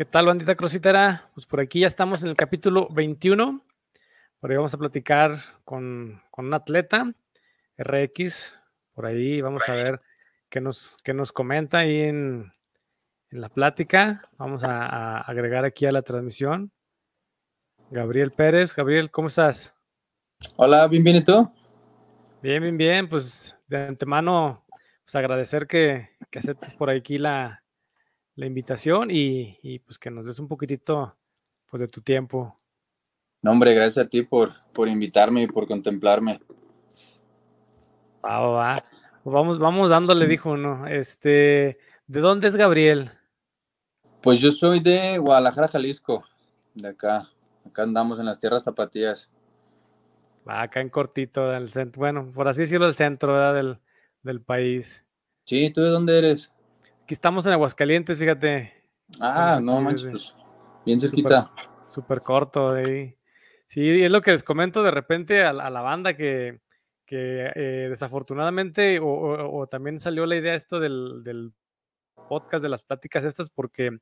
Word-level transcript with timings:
¿Qué 0.00 0.06
tal, 0.06 0.24
bandita 0.24 0.54
crositera? 0.54 1.28
Pues 1.34 1.44
por 1.44 1.60
aquí 1.60 1.80
ya 1.80 1.86
estamos 1.86 2.22
en 2.22 2.30
el 2.30 2.34
capítulo 2.34 2.88
21. 2.94 3.62
Por 4.40 4.50
ahí 4.50 4.56
vamos 4.56 4.72
a 4.72 4.78
platicar 4.78 5.36
con, 5.66 6.22
un 6.38 6.54
atleta, 6.54 7.12
RX. 7.76 8.62
Por 8.94 9.04
ahí 9.04 9.42
vamos 9.42 9.68
a 9.68 9.74
ver 9.74 10.00
qué 10.48 10.62
nos, 10.62 10.96
qué 11.04 11.12
nos 11.12 11.32
comenta 11.32 11.80
ahí 11.80 12.00
en, 12.00 12.50
la 13.28 13.50
plática. 13.50 14.22
Vamos 14.38 14.64
a, 14.64 15.18
agregar 15.18 15.66
aquí 15.66 15.84
a 15.84 15.92
la 15.92 16.00
transmisión. 16.00 16.72
Gabriel 17.90 18.30
Pérez. 18.30 18.74
Gabriel, 18.74 19.10
¿cómo 19.10 19.28
estás? 19.28 19.74
Hola, 20.56 20.88
bien, 20.88 21.04
bien, 21.04 21.16
¿y 21.16 21.24
tú? 21.24 21.52
Bien, 22.40 22.62
bien, 22.62 22.78
bien. 22.78 23.06
Pues 23.06 23.54
de 23.68 23.88
antemano, 23.88 24.64
pues 25.04 25.14
agradecer 25.14 25.66
que, 25.66 26.08
que 26.30 26.38
aceptes 26.38 26.72
por 26.72 26.88
aquí 26.88 27.18
la, 27.18 27.59
la 28.34 28.46
invitación 28.46 29.08
y, 29.10 29.78
pues 29.80 29.98
que 29.98 30.10
nos 30.10 30.26
des 30.26 30.38
un 30.38 30.48
poquitito 30.48 31.16
pues 31.66 31.80
de 31.80 31.88
tu 31.88 32.00
tiempo. 32.00 32.58
No, 33.42 33.52
hombre, 33.52 33.74
gracias 33.74 34.06
a 34.06 34.08
ti 34.08 34.22
por, 34.22 34.52
por 34.72 34.88
invitarme 34.88 35.42
y 35.42 35.46
por 35.46 35.66
contemplarme. 35.66 36.40
Va, 38.24 38.84
pues 39.22 39.34
vamos, 39.34 39.58
vamos 39.58 39.90
dándole, 39.90 40.26
dijo 40.26 40.50
uno. 40.50 40.86
Este, 40.86 41.78
¿de 42.06 42.20
dónde 42.20 42.48
es 42.48 42.56
Gabriel? 42.56 43.10
Pues 44.20 44.40
yo 44.40 44.50
soy 44.50 44.80
de 44.80 45.18
Guadalajara, 45.18 45.68
Jalisco, 45.68 46.24
de 46.74 46.88
acá. 46.88 47.30
Acá 47.66 47.82
andamos 47.82 48.18
en 48.20 48.26
las 48.26 48.38
tierras 48.38 48.62
zapatillas. 48.62 49.30
Va, 50.48 50.62
acá 50.62 50.80
en 50.80 50.88
cortito, 50.88 51.48
del 51.48 51.70
centro, 51.70 52.00
bueno, 52.00 52.30
por 52.32 52.48
así 52.48 52.62
decirlo, 52.62 52.86
el 52.86 52.94
centro 52.94 53.52
Del, 53.52 53.78
del 54.22 54.40
país. 54.40 55.04
Sí, 55.44 55.70
¿tú 55.70 55.82
de 55.82 55.88
dónde 55.90 56.18
eres? 56.18 56.52
Aquí 57.10 57.14
estamos 57.14 57.44
en 57.44 57.54
Aguascalientes, 57.54 58.18
fíjate. 58.20 58.72
Ah, 59.20 59.58
no 59.60 59.80
manches, 59.80 60.10
pues, 60.12 60.32
bien 60.86 61.00
cerquita. 61.00 61.52
Súper 61.84 62.20
corto 62.20 62.72
ahí. 62.72 63.16
Sí, 63.66 64.04
es 64.04 64.12
lo 64.12 64.22
que 64.22 64.30
les 64.30 64.44
comento 64.44 64.84
de 64.84 64.92
repente 64.92 65.42
a, 65.42 65.52
la 65.52 65.80
banda 65.80 66.16
que, 66.16 66.60
eh, 67.10 67.86
desafortunadamente, 67.90 69.00
o, 69.02 69.66
también 69.68 69.98
salió 69.98 70.24
la 70.24 70.36
idea 70.36 70.54
esto 70.54 70.78
del, 70.78 71.52
podcast 72.28 72.62
de 72.62 72.68
las 72.68 72.84
pláticas 72.84 73.24
estas, 73.24 73.50
porque 73.50 73.98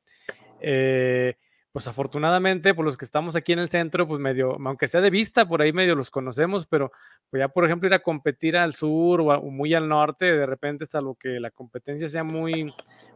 eh, 0.61 1.39
pues 1.73 1.87
afortunadamente, 1.87 2.75
por 2.75 2.85
los 2.85 2.97
que 2.97 3.05
estamos 3.05 3.37
aquí 3.37 3.53
en 3.53 3.59
el 3.59 3.69
centro, 3.69 4.09
pues 4.09 4.21
medio, 4.21 4.57
aunque 4.65 4.89
sea 4.89 5.01
de 5.01 5.11
vista, 5.11 5.47
por 5.47 5.61
ahí 5.61 5.73
medio 5.73 5.95
los 5.95 6.11
conocemos, 6.11 6.67
pero 6.67 6.91
pues 7.31 7.41
ya, 7.41 7.49
por 7.49 7.65
ejemplo, 7.67 7.87
ir 7.87 7.95
a 7.95 8.03
competir 8.03 8.57
al 8.57 8.73
sur 8.73 9.21
o, 9.21 9.43
muy 9.43 9.75
al 9.75 9.89
norte, 9.89 10.25
de 10.25 10.47
repente, 10.47 10.87
salvo 10.87 11.15
que 11.15 11.39
la 11.41 11.51
competencia 11.51 12.09
sea 12.09 12.25
muy, 12.25 12.73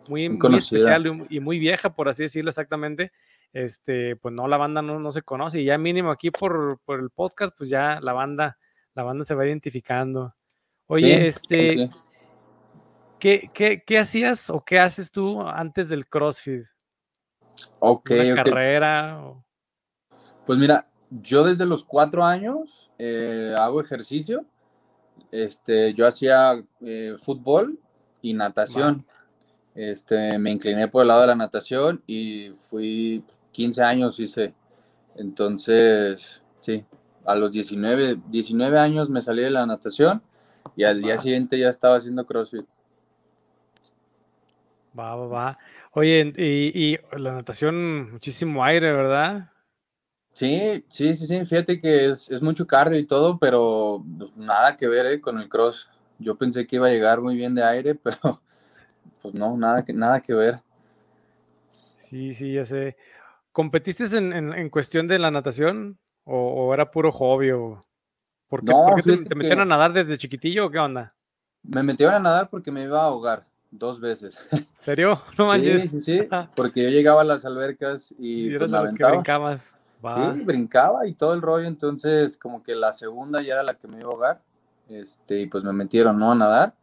muy, 0.09 0.29
muy 0.29 0.57
especial 0.57 1.27
y, 1.31 1.41
muy 1.41 1.59
vieja, 1.59 1.95
por 1.95 2.09
así 2.09 2.25
decirlo 2.25 2.51
exactamente, 2.51 3.13
este, 3.55 4.17
pues 4.17 4.35
no, 4.35 4.47
la 4.47 4.59
banda 4.59 4.83
no, 4.83 4.99
no 4.99 5.13
se 5.13 5.23
conoce, 5.23 5.63
y 5.63 5.65
ya 5.65 5.79
mínimo 5.79 6.11
aquí 6.11 6.31
por, 6.31 6.79
por, 6.85 7.01
el 7.01 7.09
podcast, 7.11 7.57
pues 7.57 7.71
ya 7.71 8.01
la 8.03 8.13
banda, 8.13 8.59
la 8.95 9.03
banda 9.03 9.25
se 9.25 9.35
va 9.35 9.47
identificando. 9.47 10.35
Oye, 10.89 11.27
este, 11.27 11.89
¿qué, 13.19 13.51
qué, 13.55 13.83
qué 13.87 13.99
hacías 13.99 14.51
o 14.51 14.63
qué 14.63 14.79
haces 14.79 15.11
tú 15.11 15.41
antes 15.41 15.89
del 15.89 16.07
CrossFit? 16.07 16.67
Ok, 17.79 18.11
carrera? 18.35 19.23
Pues 20.47 20.59
mira, 20.59 20.89
yo 21.11 21.45
desde 21.45 21.67
los 21.67 21.85
cuatro 21.85 22.25
años 22.25 22.91
eh, 22.99 23.55
hago 23.57 23.81
ejercicio. 23.81 24.45
Este, 25.31 25.95
yo 25.95 26.07
hacía 26.07 26.63
eh, 26.81 27.15
fútbol 27.23 27.79
y 28.21 28.35
natación. 28.35 29.05
Este, 29.75 30.39
me 30.39 30.51
incliné 30.51 30.89
por 30.89 31.03
el 31.03 31.09
lado 31.09 31.23
de 31.23 31.27
la 31.29 31.35
natación 31.35 32.03
y 32.07 32.51
fui 32.69 33.25
15 33.53 33.83
años 33.83 34.21
hice. 34.21 34.55
Entonces, 35.15 36.43
sí, 36.61 36.85
a 37.25 37.35
los 37.35 37.53
19, 37.53 38.21
19 38.29 38.79
años 38.79 39.09
me 39.11 39.23
salí 39.23 39.43
de 39.43 39.51
la 39.51 39.67
natación 39.67 40.23
y 40.77 40.85
al 40.85 41.01
día 41.01 41.19
siguiente 41.19 41.59
ya 41.59 41.69
estaba 41.69 41.97
haciendo 41.97 42.27
CrossFit. 42.27 42.67
Va, 44.99 45.15
va, 45.17 45.27
va. 45.27 45.59
Oye, 45.95 46.33
y, 46.39 46.97
la 47.19 47.35
natación, 47.35 48.13
muchísimo 48.13 48.65
aire, 48.65 48.93
¿verdad? 48.93 49.51
Sí, 50.33 50.83
sí, 50.89 51.15
sí, 51.15 51.27
sí. 51.27 51.45
Fíjate 51.45 51.79
que 51.79 52.11
es, 52.11 52.41
mucho 52.41 52.67
cardio 52.67 52.99
y 52.99 53.07
todo, 53.07 53.39
pero 53.39 54.03
pues, 54.19 54.35
nada 54.39 54.75
que 54.79 54.89
ver 54.89 55.05
¿eh? 55.05 55.21
con 55.21 55.39
el 55.39 55.51
cross. 55.51 55.91
Yo 56.19 56.37
pensé 56.37 56.67
que 56.67 56.77
iba 56.77 56.87
a 56.87 56.91
llegar 56.91 57.21
muy 57.21 57.37
bien 57.37 57.55
de 57.55 57.63
aire, 57.63 57.95
pero 58.03 58.41
pues 59.21 59.35
no, 59.35 59.55
nada 59.59 59.85
que, 59.85 59.93
nada 59.93 60.21
que 60.21 60.33
ver. 60.33 60.61
Sí, 61.97 62.33
sí, 62.33 62.55
ya 62.55 62.65
sé. 62.65 62.97
¿Competiste 63.53 64.05
en, 64.17 64.71
cuestión 64.71 65.07
de 65.07 65.19
la 65.19 65.31
natación 65.31 65.99
o, 66.25 66.73
era 66.73 66.91
puro 66.91 67.13
hobby? 67.13 67.51
O... 67.51 67.85
¿Por 68.49 68.65
qué, 68.65 68.73
te, 69.03 69.35
metieron 69.35 69.61
a 69.61 69.77
nadar 69.77 69.93
desde 69.93 70.17
chiquitillo 70.17 70.67
o 70.67 70.71
qué 70.71 70.79
onda? 70.79 71.15
Me 71.63 71.83
metieron 71.83 72.15
a 72.15 72.19
nadar 72.19 72.49
porque 72.49 72.71
me 72.71 72.83
iba 72.83 72.99
a 72.99 73.05
ahogar 73.05 73.52
dos 73.73 73.99
veces. 73.99 74.39
¿Serio? 74.79 75.21
No 75.39 75.47
manches. 75.47 75.83
Sí, 75.83 75.89
sí, 75.89 76.01
sí, 76.01 76.29
porque 76.55 76.85
yo 76.85 76.91
llegaba 76.91 77.23
a 77.23 77.25
las 77.25 77.45
albercas 77.45 78.15
y, 78.19 78.55
y 78.55 78.59
pues, 78.59 78.71
las 78.71 78.93
que 78.93 79.05
brincabas. 79.05 79.75
Sí, 80.03 80.45
brincaba 80.45 81.07
y 81.07 81.13
todo 81.13 81.33
el 81.33 81.43
rollo, 81.43 81.67
entonces 81.67 82.37
como 82.37 82.63
que 82.63 82.75
la 82.75 82.93
segunda 82.93 83.41
ya 83.41 83.55
era 83.55 83.63
la 83.63 83.75
que 83.75 83.87
me 83.87 84.01
iba 84.01 84.09
a 84.09 84.13
ahogar, 84.13 84.43
este, 84.89 85.41
y 85.43 85.47
pues 85.47 85.63
me 85.63 85.73
metieron, 85.73 86.19
¿no? 86.19 86.33
A 86.33 86.35
nadar. 86.35 86.75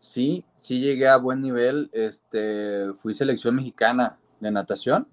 Sí, 0.00 0.44
sí 0.56 0.80
llegué 0.80 1.08
a 1.08 1.16
buen 1.16 1.40
nivel, 1.40 1.88
este, 1.92 2.92
fui 2.98 3.14
selección 3.14 3.54
mexicana 3.54 4.18
de 4.40 4.50
natación. 4.50 5.06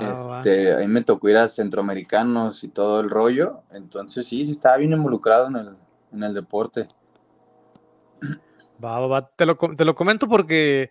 este, 0.00 0.72
ahí 0.74 0.86
me 0.86 1.02
tocó 1.02 1.28
ir 1.28 1.36
a 1.36 1.48
centroamericanos 1.48 2.62
y 2.62 2.68
todo 2.68 3.00
el 3.00 3.10
rollo, 3.10 3.62
entonces 3.72 4.24
sí, 4.26 4.46
sí 4.46 4.52
estaba 4.52 4.76
bien 4.76 4.92
involucrado 4.92 5.48
en 5.48 5.56
el, 5.56 5.76
en 6.12 6.22
el 6.22 6.32
deporte. 6.32 6.86
Va, 8.82 8.98
va, 9.06 9.30
Te, 9.36 9.46
lo, 9.46 9.56
te 9.56 9.84
lo 9.84 9.94
comento 9.94 10.28
porque 10.28 10.90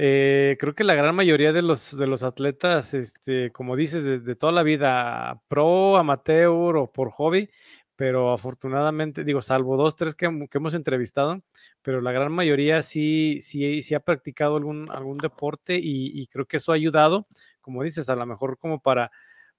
eh, 0.00 0.56
creo 0.60 0.76
que 0.76 0.84
la 0.84 0.94
gran 0.94 1.12
mayoría 1.16 1.52
de 1.52 1.60
los, 1.60 1.98
de 1.98 2.06
los 2.06 2.22
atletas, 2.22 2.94
este, 2.94 3.50
como 3.50 3.74
dices, 3.74 4.24
de, 4.24 4.36
toda 4.36 4.52
la 4.52 4.62
vida, 4.62 5.42
pro, 5.48 5.96
amateur 5.96 6.76
o 6.76 6.92
por 6.92 7.10
hobby, 7.10 7.50
pero 7.96 8.32
afortunadamente, 8.32 9.24
digo, 9.24 9.42
salvo 9.42 9.76
dos, 9.76 9.96
tres 9.96 10.14
que, 10.14 10.26
hemos 10.26 10.74
entrevistado, 10.74 11.40
pero 11.82 12.00
la 12.00 12.12
gran 12.12 12.30
mayoría 12.30 12.80
sí, 12.80 13.38
sí, 13.40 13.82
sí 13.82 13.96
ha 13.96 13.98
practicado 13.98 14.56
algún, 14.56 14.88
algún 14.88 15.18
deporte 15.18 15.80
y, 15.82 16.28
creo 16.28 16.46
que 16.46 16.58
eso 16.58 16.70
ha 16.70 16.76
ayudado, 16.76 17.26
como 17.60 17.82
dices, 17.82 18.08
a 18.08 18.14
lo 18.14 18.24
mejor 18.24 18.56
como 18.56 18.78
para, 18.80 19.10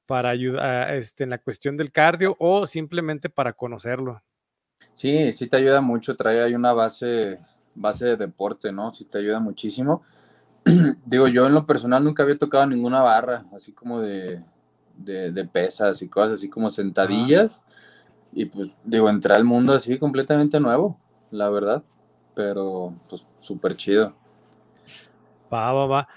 para 0.06 0.30
ayudar 0.30 0.96
este, 0.96 1.26
en 1.26 1.32
la 1.32 1.40
cuestión 1.40 1.76
del 1.76 1.92
cardio 1.92 2.38
o 2.40 2.66
simplemente 2.66 3.30
para 3.30 3.52
conocerlo. 3.52 4.22
Sí, 4.94 5.34
sí 5.34 5.48
te 5.48 5.58
ayuda 5.58 5.82
mucho, 5.82 6.16
trae 6.16 6.42
ahí 6.42 6.56
una 6.56 6.72
base 6.72 7.40
base 7.80 8.06
de 8.06 8.18
deporte, 8.18 8.72
¿no? 8.72 8.94
Sí 8.94 9.06
te 9.06 9.18
ayuda 9.18 9.40
muchísimo. 9.40 10.04
Digo, 11.06 11.28
yo 11.28 11.48
en 11.48 11.54
lo 11.54 11.66
personal 11.66 12.04
nunca 12.04 12.24
había 12.24 12.38
tocado 12.38 12.66
ninguna 12.68 13.02
barra, 13.02 13.46
así 13.56 13.72
como 13.72 14.02
de, 14.02 14.44
de, 14.98 15.46
pesas 15.46 16.02
y 16.02 16.10
cosas 16.10 16.34
así 16.34 16.50
como 16.50 16.70
sentadillas. 16.70 17.64
Y 18.32 18.46
pues, 18.46 18.70
digo, 18.84 19.10
entré 19.10 19.34
al 19.34 19.44
mundo 19.44 19.74
así 19.74 19.98
completamente 19.98 20.60
nuevo, 20.60 21.00
la 21.32 21.50
verdad. 21.50 21.84
Pero, 22.36 22.94
pues, 23.10 23.26
súper 23.40 23.76
chido. 23.76 24.14
Va, 25.52 25.74
va, 25.74 25.88
va. 25.88 26.08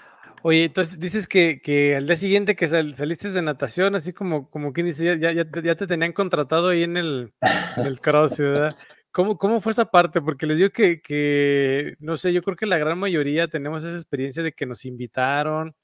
Oye, 0.45 0.65
entonces 0.65 0.99
dices 0.99 1.27
que, 1.27 1.61
que 1.61 1.95
al 1.95 2.05
día 2.05 2.17
siguiente 2.17 2.55
que 2.55 2.67
saliste 2.67 3.31
de 3.31 3.41
natación, 3.41 3.95
así 3.95 4.11
como, 4.11 4.49
como 4.49 4.73
quien 4.73 4.87
dice, 4.87 5.17
ya, 5.17 5.31
ya, 5.31 5.45
ya 5.63 5.75
te 5.75 5.87
tenían 5.87 6.11
contratado 6.11 6.67
ahí 6.67 6.83
en 6.83 6.97
el, 6.97 7.31
el 7.77 8.01
cross, 8.01 8.37
¿verdad? 8.37 8.75
¿Cómo, 9.13 9.37
¿Cómo 9.37 9.61
fue 9.61 9.71
esa 9.71 9.85
parte? 9.85 10.21
Porque 10.21 10.47
les 10.47 10.57
digo 10.57 10.71
que, 10.71 10.99
que, 10.99 11.95
no 11.99 12.17
sé, 12.17 12.33
yo 12.33 12.41
creo 12.41 12.57
que 12.57 12.65
la 12.65 12.79
gran 12.79 12.97
mayoría 12.97 13.47
tenemos 13.47 13.83
esa 13.83 13.95
experiencia 13.95 14.41
de 14.41 14.53
que 14.53 14.65
nos 14.65 14.85
invitaron, 14.85 15.75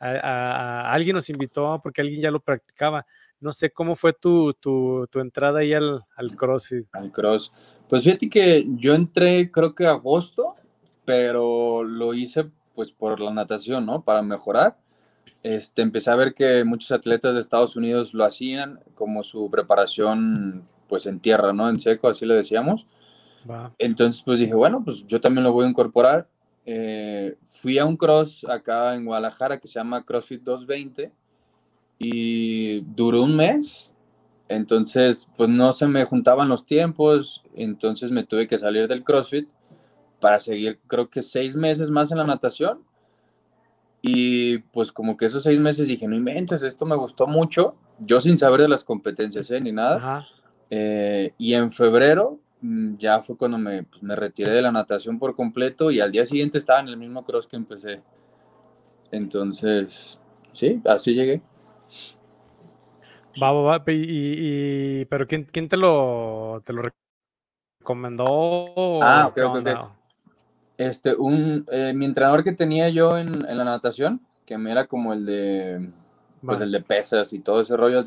a, 0.00 0.90
alguien 0.90 1.14
nos 1.14 1.28
invitó 1.28 1.80
porque 1.82 2.00
alguien 2.00 2.22
ya 2.22 2.30
lo 2.30 2.40
practicaba. 2.40 3.04
No 3.40 3.52
sé 3.52 3.70
cómo 3.70 3.94
fue 3.94 4.14
tu, 4.14 4.54
tu, 4.54 5.06
tu 5.10 5.20
entrada 5.20 5.60
ahí 5.60 5.74
al, 5.74 6.02
al 6.16 6.34
CrossFit. 6.34 6.86
Al 6.92 7.12
Cross. 7.12 7.52
Pues 7.90 8.04
fíjate 8.04 8.30
que 8.30 8.66
yo 8.76 8.94
entré 8.94 9.50
creo 9.50 9.74
que 9.74 9.86
agosto, 9.86 10.54
pero 11.04 11.84
lo 11.84 12.14
hice 12.14 12.50
pues 12.74 12.90
por 12.90 13.20
la 13.20 13.34
natación, 13.34 13.84
¿no? 13.84 14.02
Para 14.02 14.22
mejorar. 14.22 14.78
Este, 15.42 15.82
empecé 15.82 16.10
a 16.10 16.16
ver 16.16 16.32
que 16.32 16.64
muchos 16.64 16.90
atletas 16.90 17.34
de 17.34 17.40
Estados 17.40 17.76
Unidos 17.76 18.14
lo 18.14 18.24
hacían 18.24 18.80
como 18.94 19.22
su 19.22 19.50
preparación 19.50 20.66
pues 20.88 21.06
en 21.06 21.20
tierra, 21.20 21.52
¿no? 21.52 21.68
En 21.68 21.78
seco, 21.78 22.08
así 22.08 22.26
le 22.26 22.34
decíamos. 22.34 22.86
Entonces, 23.78 24.22
pues 24.22 24.40
dije, 24.40 24.54
bueno, 24.54 24.82
pues 24.84 25.06
yo 25.06 25.20
también 25.20 25.44
lo 25.44 25.52
voy 25.52 25.66
a 25.66 25.68
incorporar. 25.68 26.28
Eh, 26.66 27.36
fui 27.46 27.78
a 27.78 27.86
un 27.86 27.96
cross 27.96 28.44
acá 28.48 28.94
en 28.94 29.06
Guadalajara 29.06 29.58
que 29.58 29.68
se 29.68 29.74
llama 29.74 30.04
CrossFit 30.04 30.42
220 30.42 31.12
y 31.98 32.80
duró 32.80 33.22
un 33.22 33.36
mes. 33.36 33.92
Entonces, 34.48 35.28
pues 35.36 35.48
no 35.48 35.72
se 35.72 35.86
me 35.86 36.04
juntaban 36.04 36.48
los 36.48 36.64
tiempos, 36.64 37.42
entonces 37.54 38.10
me 38.10 38.24
tuve 38.24 38.48
que 38.48 38.58
salir 38.58 38.88
del 38.88 39.04
CrossFit 39.04 39.48
para 40.20 40.38
seguir, 40.38 40.80
creo 40.86 41.10
que 41.10 41.22
seis 41.22 41.54
meses 41.54 41.90
más 41.90 42.10
en 42.12 42.18
la 42.18 42.24
natación. 42.24 42.82
Y 44.00 44.58
pues 44.58 44.92
como 44.92 45.16
que 45.16 45.26
esos 45.26 45.42
seis 45.42 45.60
meses 45.60 45.88
dije, 45.88 46.06
no 46.06 46.14
inventes, 46.14 46.62
esto 46.62 46.86
me 46.86 46.96
gustó 46.96 47.26
mucho, 47.26 47.74
yo 47.98 48.20
sin 48.20 48.38
saber 48.38 48.62
de 48.62 48.68
las 48.68 48.84
competencias 48.84 49.50
¿eh? 49.50 49.60
ni 49.60 49.72
nada. 49.72 50.26
Eh, 50.70 51.32
y 51.38 51.54
en 51.54 51.70
febrero 51.70 52.38
mm, 52.60 52.96
ya 52.96 53.20
fue 53.22 53.36
cuando 53.36 53.58
me, 53.58 53.84
pues, 53.84 54.02
me, 54.02 54.14
retiré 54.14 54.50
de 54.50 54.62
la 54.62 54.72
natación 54.72 55.18
por 55.18 55.34
completo 55.34 55.90
y 55.90 56.00
al 56.00 56.12
día 56.12 56.26
siguiente 56.26 56.58
estaba 56.58 56.80
en 56.80 56.88
el 56.88 56.96
mismo 56.96 57.24
cross 57.24 57.46
que 57.46 57.56
empecé. 57.56 58.02
Entonces, 59.10 60.20
sí, 60.52 60.80
así 60.84 61.14
llegué. 61.14 61.42
Va, 63.40 63.52
va, 63.52 63.82
Y, 63.86 65.04
pero 65.06 65.26
¿quién, 65.26 65.44
quién 65.44 65.68
te 65.68 65.76
lo, 65.76 66.60
te 66.64 66.72
lo 66.72 66.82
recomendó? 67.80 69.00
Ah, 69.02 69.28
ok, 69.28 69.38
ok, 69.44 69.68
Este, 70.76 71.14
un, 71.14 71.64
eh, 71.70 71.92
mi 71.94 72.04
entrenador 72.04 72.42
que 72.42 72.52
tenía 72.52 72.88
yo 72.88 73.16
en, 73.16 73.48
en, 73.48 73.58
la 73.58 73.64
natación, 73.64 74.20
que 74.44 74.58
me 74.58 74.72
era 74.72 74.86
como 74.86 75.12
el 75.12 75.24
de, 75.24 75.90
pues 76.44 76.60
el 76.60 76.72
de 76.72 76.80
pesas 76.80 77.32
y 77.32 77.40
todo 77.40 77.60
ese 77.60 77.76
rollo, 77.76 78.04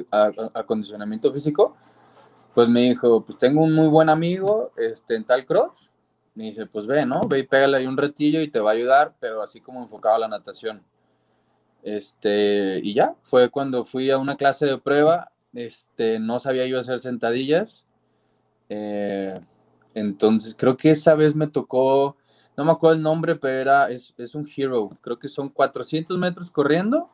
acondicionamiento 0.54 1.32
físico, 1.32 1.76
pues 2.54 2.70
me 2.70 2.82
dijo, 2.82 3.24
pues 3.24 3.38
tengo 3.38 3.64
un 3.64 3.74
muy 3.74 3.88
buen 3.88 4.10
amigo 4.10 4.72
este, 4.78 5.16
en 5.16 5.24
tal 5.24 5.46
cross. 5.46 5.92
Me 6.36 6.46
dice, 6.46 6.66
pues 6.66 6.88
ve, 6.88 7.06
¿no? 7.06 7.22
Ve 7.28 7.40
y 7.40 7.44
pégale 7.44 7.78
ahí 7.78 7.88
un 7.88 7.98
retillo 7.98 8.42
y 8.42 8.50
te 8.50 8.60
va 8.60 8.72
a 8.72 8.74
ayudar, 8.74 9.16
pero 9.20 9.42
así 9.42 9.60
como 9.60 9.82
enfocado 9.82 10.16
a 10.16 10.20
la 10.20 10.28
natación. 10.28 10.82
Este, 11.84 12.80
y 12.84 12.94
ya, 12.94 13.16
fue 13.22 13.50
cuando 13.50 13.86
fui 13.86 14.12
a 14.12 14.18
una 14.18 14.38
clase 14.38 14.66
de 14.66 14.78
prueba, 14.78 15.32
este, 15.54 16.20
no 16.20 16.40
sabía 16.40 16.66
yo 16.68 16.80
hacer 16.80 17.00
sentadillas. 17.00 17.86
Eh, 18.70 19.40
entonces, 19.94 20.56
creo 20.56 20.78
que 20.78 20.92
esa 20.92 21.16
vez 21.16 21.36
me 21.36 21.48
tocó, 21.48 22.16
no 22.56 22.66
me 22.66 22.72
acuerdo 22.72 22.96
el 22.96 23.04
nombre, 23.04 23.36
pero 23.36 23.60
era, 23.60 23.90
es, 23.90 24.14
es 24.18 24.36
un 24.36 24.48
hero. 24.56 24.90
Creo 25.02 25.20
que 25.20 25.28
son 25.28 25.50
400 25.50 26.18
metros 26.18 26.52
corriendo. 26.52 27.10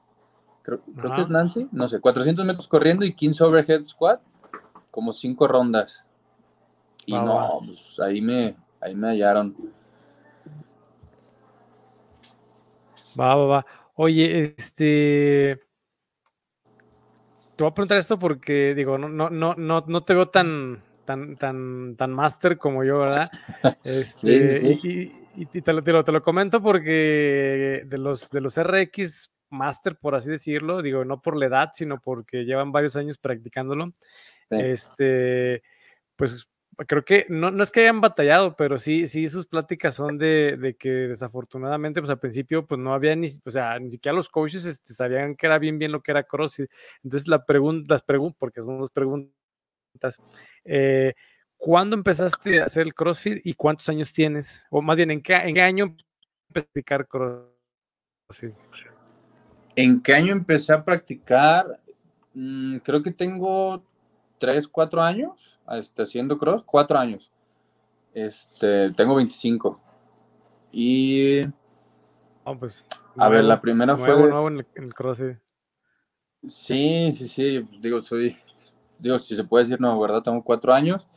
Creo, 0.61 0.81
creo 0.97 1.15
que 1.15 1.21
es 1.21 1.29
Nancy. 1.29 1.67
No 1.71 1.87
sé, 1.87 1.99
400 1.99 2.45
metros 2.45 2.67
corriendo 2.67 3.05
y 3.05 3.13
15 3.13 3.43
overhead 3.45 3.83
squat, 3.83 4.21
como 4.97 5.13
5 5.13 5.47
rondas. 5.47 6.03
Y 7.05 7.13
no, 7.13 7.61
pues 7.63 7.99
ahí 7.99 8.19
me, 8.19 8.55
ahí 8.81 8.95
me 8.95 9.09
hallaron. 9.09 9.55
Va, 13.19 13.35
va, 13.35 13.45
va. 13.45 13.65
Oye, 13.93 14.55
este. 14.57 15.61
Te 17.55 17.63
voy 17.63 17.69
a 17.69 17.73
preguntar 17.75 17.99
esto 17.99 18.17
porque, 18.17 18.73
digo, 18.73 18.97
no, 18.97 19.07
no, 19.07 19.29
no, 19.29 19.53
no, 19.55 19.83
no 19.85 20.01
te 20.01 20.15
veo 20.15 20.29
tan, 20.29 20.81
tan, 21.05 21.37
tan, 21.37 21.95
tan 21.95 22.11
máster 22.11 22.57
como 22.57 22.83
yo, 22.83 22.97
¿verdad? 22.97 23.29
Este, 23.83 24.51
sí, 24.53 24.79
sí. 24.81 25.13
Y, 25.35 25.61
te, 25.61 25.73
lo, 25.73 25.83
te, 25.83 26.11
lo, 26.11 26.23
comento 26.23 26.59
porque 26.59 27.83
de 27.85 27.97
los, 27.99 28.31
de 28.31 28.41
los 28.41 28.57
RX 28.57 29.31
máster, 29.49 29.95
por 29.95 30.15
así 30.15 30.31
decirlo, 30.31 30.81
digo, 30.81 31.05
no 31.05 31.21
por 31.21 31.37
la 31.37 31.45
edad, 31.45 31.69
sino 31.73 32.01
porque 32.01 32.45
llevan 32.45 32.71
varios 32.71 32.95
años 32.95 33.19
practicándolo. 33.19 33.91
Este, 34.49 35.61
pues 36.15 36.47
creo 36.85 37.03
que 37.03 37.25
no, 37.29 37.49
no 37.49 37.63
es 37.63 37.71
que 37.71 37.81
hayan 37.81 38.01
batallado, 38.01 38.55
pero 38.55 38.77
sí, 38.77 39.07
sí 39.07 39.29
sus 39.29 39.47
pláticas 39.47 39.95
son 39.95 40.17
de, 40.17 40.57
de, 40.57 40.75
que 40.75 40.89
desafortunadamente, 40.89 42.01
pues 42.01 42.11
al 42.11 42.19
principio, 42.19 42.67
pues 42.67 42.79
no 42.79 42.93
había 42.93 43.15
ni, 43.15 43.29
o 43.45 43.51
sea, 43.51 43.79
ni 43.79 43.89
siquiera 43.89 44.15
los 44.15 44.29
coaches 44.29 44.65
este, 44.65 44.93
sabían 44.93 45.35
que 45.35 45.47
era 45.47 45.57
bien 45.57 45.79
bien 45.79 45.91
lo 45.91 46.01
que 46.01 46.11
era 46.11 46.23
CrossFit. 46.23 46.69
Entonces 47.03 47.27
la 47.27 47.45
pregunta, 47.45 47.93
las 47.93 48.03
preguntas, 48.03 48.37
porque 48.39 48.61
son 48.61 48.79
dos 48.79 48.91
preguntas, 48.91 49.31
eh, 50.65 51.13
¿cuándo 51.57 51.95
empezaste 51.95 52.61
a 52.61 52.65
hacer 52.65 52.83
el 52.83 52.93
CrossFit 52.93 53.43
y 53.45 53.53
cuántos 53.53 53.89
años 53.89 54.13
tienes? 54.13 54.63
O 54.69 54.81
más 54.81 54.97
bien, 54.97 55.09
¿en 55.11 55.21
qué, 55.21 55.33
en 55.35 55.55
qué 55.55 55.61
año 55.61 55.85
empezaste 55.85 56.09
a 56.49 56.53
practicar 56.53 57.07
CrossFit? 57.07 58.53
¿En 59.75 60.01
qué 60.01 60.13
año 60.13 60.31
empecé 60.31 60.73
a 60.73 60.83
practicar? 60.83 61.79
Mm, 62.33 62.77
creo 62.77 63.01
que 63.01 63.11
tengo 63.11 63.83
tres, 64.37 64.67
cuatro 64.67 65.01
años 65.01 65.57
este, 65.71 66.03
haciendo 66.03 66.37
cross, 66.37 66.63
cuatro 66.65 66.97
años. 66.97 67.31
Este, 68.13 68.91
tengo 68.91 69.15
25. 69.15 69.79
Y. 70.71 71.41
pues, 72.59 72.87
a 73.17 73.29
ver, 73.29 73.43
la 73.43 73.59
primera 73.59 73.97
fue. 73.97 74.11
en 74.47 74.65
el, 74.75 74.93
cross, 74.93 75.21
sí. 76.43 77.11
sí, 77.13 77.27
sí, 77.27 77.67
Digo, 77.79 78.01
soy. 78.01 78.37
Digo, 78.99 79.19
si 79.19 79.35
se 79.35 79.43
puede 79.43 79.65
decir, 79.65 79.79
no, 79.79 79.99
¿verdad? 79.99 80.23
Tengo 80.23 80.43
cuatro 80.43 80.73
años. 80.73 81.07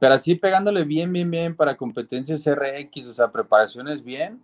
Pero 0.00 0.14
así 0.14 0.36
pegándole 0.36 0.84
bien, 0.84 1.12
bien, 1.12 1.30
bien 1.30 1.56
para 1.56 1.76
competencias 1.76 2.44
RX, 2.46 3.08
o 3.08 3.12
sea, 3.12 3.30
preparaciones 3.30 4.02
bien. 4.02 4.40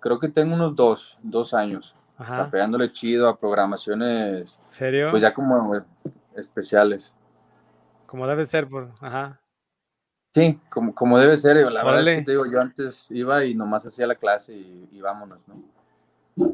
Creo 0.00 0.18
que 0.18 0.28
tengo 0.28 0.54
unos 0.54 0.74
dos, 0.74 1.18
dos 1.22 1.54
años. 1.54 1.96
O 2.18 2.24
sea, 2.24 2.48
pegándole 2.50 2.88
chido 2.90 3.28
a 3.28 3.36
programaciones. 3.36 4.60
¿Serio? 4.66 5.10
Pues 5.10 5.22
ya 5.22 5.34
como 5.34 5.84
especiales. 6.36 7.12
Como 8.12 8.26
debe 8.26 8.44
ser, 8.44 8.68
por, 8.68 8.92
ajá. 9.00 9.40
Sí, 10.34 10.60
como, 10.68 10.94
como 10.94 11.18
debe 11.18 11.34
ser, 11.38 11.56
la 11.72 11.82
verdad 11.82 12.02
es 12.02 12.18
que 12.18 12.24
te 12.26 12.32
digo, 12.32 12.44
yo 12.44 12.60
antes 12.60 13.06
iba 13.08 13.42
y 13.42 13.54
nomás 13.54 13.86
hacía 13.86 14.06
la 14.06 14.16
clase 14.16 14.52
y, 14.52 15.00
vámonos, 15.00 15.38
¿no? 15.48 16.52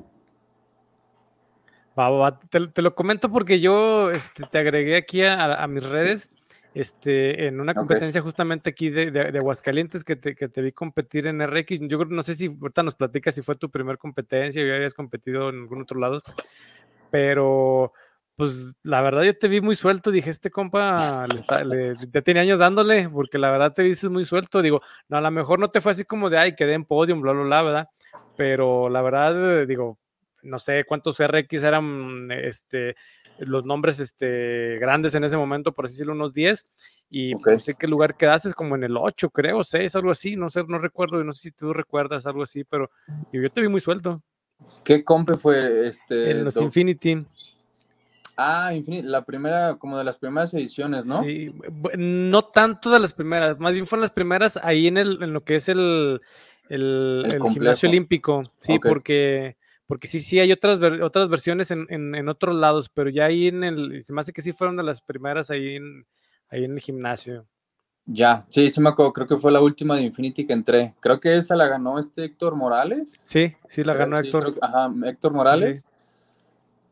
Va, 1.99 2.39
Te, 2.49 2.81
lo 2.81 2.95
comento 2.95 3.29
porque 3.29 3.59
yo 3.59 4.13
este, 4.13 4.45
te 4.45 4.59
agregué 4.59 4.99
aquí 4.99 5.25
a, 5.25 5.67
mis 5.67 5.83
redes 5.83 6.31
este, 6.75 7.49
en 7.49 7.61
una 7.61 7.75
competencia 7.75 8.23
justamente 8.23 8.71
aquí 8.71 8.91
de, 8.91 9.11
de, 9.11 9.39
Aguascalientes 9.39 10.05
que 10.05 10.15
te, 10.15 10.37
que 10.37 10.49
te, 10.49 10.63
vi 10.63 10.71
competir 10.71 11.27
en 11.27 11.43
RX. 11.43 11.81
Yo 11.89 12.05
no 12.05 12.23
sé 12.23 12.37
si 12.37 12.47
ahorita 12.47 12.85
nos 12.85 12.95
platicas 12.95 13.35
si 13.35 13.43
fue 13.43 13.57
tu 13.57 13.69
primer 13.69 13.99
competencia 13.99 14.63
o 14.63 14.65
ya 14.65 14.77
habías 14.77 14.95
competido 14.95 15.49
en 15.49 15.63
algún 15.63 15.83
otro 15.83 15.99
lado, 15.99 16.23
pero 17.11 17.95
pues 18.39 18.77
la 18.85 19.03
verdad 19.03 19.25
yo 19.25 19.37
te 19.37 19.49
vi 19.49 19.61
muy 19.61 19.75
suelto, 19.75 20.13
dije, 20.13 20.31
este 20.31 20.49
compa 20.49 21.27
le 21.27 21.97
ya 22.13 22.23
tenía 22.23 22.43
años 22.43 22.61
dándole, 22.61 23.09
porque 23.09 23.37
la 23.37 23.51
verdad 23.51 23.73
te 23.75 23.83
viste 23.83 24.09
muy 24.09 24.25
suelto, 24.25 24.63
digo, 24.63 24.81
no, 25.09 25.17
a 25.17 25.21
lo 25.21 25.31
mejor 25.33 25.59
no 25.59 25.71
te 25.71 25.81
fue 25.81 25.91
así 25.91 26.05
como 26.05 26.31
de, 26.31 26.39
ay, 26.39 26.55
quedé 26.55 26.75
en 26.75 26.85
podium, 26.85 27.21
bla, 27.21 27.33
bla, 27.33 27.43
bla, 27.43 27.63
¿verdad? 27.65 27.89
Pero 28.37 28.89
la 28.89 29.03
verdad, 29.03 29.67
digo, 29.67 29.99
no 30.43 30.61
sé 30.61 30.85
cuántos 30.87 31.19
RX 31.19 31.65
eran, 31.65 32.31
este, 32.31 32.95
los 33.39 33.65
nombres, 33.65 33.99
este, 33.99 34.79
grandes 34.79 35.17
en 35.17 35.25
ese 35.25 35.37
momento, 35.37 35.73
por 35.73 35.87
así 35.87 35.95
decirlo, 35.95 36.13
unos 36.13 36.33
10, 36.33 36.65
y 37.11 37.35
no 37.35 37.59
sé 37.59 37.75
qué 37.75 37.89
lugar 37.89 38.17
quedaste, 38.17 38.53
como 38.53 38.77
en 38.77 38.85
el 38.85 38.97
8, 38.97 39.31
creo, 39.31 39.65
6, 39.65 39.97
algo 39.97 40.13
así, 40.13 40.37
no 40.37 40.49
sé, 40.49 40.63
no 40.63 40.79
recuerdo, 40.79 41.25
no 41.25 41.33
sé 41.33 41.49
si 41.49 41.51
tú 41.51 41.73
recuerdas 41.73 42.25
algo 42.25 42.45
así, 42.45 42.63
pero 42.63 42.89
yo 43.33 43.51
te 43.51 43.63
vi 43.63 43.67
muy 43.67 43.81
suelto. 43.81 44.23
¿Qué 44.85 45.03
compe 45.03 45.35
fue 45.35 45.89
este? 45.89 46.31
En 46.31 46.45
los 46.45 46.57
Infinity. 46.57 47.27
Ah, 48.41 48.73
Infinity, 48.73 49.09
la 49.09 49.25
primera, 49.25 49.75
como 49.81 49.99
de 49.99 50.05
las 50.05 50.17
primeras 50.17 50.55
ediciones, 50.55 51.07
¿no? 51.07 51.23
Sí, 51.23 51.49
no 51.99 52.45
tanto 52.45 52.89
de 52.89 53.01
las 53.01 53.13
primeras, 53.13 53.59
más 53.59 53.75
bien 53.75 53.85
fueron 53.85 54.03
las 54.03 54.13
primeras 54.13 54.57
ahí 54.63 54.87
en, 54.87 54.97
el, 54.97 55.21
en 55.25 55.33
lo 55.33 55.43
que 55.43 55.57
es 55.57 55.69
el, 55.69 56.21
el, 56.69 57.41
gimnasio 57.53 57.89
olímpico, 57.89 58.53
sí, 58.61 58.79
porque, 58.79 59.57
porque 59.89 60.07
sí, 60.07 60.21
sí, 60.21 60.39
hay 60.39 60.53
otras, 60.53 60.79
otras 61.03 61.29
versiones 61.29 61.73
en, 61.73 61.89
en, 61.91 62.29
otros 62.29 62.55
lados, 62.55 62.89
pero 62.89 63.11
ya 63.11 63.25
ahí 63.25 63.49
en 63.49 63.65
el, 63.65 64.05
se 64.05 64.13
me 64.13 64.21
hace 64.21 64.33
que 64.33 64.41
sí 64.41 64.53
fueron 64.53 64.77
de 64.77 64.85
las 64.85 65.03
primeras 65.03 65.51
ahí 65.51 65.75
en, 65.75 66.07
ahí 66.49 66.63
en 66.63 66.75
el 66.75 66.81
gimnasio. 66.81 67.45
Ya, 68.07 68.47
sí, 68.51 68.71
sí 68.71 68.81
me 68.81 68.91
acuerdo, 68.91 69.15
creo 69.15 69.27
que 69.27 69.37
fue 69.37 69.51
la 69.51 69.61
última 69.61 69.97
de 69.97 70.03
Infinity 70.03 70.47
que 70.47 70.53
entré. 70.53 70.95
Creo 71.01 71.19
que 71.19 71.37
esa 71.37 71.57
la 71.57 71.67
ganó 71.67 71.99
este 71.99 72.27
Héctor 72.27 72.55
Morales. 72.55 73.21
Sí, 73.25 73.57
sí, 73.69 73.83
la 73.83 73.95
ganó 73.95 74.17
Héctor. 74.17 74.55
ajá, 74.63 74.95
Héctor 75.07 75.33
Morales 75.33 75.85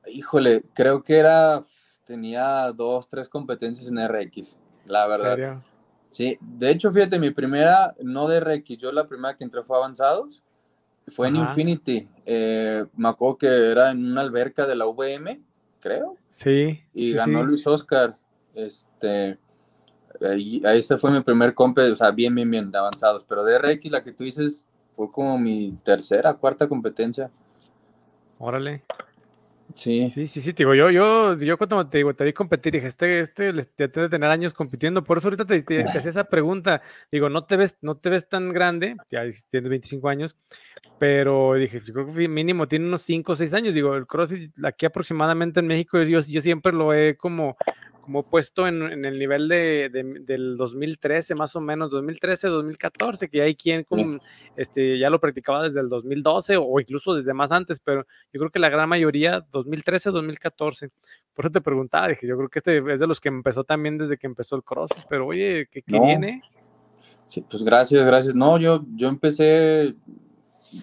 híjole, 0.08 0.64
creo 0.75 1.02
que 1.02 1.16
era, 1.16 1.62
tenía 2.04 2.72
dos, 2.72 3.08
tres 3.08 3.28
competencias 3.28 3.90
en 3.90 4.06
RX, 4.06 4.58
la 4.86 5.06
verdad. 5.06 5.34
¿Serio? 5.34 5.64
Sí, 6.10 6.38
de 6.40 6.70
hecho, 6.70 6.90
fíjate, 6.90 7.18
mi 7.18 7.30
primera, 7.30 7.94
no 8.00 8.26
de 8.28 8.40
RX, 8.40 8.78
yo 8.78 8.92
la 8.92 9.06
primera 9.06 9.36
que 9.36 9.44
entré 9.44 9.62
fue 9.62 9.76
avanzados, 9.76 10.42
fue 11.08 11.28
en 11.28 11.36
Infinity. 11.36 12.08
Eh, 12.25 12.84
me 12.96 13.08
acuerdo 13.08 13.38
que 13.38 13.46
era 13.46 13.90
en 13.90 14.10
una 14.12 14.22
alberca 14.22 14.66
de 14.66 14.76
la 14.76 14.86
VM, 14.86 15.40
creo. 15.80 16.16
Sí. 16.30 16.82
Y 16.92 17.12
ganó 17.12 17.44
Luis 17.44 17.66
Oscar. 17.66 18.16
Este, 18.54 19.38
ahí, 20.20 20.62
ahí 20.64 20.78
ese 20.78 20.96
fue 20.96 21.12
mi 21.12 21.20
primer 21.20 21.54
compe, 21.54 21.82
o 21.90 21.96
sea, 21.96 22.10
bien, 22.10 22.34
bien, 22.34 22.50
bien, 22.50 22.70
de 22.70 22.78
avanzados. 22.78 23.25
Pero 23.28 23.44
de 23.44 23.58
RX, 23.58 23.90
la 23.90 24.02
que 24.02 24.12
tú 24.12 24.25
dices, 24.25 24.64
fue 24.92 25.10
como 25.12 25.38
mi 25.38 25.78
tercera, 25.84 26.34
cuarta 26.34 26.68
competencia. 26.68 27.30
Órale. 28.38 28.82
Sí. 29.76 30.09
Sí, 30.09 30.26
sí, 30.26 30.40
sí, 30.40 30.52
digo, 30.52 30.75
yo, 30.75 30.90
yo, 30.90 31.35
yo 31.37 31.59
cuando 31.59 31.87
te 31.87 31.99
digo, 31.99 32.14
te 32.14 32.25
vi 32.25 32.33
competir, 32.33 32.73
dije, 32.73 32.87
este, 32.87 33.21
este, 33.21 33.52
ya 33.76 33.88
de 33.88 34.09
tener 34.09 34.30
años 34.30 34.54
compitiendo, 34.54 35.04
por 35.04 35.18
eso 35.18 35.28
ahorita 35.28 35.45
te, 35.45 35.62
te, 35.62 35.85
hacía 35.85 36.11
esa 36.11 36.25
pregunta, 36.25 36.80
digo, 37.12 37.28
no 37.28 37.45
te 37.45 37.59
ves, 37.59 37.76
no 37.83 37.99
te 37.99 38.09
ves 38.09 38.26
tan 38.26 38.54
grande, 38.54 38.97
ya 39.11 39.25
tienes 39.50 39.68
25 39.68 40.09
años, 40.09 40.35
pero 40.99 41.54
dije, 41.54 41.80
yo 41.85 41.92
creo 41.92 42.06
que 42.06 42.26
mínimo 42.26 42.66
tiene 42.66 42.87
unos 42.87 43.02
5 43.02 43.33
o 43.33 43.37
6 43.37 43.52
años, 43.52 43.75
digo, 43.75 43.95
el 43.97 44.06
CrossFit 44.06 44.50
aquí 44.64 44.87
aproximadamente 44.87 45.61
en 45.61 45.66
México, 45.66 46.02
yo, 46.02 46.21
yo 46.21 46.40
siempre 46.40 46.73
lo 46.73 46.95
he 46.95 47.18
como, 47.18 47.59
como 48.06 48.22
puesto 48.22 48.68
en, 48.68 49.04
el 49.04 49.18
nivel 49.18 49.48
de, 49.48 49.90
del 50.20 50.54
2013, 50.56 51.34
más 51.34 51.56
o 51.56 51.60
menos, 51.60 51.90
2013, 51.90 52.46
2014, 52.46 53.28
que 53.28 53.42
hay 53.42 53.56
quien 53.56 53.84
este, 54.54 54.96
ya 54.96 55.10
lo 55.10 55.18
practicaba 55.18 55.64
desde 55.64 55.80
el 55.80 55.88
2012 55.88 56.56
o 56.56 56.78
incluso 56.78 57.14
desde 57.14 57.34
más 57.34 57.50
antes, 57.50 57.80
pero 57.80 58.06
yo 58.32 58.38
creo 58.38 58.50
que 58.50 58.60
la 58.60 58.68
gran 58.68 58.88
mayoría 58.88 59.44
2013, 59.50 60.12
2014. 60.12 60.90
Por 61.34 61.46
eso 61.46 61.50
te 61.50 61.60
preguntaba, 61.60 62.06
dije, 62.06 62.28
yo 62.28 62.36
creo 62.36 62.48
que 62.48 62.60
este 62.60 62.78
es 62.78 63.00
de 63.00 63.06
los 63.08 63.20
que 63.20 63.28
empezó 63.28 63.64
también 63.64 63.98
desde 63.98 64.16
que 64.16 64.28
empezó 64.28 64.54
el 64.54 64.62
cross, 64.62 64.90
pero 65.08 65.26
oye, 65.26 65.68
¿qué, 65.68 65.82
viene? 65.84 66.42
Sí, 67.26 67.40
pues 67.40 67.64
gracias, 67.64 68.06
gracias. 68.06 68.36
No, 68.36 68.56
yo, 68.56 68.84
yo 68.94 69.08
empecé, 69.08 69.96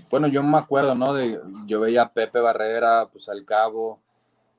bueno, 0.10 0.28
yo 0.28 0.44
me 0.44 0.58
acuerdo, 0.58 0.94
¿no? 0.94 1.14
De, 1.14 1.40
yo 1.68 1.80
veía 1.80 2.02
a 2.02 2.12
Pepe 2.12 2.42
Barrera, 2.42 3.08
pues 3.10 3.30
al 3.30 3.46
cabo, 3.46 4.03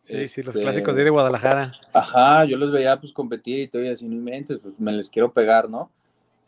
Sí, 0.04 0.28
sí, 0.28 0.42
los 0.42 0.54
clásicos 0.54 0.96
de, 0.96 1.04
de 1.04 1.08
Guadalajara. 1.08 1.72
Ajá, 1.94 2.44
yo 2.44 2.58
los 2.58 2.70
veía 2.70 3.00
pues 3.00 3.10
competir 3.10 3.60
y 3.60 3.68
todo 3.68 3.82
y 3.82 3.88
así, 3.88 4.06
no 4.06 4.12
inventes, 4.12 4.58
pues 4.58 4.78
me 4.78 4.92
les 4.92 5.08
quiero 5.08 5.32
pegar, 5.32 5.70
¿no? 5.70 5.90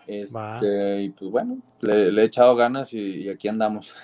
Este, 0.06 1.04
y 1.04 1.08
pues 1.08 1.30
bueno, 1.30 1.58
le, 1.80 2.10
he 2.20 2.24
echado 2.24 2.54
ganas 2.54 2.92
y, 2.92 3.26
aquí 3.30 3.48
andamos. 3.48 3.94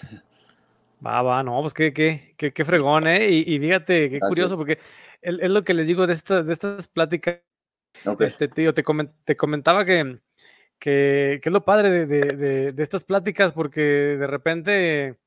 Va, 1.06 1.20
va, 1.20 1.42
no, 1.42 1.60
pues 1.60 1.74
qué, 1.74 1.92
qué, 1.92 2.32
qué, 2.38 2.54
qué 2.54 2.64
fregón, 2.64 3.06
¿eh? 3.06 3.28
Y, 3.28 3.58
fíjate, 3.58 4.08
qué 4.08 4.20
curioso, 4.20 4.56
porque 4.56 4.78
es, 5.20 5.50
lo 5.50 5.64
que 5.64 5.74
les 5.74 5.86
digo 5.86 6.06
de 6.06 6.14
estas, 6.14 6.46
de 6.46 6.52
estas 6.54 6.88
pláticas. 6.88 7.40
Este 8.20 8.48
tío, 8.48 8.72
te, 8.72 8.82
te 9.24 9.36
comentaba 9.36 9.84
que, 9.84 10.18
que, 10.78 11.40
que, 11.42 11.48
es 11.48 11.52
lo 11.52 11.62
padre 11.62 12.06
de, 12.06 12.06
de, 12.06 12.72
de 12.72 12.82
estas 12.82 13.04
pláticas, 13.04 13.52
porque 13.52 13.82
de 13.82 14.26
repente 14.26 15.18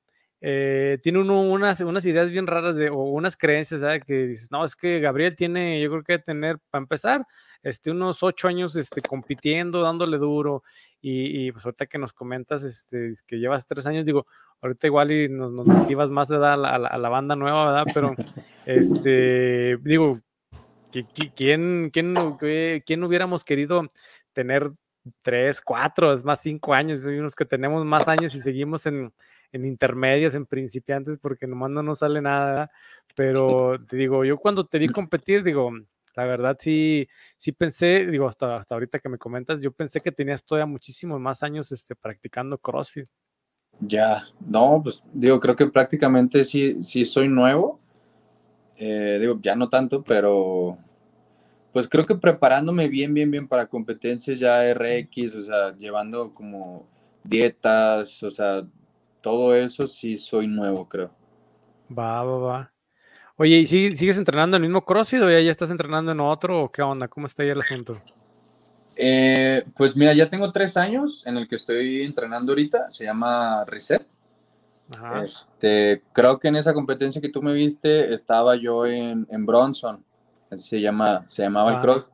eh, 0.47 0.99
tiene 1.01 1.17
uno 1.17 1.41
unas, 1.41 1.81
unas 1.81 2.05
ideas 2.05 2.29
bien 2.29 2.45
raras 2.45 2.75
de, 2.75 2.91
o 2.91 2.97
unas 2.97 3.35
creencias, 3.35 3.81
¿sabes? 3.81 4.03
Que 4.05 4.27
dices, 4.27 4.51
no, 4.51 4.63
es 4.63 4.75
que 4.75 4.99
Gabriel 4.99 5.35
tiene, 5.35 5.81
yo 5.81 5.89
creo 5.89 6.03
que 6.03 6.19
tener, 6.19 6.59
para 6.69 6.83
empezar, 6.83 7.25
este, 7.63 7.89
unos 7.89 8.21
ocho 8.21 8.47
años 8.47 8.75
este, 8.75 9.01
compitiendo, 9.01 9.81
dándole 9.81 10.19
duro, 10.19 10.61
y, 11.01 11.51
pues 11.51 11.65
ahorita 11.65 11.87
que 11.87 11.97
nos 11.97 12.13
comentas 12.13 12.63
este, 12.63 13.13
que 13.25 13.37
llevas 13.37 13.65
tres 13.65 13.87
años, 13.87 14.05
digo, 14.05 14.27
ahorita 14.61 14.85
igual 14.85 15.11
y 15.11 15.29
nos, 15.29 15.51
nos 15.51 15.65
motivas 15.65 16.11
más, 16.11 16.29
¿verdad? 16.29 16.53
A 16.53 16.57
la, 16.57 16.75
a 16.75 16.97
la, 16.99 17.09
banda 17.09 17.35
nueva, 17.35 17.65
¿verdad? 17.65 17.91
Pero, 17.91 18.15
este, 18.67 19.77
digo, 19.81 20.19
¿quién, 20.91 21.89
quién, 21.89 22.37
quién 22.85 23.03
hubiéramos 23.03 23.43
querido 23.43 23.87
tener 24.31 24.71
tres, 25.23 25.59
cuatro, 25.59 26.13
es 26.13 26.23
más 26.23 26.39
cinco 26.39 26.71
años, 26.75 27.03
hay 27.07 27.17
unos 27.17 27.35
que 27.35 27.45
tenemos 27.45 27.83
más 27.83 28.07
años 28.07 28.35
y 28.35 28.41
seguimos 28.41 28.85
en, 28.85 29.11
en 29.51 29.65
intermedios, 29.65 30.35
en 30.35 30.45
principiantes, 30.45 31.19
porque 31.19 31.47
nomás 31.47 31.71
no 31.71 31.83
nos 31.83 31.99
sale 31.99 32.21
nada, 32.21 32.71
pero 33.15 33.77
te 33.87 33.97
digo, 33.97 34.25
yo 34.25 34.37
cuando 34.37 34.65
te 34.65 34.79
vi 34.79 34.87
competir, 34.87 35.43
digo, 35.43 35.71
la 36.15 36.25
verdad 36.25 36.57
sí, 36.59 37.07
sí 37.35 37.51
pensé, 37.51 38.05
digo, 38.07 38.27
hasta, 38.27 38.57
hasta 38.57 38.75
ahorita 38.75 38.99
que 38.99 39.09
me 39.09 39.17
comentas, 39.17 39.61
yo 39.61 39.71
pensé 39.71 39.99
que 40.01 40.11
tenías 40.11 40.43
todavía 40.43 40.65
muchísimos 40.65 41.19
más 41.19 41.43
años 41.43 41.71
este, 41.71 41.95
practicando 41.95 42.57
CrossFit. 42.57 43.07
Ya, 43.81 44.23
no, 44.39 44.81
pues 44.81 45.03
digo, 45.13 45.39
creo 45.39 45.55
que 45.55 45.67
prácticamente 45.67 46.43
sí, 46.45 46.81
sí 46.83 47.03
soy 47.03 47.27
nuevo, 47.27 47.79
eh, 48.77 49.17
digo, 49.19 49.39
ya 49.41 49.55
no 49.55 49.69
tanto, 49.69 50.03
pero 50.03 50.77
pues 51.73 51.89
creo 51.89 52.05
que 52.05 52.15
preparándome 52.15 52.87
bien, 52.87 53.13
bien, 53.13 53.29
bien 53.29 53.49
para 53.49 53.67
competencias 53.67 54.39
ya 54.39 54.63
RX, 54.73 55.35
o 55.35 55.43
sea, 55.43 55.75
llevando 55.75 56.33
como 56.33 56.87
dietas, 57.21 58.23
o 58.23 58.31
sea, 58.31 58.65
todo 59.25 59.55
eso 59.55 59.87
sí 59.87 60.17
soy 60.17 60.45
nuevo, 60.45 60.87
creo. 60.87 61.09
Va, 61.89 62.23
va, 62.23 62.37
va. 62.37 62.71
Oye, 63.37 63.57
¿y 63.57 63.65
sigues 63.65 64.19
entrenando 64.19 64.55
en 64.55 64.61
el 64.61 64.69
mismo 64.69 64.85
CrossFit 64.85 65.19
o 65.19 65.29
ya, 65.31 65.39
estás 65.49 65.71
entrenando 65.71 66.11
en 66.11 66.19
otro 66.19 66.65
o 66.65 66.71
qué 66.71 66.83
onda? 66.83 67.07
¿Cómo 67.07 67.25
está 67.25 67.41
ahí 67.41 67.49
el 67.49 67.59
asunto? 67.59 67.97
Eh, 68.95 69.65
pues 69.75 69.95
mira, 69.95 70.13
ya 70.13 70.29
tengo 70.29 70.51
tres 70.51 70.77
años 70.77 71.23
en 71.25 71.37
el 71.37 71.47
que 71.47 71.55
estoy 71.55 72.03
entrenando 72.03 72.51
ahorita, 72.51 72.91
se 72.91 73.05
llama 73.05 73.65
Reset. 73.65 74.05
Este, 75.23 76.03
creo 76.13 76.37
que 76.37 76.49
en 76.49 76.57
esa 76.57 76.75
competencia 76.75 77.19
que 77.19 77.29
tú 77.29 77.41
me 77.41 77.51
viste 77.51 78.13
estaba 78.13 78.55
yo 78.55 78.85
en, 78.85 79.25
Bronson, 79.43 80.05
se, 80.55 80.79
llama, 80.79 81.25
se 81.29 81.41
llamaba 81.41 81.71
el 81.71 81.77
ah, 81.77 81.81
Cross. 81.81 82.11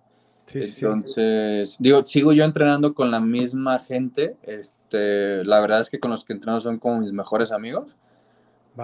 Sí, 0.52 0.86
Entonces, 0.86 1.78
digo, 1.80 2.06
sigo 2.06 2.34
yo 2.34 2.44
entrenando 2.44 2.94
con 2.94 3.10
la 3.10 3.22
misma 3.22 3.80
gente, 3.80 4.36
este, 4.44 5.46
la 5.46 5.62
verdad 5.62 5.82
es 5.82 5.90
que 5.90 6.00
con 6.00 6.12
los 6.12 6.26
que 6.26 6.34
entreno 6.34 6.60
son 6.60 6.78
como 6.78 7.00
mis 7.00 7.14
mejores 7.14 7.52
amigos. 7.52 7.96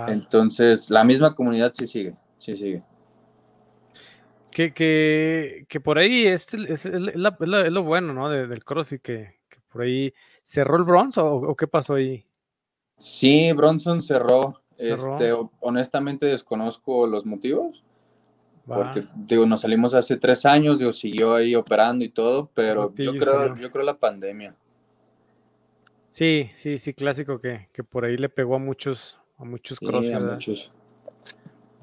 Entonces, 0.08 0.90
la 0.90 1.04
misma 1.04 1.36
comunidad 1.36 1.74
sí 1.74 1.88
sigue, 1.88 2.14
sí 2.38 2.56
sigue. 2.56 2.84
Que, 4.52 4.74
que, 4.74 5.66
que 5.68 5.80
por 5.80 5.98
ahí 5.98 6.26
es, 6.26 6.54
es, 6.54 6.86
lo 6.86 7.84
bueno, 7.84 8.14
¿no? 8.14 8.30
del 8.30 8.64
CrossFit, 8.64 9.02
que, 9.02 9.36
que, 9.50 9.58
por 9.72 9.82
ahí 9.82 10.14
cerró 10.42 10.78
el 10.78 10.84
Bronson 10.84 11.26
o, 11.28 11.56
qué 11.56 11.68
pasó 11.68 11.96
ahí. 11.96 12.26
Sí, 12.98 13.52
Bronson 13.54 14.02
cerró. 14.02 14.62
Este, 14.78 15.34
honestamente 15.60 16.28
desconozco 16.28 17.08
los 17.08 17.26
motivos. 17.26 17.84
Porque, 18.68 19.06
digo, 19.16 19.46
nos 19.46 19.62
salimos 19.62 19.94
hace 19.94 20.18
tres 20.18 20.46
años, 20.46 20.80
digo, 20.80 20.92
siguió 20.92 21.36
ahí 21.36 21.56
operando 21.56 22.04
y 22.04 22.10
todo, 22.10 22.52
pero 22.54 22.94
yo 22.96 23.18
creo, 23.18 23.56
yo 23.56 23.72
creo 23.72 23.86
la 23.86 23.98
pandemia. 23.98 24.56
Sí, 26.12 26.50
sí, 26.56 26.78
sí, 26.78 26.94
clásico 26.94 27.40
que, 27.40 27.70
por 27.90 28.04
ahí 28.04 28.18
le 28.18 28.28
pegó 28.28 28.56
a 28.56 28.60
muchos, 28.60 29.22
a 29.38 29.46
muchos 29.46 29.78
sí, 29.78 30.12
A 30.12 30.20
muchos. 30.20 30.72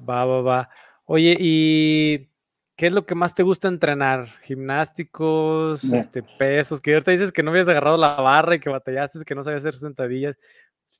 Va, 0.07 0.25
va, 0.25 0.41
va. 0.41 0.69
Oye, 1.05 1.35
¿y 1.39 2.27
qué 2.75 2.87
es 2.87 2.91
lo 2.93 3.05
que 3.05 3.15
más 3.15 3.33
te 3.33 3.41
gusta 3.41 3.67
entrenar? 3.67 4.27
¿Gimnásticos, 4.43 5.83
este, 5.85 6.21
pesos? 6.21 6.81
Que 6.81 6.93
ahorita 6.93 7.11
dices 7.11 7.31
que 7.31 7.41
no 7.41 7.49
habías 7.49 7.69
agarrado 7.69 7.97
la 7.97 8.15
barra 8.15 8.55
y 8.55 8.59
que 8.59 8.69
batallaste, 8.69 9.25
que 9.25 9.33
no 9.33 9.43
sabías 9.43 9.63
hacer 9.63 9.75
sentadillas. 9.75 10.37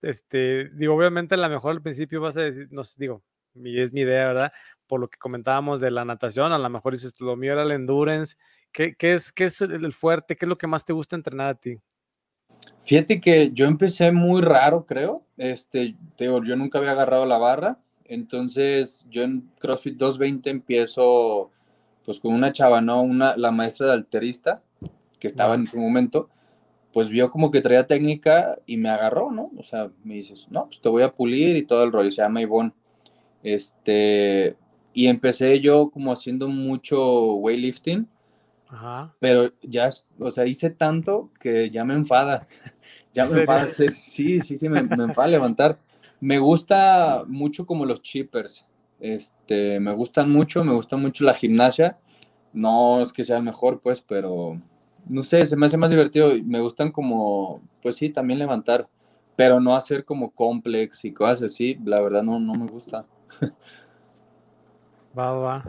Este, 0.01 0.70
digo, 0.74 0.96
obviamente 0.96 1.36
a 1.36 1.38
lo 1.38 1.50
mejor 1.50 1.74
al 1.74 1.82
principio 1.82 2.22
vas 2.22 2.38
a 2.38 2.42
decir, 2.42 2.70
no 2.72 2.82
digo, 2.98 3.22
es 3.63 3.94
mi 3.94 4.01
idea, 4.01 4.27
¿verdad? 4.27 4.51
Por 4.88 5.00
lo 5.00 5.08
que 5.10 5.18
comentábamos 5.18 5.82
de 5.82 5.92
la 5.92 6.06
natación, 6.06 6.51
a 6.51 6.60
lo 6.60 6.70
mejor 6.70 6.94
dices, 6.94 7.20
lo 7.20 7.36
mío 7.36 7.54
era 7.54 7.63
el 7.63 7.72
endurance. 7.72 8.36
¿Qué, 8.72 8.96
qué 8.96 9.13
es, 9.13 9.32
qué 9.32 9.46
es 9.46 9.62
el 9.62 9.94
fuerte? 9.94 10.36
¿Qué 10.36 10.46
es 10.46 10.50
lo 10.50 10.58
que 10.58 10.68
más 10.68 10.86
te 10.86 10.94
gusta 10.94 11.15
entrenar 11.15 11.48
a 11.48 11.56
ti? 11.56 11.80
Fíjate 12.82 13.20
que 13.20 13.51
yo 13.51 13.65
empecé 13.65 14.12
muy 14.12 14.42
raro, 14.42 14.86
creo. 14.86 15.25
Este, 15.38 15.96
yo 16.18 16.56
nunca 16.56 16.77
había 16.77 16.92
agarrado 16.92 17.25
la 17.25 17.38
barra. 17.38 17.80
Entonces, 18.04 19.08
yo 19.10 19.24
en 19.24 19.50
CrossFit 19.60 19.98
220 19.98 20.50
empiezo 20.50 21.51
pues 22.06 22.20
con 22.20 22.34
una 22.34 22.54
chava, 22.54 22.82
¿no? 22.82 23.01
Una, 23.01 23.36
la 23.36 23.51
maestra 23.51 23.88
de 23.88 23.94
alterista, 23.94 24.62
que 25.20 25.27
estaba 25.27 25.56
en 25.56 25.68
su 25.68 25.80
momento, 25.80 26.30
pues 26.94 27.10
vio 27.10 27.32
como 27.32 27.50
que 27.50 27.62
traía 27.62 27.88
técnica 27.88 28.60
y 28.68 28.77
me 28.77 28.89
agarró, 28.89 29.32
¿no? 29.32 29.51
O 29.58 29.63
sea, 29.63 29.89
me 30.04 30.13
dices, 30.13 30.48
no, 30.51 30.68
pues 30.68 30.80
te 30.80 30.89
voy 30.89 31.01
a 31.01 31.12
pulir 31.12 31.58
y 31.58 31.65
todo 31.65 31.84
el 31.84 31.92
rollo, 31.92 32.12
se 32.12 32.22
llama 32.22 32.42
Ivonne. 32.42 32.74
Este, 33.42 34.56
y 34.95 35.07
empecé 35.07 35.59
yo 35.59 35.91
como 35.91 36.11
haciendo 36.11 36.47
mucho 36.47 37.35
weightlifting 37.35 38.07
pero 39.19 39.51
ya, 39.61 39.89
o 40.19 40.31
sea, 40.31 40.45
hice 40.45 40.69
tanto 40.69 41.31
que 41.39 41.69
ya 41.69 41.83
me 41.85 41.93
enfada. 41.93 42.47
ya 43.13 43.25
me 43.25 43.41
enfada. 43.41 43.67
Sí, 43.67 44.41
sí, 44.41 44.57
sí, 44.57 44.69
me, 44.69 44.83
me 44.83 45.03
enfada 45.05 45.27
levantar. 45.27 45.79
Me 46.19 46.39
gusta 46.39 47.23
mucho 47.27 47.65
como 47.65 47.85
los 47.85 48.01
chippers. 48.01 48.65
Este, 48.99 49.79
me 49.79 49.91
gustan 49.93 50.31
mucho, 50.31 50.63
me 50.63 50.73
gusta 50.73 50.97
mucho 50.97 51.23
la 51.23 51.33
gimnasia. 51.33 51.97
No 52.53 53.01
es 53.01 53.11
que 53.11 53.23
sea 53.23 53.41
mejor, 53.41 53.81
pues, 53.81 54.01
pero 54.01 54.59
no 55.07 55.23
sé, 55.23 55.45
se 55.45 55.55
me 55.55 55.65
hace 55.65 55.77
más 55.77 55.91
divertido. 55.91 56.33
Me 56.43 56.61
gustan 56.61 56.91
como, 56.91 57.61
pues 57.81 57.97
sí, 57.97 58.09
también 58.09 58.39
levantar, 58.39 58.87
pero 59.35 59.59
no 59.59 59.75
hacer 59.75 60.05
como 60.05 60.31
complex 60.31 61.05
y 61.05 61.13
cosas 61.13 61.43
así. 61.43 61.77
La 61.83 62.01
verdad 62.01 62.23
no, 62.23 62.39
no 62.39 62.53
me 62.53 62.67
gusta. 62.67 63.05
Va, 65.17 65.31
va. 65.31 65.63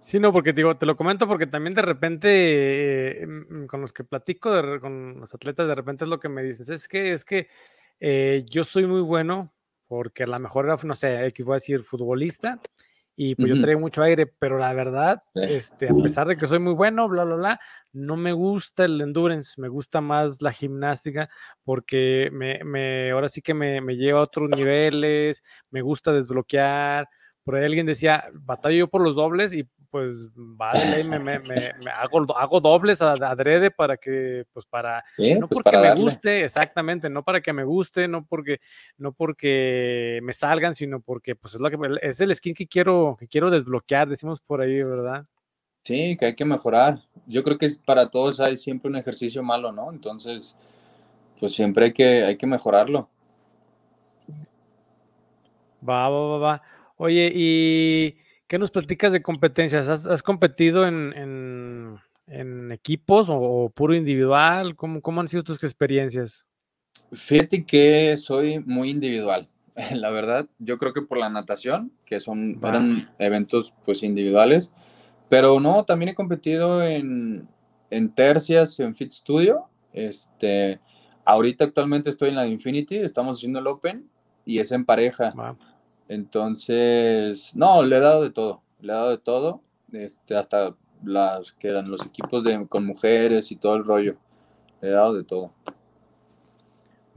Sí, 0.00 0.18
no, 0.18 0.32
porque 0.32 0.54
digo, 0.54 0.76
te 0.76 0.86
lo 0.86 0.96
comento 0.96 1.28
porque 1.28 1.46
también 1.46 1.74
de 1.74 1.82
repente 1.82 3.26
mm, 3.26 3.66
con 3.66 3.82
los 3.82 3.92
que 3.92 4.02
platico, 4.02 4.50
con 4.80 5.20
los 5.20 5.34
atletas, 5.34 5.68
de 5.68 5.74
repente 5.74 6.04
es 6.04 6.10
lo 6.10 6.18
que 6.18 6.30
me 6.30 6.42
dices, 6.42 6.70
es 6.70 6.88
que, 6.88 7.12
es 7.12 7.24
que 7.24 7.48
eh, 8.00 8.44
yo 8.48 8.64
soy 8.64 8.86
muy 8.86 9.02
bueno 9.02 9.52
porque 9.86 10.22
a 10.22 10.26
lo 10.26 10.38
mejor 10.38 10.64
era, 10.64 10.76
no 10.82 10.94
sé, 10.94 11.26
X 11.26 11.44
voy 11.44 11.52
a 11.52 11.56
decir 11.56 11.80
futbolista 11.80 12.60
y 13.14 13.34
pues 13.34 13.50
yo 13.50 13.60
traigo 13.60 13.80
mucho 13.80 14.02
aire, 14.02 14.26
pero 14.26 14.56
la 14.56 14.72
verdad, 14.72 15.22
este, 15.34 15.90
a 15.90 15.94
pesar 15.94 16.28
de 16.28 16.36
que 16.36 16.46
soy 16.46 16.58
muy 16.58 16.72
bueno, 16.72 17.06
bla, 17.06 17.24
bla, 17.24 17.36
bla, 17.36 17.60
no 17.92 18.16
me 18.16 18.32
gusta 18.32 18.86
el 18.86 18.98
endurance, 19.02 19.60
me 19.60 19.68
gusta 19.68 20.00
más 20.00 20.40
la 20.40 20.52
gimnástica 20.52 21.28
porque 21.62 22.30
me, 22.32 22.64
me 22.64 23.10
ahora 23.10 23.28
sí 23.28 23.42
que 23.42 23.52
me, 23.52 23.82
me 23.82 23.96
lleva 23.96 24.20
a 24.20 24.22
otros 24.22 24.48
niveles, 24.48 25.42
me 25.70 25.82
gusta 25.82 26.12
desbloquear, 26.12 27.06
por 27.50 27.58
ahí 27.58 27.64
alguien 27.64 27.84
decía, 27.86 28.30
batallo 28.32 28.76
yo 28.76 28.88
por 28.88 29.02
los 29.02 29.16
dobles 29.16 29.52
y 29.52 29.64
pues 29.90 30.30
vale, 30.36 31.02
me, 31.02 31.18
me, 31.18 31.40
me, 31.40 31.72
hago, 32.00 32.24
hago, 32.36 32.60
dobles 32.60 33.02
adrede 33.02 33.72
para 33.72 33.96
que, 33.96 34.44
pues 34.52 34.64
para, 34.66 35.04
no 35.18 35.48
pues, 35.48 35.60
porque 35.64 35.76
me 35.76 35.92
guste, 35.96 36.44
exactamente, 36.44 37.10
no 37.10 37.24
para 37.24 37.40
que 37.40 37.52
me 37.52 37.64
guste, 37.64 38.06
no 38.06 38.24
porque, 38.24 38.60
no 38.98 39.12
porque 39.12 40.20
me 40.22 40.32
salgan, 40.32 40.76
sino 40.76 41.00
porque 41.00 41.34
pues 41.34 41.54
es, 41.54 41.60
lo 41.60 41.68
que, 41.70 41.76
es 42.02 42.20
el 42.20 42.32
skin 42.32 42.54
que 42.54 42.68
quiero, 42.68 43.16
que 43.18 43.26
quiero 43.26 43.50
desbloquear, 43.50 44.08
decimos 44.08 44.40
por 44.40 44.60
ahí, 44.60 44.80
¿verdad? 44.84 45.26
Sí, 45.82 46.16
que 46.16 46.26
hay 46.26 46.34
que 46.36 46.44
mejorar. 46.44 47.00
Yo 47.26 47.42
creo 47.42 47.58
que 47.58 47.70
para 47.84 48.10
todos 48.10 48.38
hay 48.38 48.56
siempre 48.58 48.88
un 48.88 48.94
ejercicio 48.94 49.42
malo, 49.42 49.72
¿no? 49.72 49.90
Entonces, 49.90 50.56
pues 51.40 51.52
siempre 51.52 51.86
hay 51.86 51.92
que, 51.92 52.22
hay 52.22 52.36
que 52.36 52.46
mejorarlo. 52.46 53.08
Va, 55.82 56.08
va, 56.08 56.28
va, 56.28 56.38
va. 56.38 56.62
Oye, 57.02 57.32
¿y 57.34 58.18
qué 58.46 58.58
nos 58.58 58.70
platicas 58.70 59.10
de 59.10 59.22
competencias? 59.22 59.88
¿Has, 59.88 60.22
competido 60.22 60.86
en, 60.86 61.98
equipos 62.70 63.28
o, 63.30 63.72
puro 63.74 63.94
individual? 63.94 64.76
¿Cómo, 64.76 65.00
¿Cómo 65.00 65.22
han 65.22 65.28
sido 65.28 65.42
tus 65.42 65.64
experiencias? 65.64 66.44
Fíjate 67.10 67.64
que 67.64 68.18
soy 68.18 68.58
muy 68.66 68.90
individual, 68.90 69.48
la 69.94 70.10
verdad. 70.10 70.46
Yo 70.58 70.76
creo 70.76 70.92
que 70.92 71.00
por 71.00 71.16
la 71.16 71.30
natación, 71.30 71.90
que 72.04 72.20
son, 72.20 72.60
eran 72.62 73.08
eventos 73.18 73.72
pues 73.86 74.02
individuales, 74.02 74.70
pero 75.30 75.58
no, 75.58 75.86
también 75.86 76.10
he 76.10 76.14
competido 76.14 76.86
en, 76.86 77.48
en 77.88 78.14
tercias, 78.14 78.78
en 78.78 78.94
Fit 78.94 79.10
Studio. 79.10 79.70
Este, 79.94 80.80
ahorita 81.24 81.64
actualmente 81.64 82.10
estoy 82.10 82.28
en 82.28 82.36
la 82.36 82.46
Infinity, 82.46 82.96
estamos 82.96 83.38
haciendo 83.38 83.58
el 83.58 83.68
Open 83.68 84.06
y 84.44 84.58
es 84.58 84.70
en 84.70 84.84
pareja. 84.84 85.32
Entonces, 86.10 87.54
no, 87.54 87.84
le 87.84 87.96
he 87.96 88.00
dado 88.00 88.24
de 88.24 88.30
todo, 88.30 88.64
le 88.80 88.92
he 88.92 88.96
dado 88.96 89.10
de 89.10 89.18
todo, 89.18 89.62
este, 89.92 90.36
hasta 90.36 90.74
las 91.04 91.52
que 91.52 91.68
eran 91.68 91.88
los 91.88 92.04
equipos 92.04 92.42
de, 92.42 92.66
con 92.66 92.84
mujeres 92.84 93.52
y 93.52 93.56
todo 93.56 93.76
el 93.76 93.84
rollo, 93.84 94.16
le 94.80 94.88
he 94.88 94.90
dado 94.90 95.14
de 95.14 95.22
todo. 95.22 95.54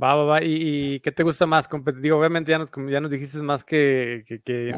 Va, 0.01 0.13
va, 0.13 0.23
va. 0.25 0.43
¿Y, 0.43 0.99
qué 0.99 1.11
te 1.11 1.23
gusta 1.23 1.47
más? 1.47 1.67
Competitivo, 1.67 2.19
obviamente 2.19 2.51
ya 2.51 2.59
nos, 2.59 2.69
ya 2.87 3.01
nos 3.01 3.09
dijiste 3.09 3.41
más 3.41 3.63
que, 3.63 4.25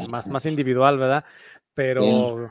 más, 0.10 0.30
más 0.30 0.46
individual, 0.46 0.98
¿verdad? 0.98 1.26
Pero 1.74 2.50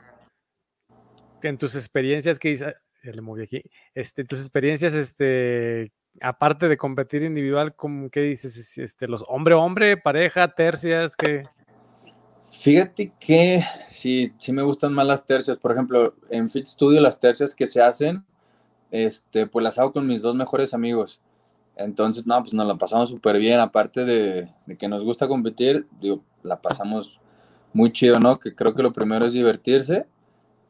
en 1.41 1.57
tus 1.57 1.75
experiencias 1.75 2.37
que 2.37 2.55
ya 2.55 2.75
le 3.01 3.21
moví 3.21 3.41
aquí, 3.41 3.63
este, 3.95 4.23
tus 4.23 4.39
experiencias, 4.39 4.93
este, 4.93 5.91
aparte 6.21 6.67
de 6.67 6.77
competir 6.77 7.23
individual, 7.23 7.75
¿qué 8.11 8.21
dices? 8.21 8.77
Este, 8.77 9.07
los 9.07 9.23
hombre-hombre, 9.27 9.97
pareja, 9.97 10.47
tercias, 10.47 11.15
¿qué? 11.15 11.43
Fíjate 12.43 13.11
que 13.19 13.63
sí, 13.89 14.33
sí 14.37 14.53
me 14.53 14.61
gustan 14.61 14.93
más 14.93 15.07
las 15.07 15.25
tercias. 15.25 15.57
Por 15.57 15.71
ejemplo, 15.71 16.15
en 16.29 16.49
Fit 16.49 16.67
Studio 16.67 17.01
las 17.01 17.19
tercias 17.19 17.55
que 17.55 17.67
se 17.67 17.81
hacen, 17.81 18.23
este, 18.91 19.47
pues 19.47 19.63
las 19.63 19.79
hago 19.79 19.91
con 19.91 20.07
mis 20.07 20.21
dos 20.21 20.35
mejores 20.35 20.73
amigos. 20.73 21.21
Entonces, 21.75 22.25
no, 22.25 22.41
pues 22.41 22.53
nos 22.53 22.67
la 22.67 22.75
pasamos 22.75 23.09
súper 23.09 23.37
bien. 23.39 23.59
Aparte 23.59 24.05
de, 24.05 24.49
que 24.77 24.87
nos 24.87 25.03
gusta 25.03 25.27
competir, 25.27 25.87
digo, 25.99 26.23
la 26.43 26.61
pasamos 26.61 27.19
muy 27.73 27.91
chido, 27.91 28.19
¿no? 28.19 28.39
Que 28.39 28.55
creo 28.55 28.73
que 28.73 28.83
lo 28.83 28.93
primero 28.93 29.25
es 29.25 29.33
divertirse. 29.33 30.05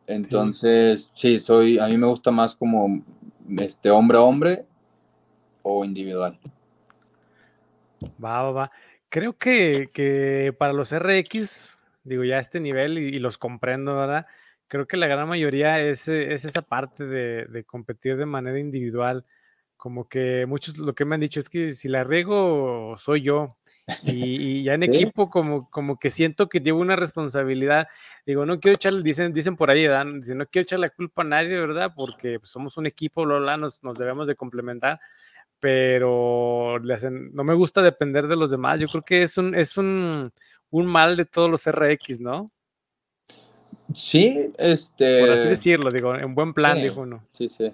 Entonces, 0.08 1.12
sí, 1.14 1.40
soy, 1.40 1.78
a 1.78 1.88
mí 1.88 1.98
me 1.98 2.08
gusta 2.08 2.32
más 2.32 2.56
como 2.56 3.04
este 3.58 3.92
hombre 3.92 4.18
a 4.18 4.22
hombre 4.22 4.66
o 5.66 5.84
individual. 5.84 6.38
Va, 8.24 8.44
va, 8.44 8.52
va. 8.52 8.72
Creo 9.10 9.38
que, 9.38 10.54
para 10.58 10.74
los 10.74 10.94
RX, 10.94 11.80
digo, 12.04 12.24
ya 12.24 12.38
a 12.38 12.40
este 12.40 12.60
nivel 12.60 12.98
y, 12.98 13.20
los 13.20 13.38
comprendo, 13.38 13.96
¿verdad? 13.96 14.28
Creo 14.68 14.88
que 14.88 14.98
la 14.98 15.08
gran 15.08 15.28
mayoría 15.28 15.82
es, 15.82 16.08
esa 16.08 16.62
parte 16.62 17.06
de, 17.06 17.64
competir 17.66 18.18
de 18.18 18.26
manera 18.26 18.60
individual. 18.60 19.26
Como 19.78 20.08
que 20.08 20.46
muchos 20.48 20.78
lo 20.78 20.94
que 20.96 21.06
me 21.06 21.16
han 21.16 21.22
dicho 21.22 21.40
es 21.40 21.50
que 21.50 21.74
si 21.74 21.90
la 21.90 22.04
riego 22.04 22.96
soy 22.98 23.22
yo. 23.22 23.58
Y, 24.04 24.64
ya 24.64 24.74
en 24.74 24.84
equipo 25.12 25.30
como, 25.30 25.70
como 25.70 25.98
que 25.98 26.10
siento 26.10 26.50
que 26.50 26.60
llevo 26.60 26.80
una 26.82 26.96
responsabilidad. 26.96 27.88
Digo, 28.26 28.46
no 28.46 28.60
quiero 28.60 28.76
echarle, 28.76 29.02
dicen, 29.04 29.34
dicen 29.34 29.56
por 29.56 29.70
ahí, 29.72 29.84
¿verdad? 29.84 30.06
no 30.06 30.46
quiero 30.48 30.64
echar 30.64 30.80
la 30.80 30.90
culpa 30.90 31.22
a 31.22 31.26
nadie, 31.26 31.60
¿verdad? 31.60 31.94
Porque 31.96 32.40
pues, 32.40 32.50
somos 32.52 32.78
un 32.78 32.86
equipo, 32.86 33.24
bla, 33.24 33.38
bla, 33.38 33.58
nos, 33.58 33.84
nos 33.84 33.98
debemos 33.98 34.28
de 34.28 34.36
complementar 34.36 35.00
pero 35.66 36.80
no 36.80 37.44
me 37.44 37.56
gusta 37.56 37.82
depender 37.82 38.28
de 38.28 38.36
los 38.36 38.52
demás. 38.52 38.80
Yo 38.80 38.88
creo 38.88 39.02
que 39.02 39.24
es 39.24 39.36
un, 39.36 39.56
es 39.56 39.80
un, 39.80 40.32
mal 40.70 41.18
de 41.18 41.26
todos 41.26 41.50
los 41.50 41.66
RX, 41.66 42.20
¿no? 42.20 42.52
Sí, 43.92 44.52
este. 44.60 45.22
Por 45.22 45.30
así 45.32 45.48
decirlo, 45.48 45.90
digo, 45.90 46.14
en 46.14 46.36
buen 46.36 46.54
plan, 46.54 46.80
dijo 46.80 47.02
uno. 47.02 47.26
Sí, 47.32 47.50
sí. 47.50 47.74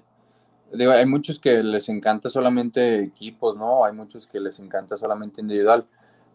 Digo, 0.71 0.93
hay 0.93 1.05
muchos 1.05 1.37
que 1.37 1.61
les 1.61 1.89
encanta 1.89 2.29
solamente 2.29 2.99
equipos, 2.99 3.57
¿no? 3.57 3.83
Hay 3.83 3.91
muchos 3.91 4.25
que 4.25 4.39
les 4.39 4.57
encanta 4.59 4.95
solamente 4.95 5.41
individual. 5.41 5.85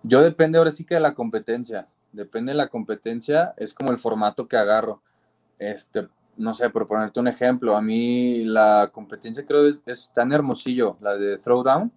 Yo 0.03 0.21
depende 0.21 0.59
ahora 0.59 0.73
sí 0.73 0.85
que 0.85 0.97
de 0.97 1.01
la 1.01 1.15
competencia. 1.15 1.89
Depende 2.13 2.53
de 2.53 2.59
la 2.59 2.69
competencia, 2.69 3.55
es 3.57 3.73
como 3.73 3.93
el 3.93 3.97
formato 3.97 4.47
que 4.47 4.59
agarro. 4.59 5.01
Este, 5.59 6.07
no 6.37 6.55
sé, 6.55 6.71
por 6.71 6.87
ponerte 6.87 7.21
un 7.21 7.29
ejemplo, 7.29 7.77
a 7.77 7.83
mí 7.83 8.45
la 8.45 8.91
competencia 8.93 9.45
creo 9.45 9.67
es, 9.67 9.83
es 9.87 10.11
tan 10.13 10.33
hermosillo, 10.33 10.97
la 11.01 11.17
de 11.17 11.39
Throwdown. 11.39 11.93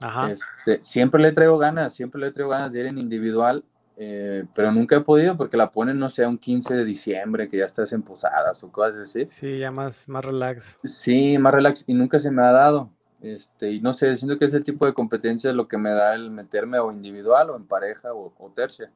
Ajá. 0.00 0.30
Este, 0.30 0.80
siempre 0.80 1.20
le 1.20 1.32
traigo 1.32 1.58
ganas, 1.58 1.94
siempre 1.94 2.20
le 2.20 2.30
traigo 2.30 2.50
ganas 2.50 2.72
de 2.72 2.80
ir 2.80 2.86
en 2.86 2.98
individual, 2.98 3.64
eh, 3.96 4.44
pero 4.54 4.70
nunca 4.70 4.96
he 4.96 5.00
podido 5.00 5.36
porque 5.36 5.56
la 5.56 5.70
ponen, 5.70 5.98
no 5.98 6.08
sé, 6.08 6.26
un 6.26 6.38
15 6.38 6.74
de 6.74 6.84
diciembre, 6.84 7.48
que 7.48 7.58
ya 7.58 7.64
estás 7.64 7.92
en 7.92 8.02
posadas 8.02 8.62
o 8.62 8.70
cosas 8.70 9.02
así. 9.02 9.24
Sí, 9.26 9.58
ya 9.58 9.70
más, 9.70 10.08
más 10.08 10.24
relax. 10.24 10.78
Sí, 10.84 11.36
más 11.38 11.52
relax, 11.52 11.84
y 11.86 11.94
nunca 11.94 12.18
se 12.18 12.30
me 12.30 12.42
ha 12.42 12.52
dado. 12.52 12.90
Este, 13.20 13.72
y 13.72 13.80
no 13.80 13.92
sé, 13.92 14.14
siento 14.16 14.38
que 14.38 14.44
es 14.44 14.54
el 14.54 14.62
tipo 14.62 14.86
de 14.86 14.94
competencia 14.94 15.52
lo 15.52 15.66
que 15.66 15.76
me 15.76 15.90
da 15.90 16.14
el 16.14 16.30
meterme 16.30 16.78
o 16.78 16.92
individual 16.92 17.50
o 17.50 17.56
en 17.56 17.66
pareja 17.66 18.14
o, 18.14 18.32
o 18.38 18.50
tercia. 18.50 18.92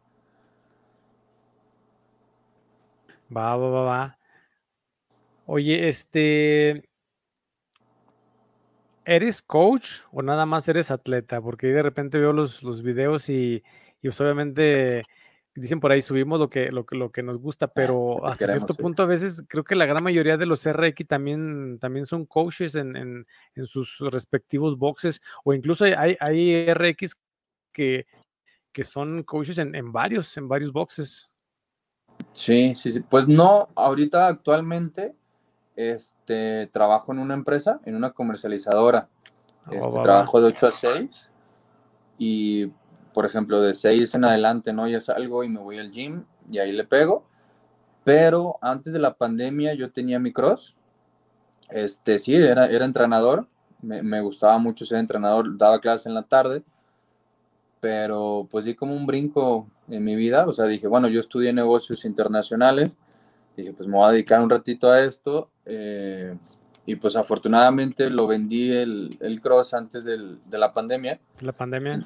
Va, 3.35 3.57
va, 3.57 3.69
va, 3.69 3.83
va. 3.83 4.19
Oye, 5.55 5.87
este, 5.87 6.89
¿eres 9.05 9.43
coach 9.43 10.01
o 10.11 10.23
nada 10.23 10.47
más 10.47 10.67
eres 10.67 10.91
atleta? 10.91 11.43
Porque 11.43 11.67
de 11.67 11.83
repente 11.83 12.17
veo 12.17 12.33
los, 12.33 12.63
los 12.63 12.83
videos 12.83 13.29
y, 13.29 13.63
pues, 14.01 14.19
obviamente 14.23 15.03
dicen 15.55 15.79
por 15.79 15.93
ahí 15.93 16.01
subimos 16.01 16.41
lo 16.41 16.49
que, 16.49 16.73
lo, 16.73 16.87
lo 16.93 17.13
que 17.13 17.23
nos 17.23 17.37
gusta, 17.37 17.67
pero 17.67 18.25
hasta 18.25 18.47
cierto 18.47 18.73
punto 18.73 19.03
a 19.03 19.07
veces 19.07 19.45
creo 19.47 19.63
que 19.63 19.75
la 19.75 19.85
gran 19.85 20.03
mayoría 20.03 20.39
de 20.39 20.47
los 20.47 20.67
RX 20.67 21.07
también, 21.07 21.79
también 21.79 22.07
son 22.07 22.25
coaches 22.25 22.75
en, 22.75 23.27
sus 23.67 23.99
respectivos 24.11 24.79
boxes 24.79 25.21
o 25.45 25.53
incluso 25.53 25.85
hay, 25.85 26.17
hay 26.19 26.73
RX 26.73 27.19
que, 27.73 28.07
que 28.73 28.85
son 28.85 29.23
coaches 29.23 29.59
en, 29.59 29.75
en 29.75 29.93
varios, 29.93 30.35
en 30.39 30.49
varios 30.49 30.73
boxes. 30.73 31.31
Sí, 32.33 32.75
sí, 32.75 32.91
sí. 32.91 33.01
Pues 33.01 33.29
no, 33.29 33.69
ahorita 33.75 34.29
actualmente 34.29 35.15
este, 35.77 36.69
trabajo 36.69 37.13
en 37.13 37.19
una 37.19 37.35
empresa, 37.35 37.81
en 37.85 37.97
una 37.97 38.11
comercializadora. 38.11 39.09
Ah, 39.67 39.71
este, 39.73 39.99
trabajo 40.01 40.41
de 40.41 40.49
8 40.49 40.67
a 40.67 40.71
6 40.71 41.31
y, 42.19 42.67
por 43.15 43.27
ejemplo, 43.27 43.61
de 43.63 43.75
6 43.75 44.15
en 44.15 44.25
adelante, 44.25 44.73
¿no? 44.73 44.89
Ya 44.89 45.01
salgo 45.01 45.45
y 45.45 45.49
me 45.49 45.61
voy 45.61 45.79
al 45.79 45.91
gym 45.91 46.25
y 46.51 46.59
ahí 46.59 46.73
le 46.73 46.85
pego. 46.85 47.25
Pero 48.05 48.59
antes 48.61 48.93
de 48.93 48.99
la 48.99 49.15
pandemia 49.15 49.75
yo 49.75 49.91
tenía 49.93 50.19
mi 50.19 50.33
cross. 50.33 50.75
Este, 51.71 52.19
sí, 52.19 52.35
era, 52.35 52.67
era 52.67 52.85
entrenador. 52.85 53.47
Me, 53.81 54.03
me 54.03 54.21
gustaba 54.21 54.59
mucho 54.59 54.85
ser 54.85 54.99
entrenador. 54.99 55.57
Daba 55.57 55.81
clases 55.81 56.07
en 56.07 56.15
la 56.15 56.25
tarde. 56.25 56.63
Pero 57.81 58.47
pues 58.51 58.65
di 58.65 58.75
como 58.75 58.95
un 58.95 59.07
brinco 59.07 59.69
en 59.89 60.05
mi 60.05 60.17
vida. 60.17 60.47
O 60.47 60.53
sea, 60.53 60.67
dije, 60.67 60.89
bueno, 60.89 61.09
yo 61.09 61.21
estudié 61.21 61.53
negocios 61.53 62.05
internacionales 62.05 62.97
dije, 63.57 63.73
pues 63.73 63.89
me 63.89 63.97
voy 63.97 64.09
a 64.09 64.13
dedicar 64.13 64.41
un 64.41 64.51
ratito 64.51 64.91
a 64.91 65.03
esto. 65.03 65.51
Eh, 65.65 66.37
y 66.85 66.97
pues 66.97 67.15
afortunadamente 67.17 68.11
lo 68.11 68.27
vendí 68.27 68.73
el, 68.73 69.17
el 69.21 69.41
cross 69.41 69.75
antes 69.75 70.05
del, 70.05 70.41
de 70.47 70.59
la 70.59 70.73
pandemia. 70.73 71.21
¿La 71.41 71.53
pandemia? 71.53 72.01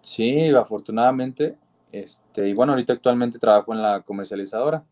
Sí, 0.00 0.48
afortunadamente. 0.50 1.56
Este, 1.90 2.48
y 2.48 2.54
bueno, 2.54 2.72
ahorita 2.72 2.94
actualmente 2.94 3.38
trabajo 3.38 3.74
en 3.74 3.82
la 3.82 4.00
comercializadora. 4.00 4.84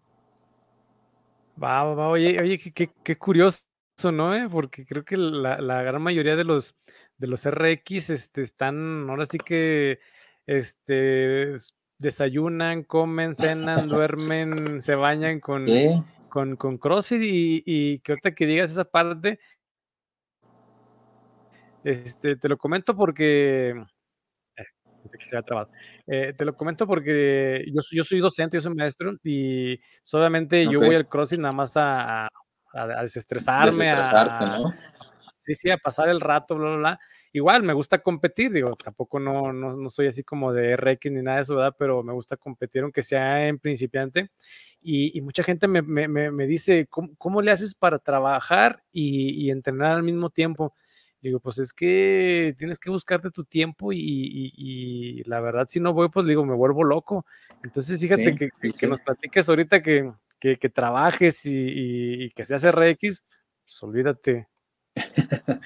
Va, 1.62 1.82
va, 1.94 2.08
oye, 2.08 2.36
oye, 2.40 2.58
qué, 2.58 2.88
qué, 3.02 3.18
curioso, 3.18 3.64
¿no? 4.12 4.34
Eh? 4.34 4.48
Porque 4.50 4.84
creo 4.86 5.04
que 5.04 5.16
la, 5.16 5.60
la, 5.60 5.82
gran 5.82 6.02
mayoría 6.02 6.36
de 6.36 6.44
los, 6.44 6.74
de 7.18 7.26
los 7.26 7.48
RX 7.48 8.10
este, 8.10 8.42
están, 8.42 9.08
ahora 9.08 9.26
sí 9.26 9.38
que, 9.38 10.00
este, 10.46 11.54
desayunan, 12.00 12.82
comen, 12.82 13.34
cenan, 13.34 13.86
duermen, 13.88 14.82
se 14.82 14.94
bañan 14.96 15.38
con, 15.38 15.66
con, 16.28 16.56
con, 16.56 16.78
CrossFit 16.78 17.22
y, 17.22 17.62
y, 17.64 17.98
que 18.00 18.12
ahorita 18.12 18.34
que 18.34 18.46
digas 18.46 18.70
esa 18.70 18.84
parte, 18.84 19.38
este, 21.84 22.36
te 22.36 22.48
lo 22.48 22.58
comento 22.58 22.96
porque... 22.96 23.70
Eh, 24.56 24.64
eh, 26.06 26.34
te 26.36 26.44
lo 26.44 26.54
comento 26.54 26.86
porque 26.86 27.64
yo, 27.72 27.80
yo 27.92 28.04
soy 28.04 28.18
docente, 28.20 28.56
yo 28.56 28.60
soy 28.60 28.74
maestro 28.74 29.14
y 29.24 29.80
solamente 30.04 30.66
yo 30.66 30.78
voy 30.78 30.94
al 30.94 31.08
CrossFit 31.08 31.38
nada 31.38 31.52
más 31.52 31.74
a, 31.76 32.28
a, 32.74 33.02
desestresarme, 33.02 33.88
a, 33.90 34.58
sí, 35.38 35.54
sí, 35.54 35.70
a 35.70 35.78
pasar 35.78 36.10
el 36.10 36.20
rato, 36.20 36.54
bla, 36.56 36.68
bla, 36.68 36.76
bla 36.76 37.00
igual 37.32 37.62
me 37.62 37.72
gusta 37.72 37.98
competir, 38.02 38.52
digo, 38.52 38.76
tampoco 38.76 39.20
no, 39.20 39.52
no, 39.52 39.76
no, 39.76 39.90
soy 39.90 40.08
así 40.08 40.22
como 40.22 40.52
de 40.52 40.76
RX 40.76 41.12
ni 41.12 41.22
nada 41.22 41.36
de 41.36 41.42
eso, 41.42 41.56
¿verdad? 41.56 41.74
Pero 41.78 42.02
me 42.02 42.12
gusta 42.12 42.36
competir 42.36 42.82
aunque 42.82 43.02
sea 43.02 43.46
en 43.46 43.58
principiante. 43.58 44.30
Y, 44.82 45.20
mucha 45.20 45.42
gente 45.42 45.68
me, 45.68 45.82
me, 45.82 46.08
me 46.08 46.46
dice, 46.46 46.88
¿cómo, 46.88 47.42
le 47.42 47.50
haces 47.50 47.74
para 47.74 47.98
trabajar 47.98 48.82
y, 48.92 49.46
y, 49.46 49.50
entrenar 49.50 49.92
al 49.92 50.02
mismo 50.02 50.30
tiempo? 50.30 50.74
Digo, 51.20 51.38
pues 51.38 51.58
es 51.58 51.74
que 51.74 52.54
tienes 52.56 52.78
que 52.78 52.88
buscarte 52.88 53.30
tu 53.30 53.44
tiempo 53.44 53.92
y, 53.92 55.22
la 55.26 55.40
verdad, 55.40 55.66
si 55.68 55.80
no 55.80 55.92
voy, 55.92 56.08
pues 56.08 56.26
digo, 56.26 56.46
me 56.46 56.54
vuelvo 56.54 56.82
loco. 56.82 57.26
Entonces, 57.62 58.00
fíjate 58.00 58.34
que, 58.34 58.48
que, 58.72 58.86
nos 58.86 59.00
platiques 59.00 59.48
ahorita 59.48 59.82
que, 59.82 60.12
que 60.40 60.68
trabajes 60.70 61.42
y, 61.44 62.30
que 62.30 62.44
seas 62.46 62.64
RX, 62.64 63.22
pues 63.62 63.82
olvídate. 63.82 64.48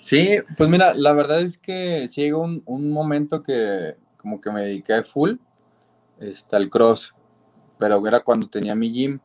sí, 0.00 0.38
pues 0.56 0.68
mira, 0.68 0.94
la 0.94 1.12
verdad 1.12 1.40
es 1.40 1.58
que 1.58 2.08
llegó 2.08 2.40
un, 2.40 2.62
un 2.66 2.90
momento 2.90 3.42
que 3.42 3.96
como 4.16 4.40
que 4.40 4.50
me 4.50 4.62
dediqué 4.62 5.02
full 5.02 5.36
este, 6.20 6.56
al 6.56 6.70
cross, 6.70 7.14
pero 7.78 8.06
era 8.06 8.20
cuando 8.20 8.48
tenía 8.48 8.74
mi 8.74 8.92
gym. 8.92 9.18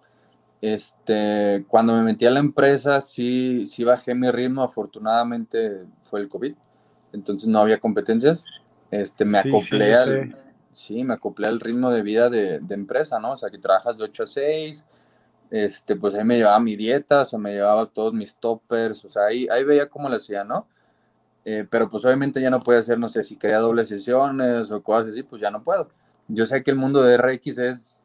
Este, 0.60 1.64
cuando 1.68 1.94
me 1.94 2.02
metí 2.02 2.26
a 2.26 2.32
la 2.32 2.40
empresa, 2.40 3.00
sí, 3.00 3.68
sí 3.68 3.84
bajé 3.84 4.16
mi 4.16 4.32
ritmo. 4.32 4.64
Afortunadamente 4.64 5.84
fue 6.02 6.20
el 6.22 6.28
COVID, 6.28 6.56
entonces 7.14 7.48
no 7.48 7.60
había 7.60 7.80
competencias. 7.80 8.44
Este, 8.90 9.26
me 9.26 9.38
acoplé 9.38 9.94
al, 9.94 10.36
sí, 10.72 11.04
me 11.04 11.14
acoplé 11.14 11.48
al 11.48 11.60
ritmo 11.60 11.92
de 11.92 12.02
vida 12.02 12.30
de, 12.30 12.60
de, 12.60 12.74
empresa, 12.74 13.20
¿no? 13.20 13.34
O 13.34 13.38
sea, 13.38 13.50
que 13.50 13.60
trabajas 13.60 13.98
de 13.98 14.06
8 14.06 14.24
a 14.24 14.26
6. 14.26 14.86
Este, 15.50 15.96
pues 15.96 16.14
ahí 16.14 16.26
me 16.26 16.38
llevaba 16.38 16.60
mi 16.60 16.76
dieta, 16.76 17.22
o 17.22 17.26
sea, 17.26 17.40
me 17.40 17.54
llevaba 17.54 17.86
todos 17.86 18.14
mis 18.14 18.36
toppers, 18.36 19.06
o 19.06 19.10
sea, 19.10 19.26
ahí, 19.26 19.48
ahí 19.50 19.64
veía 19.64 19.88
cómo 19.88 20.10
lo 20.10 20.16
hacía, 20.16 20.44
¿no? 20.44 20.68
Eh, 21.46 21.66
pero 21.70 21.88
pues 21.88 22.04
obviamente 22.04 22.42
ya 22.42 22.50
no 22.50 22.60
puede 22.60 22.80
hacer, 22.80 23.00
no 23.00 23.08
sé, 23.08 23.24
si 23.24 23.38
quería 23.38 23.60
dobles 23.60 23.88
sesiones 23.88 24.70
o 24.70 24.84
cosas 24.84 25.08
así, 25.08 25.24
pues 25.24 25.42
ya 25.42 25.50
no 25.50 25.64
puedo. 25.64 25.88
Yo 26.28 26.46
sé 26.46 26.62
que 26.62 26.72
el 26.72 26.78
mundo 26.78 27.02
de 27.04 27.16
RX 27.18 27.58
es, 27.60 28.02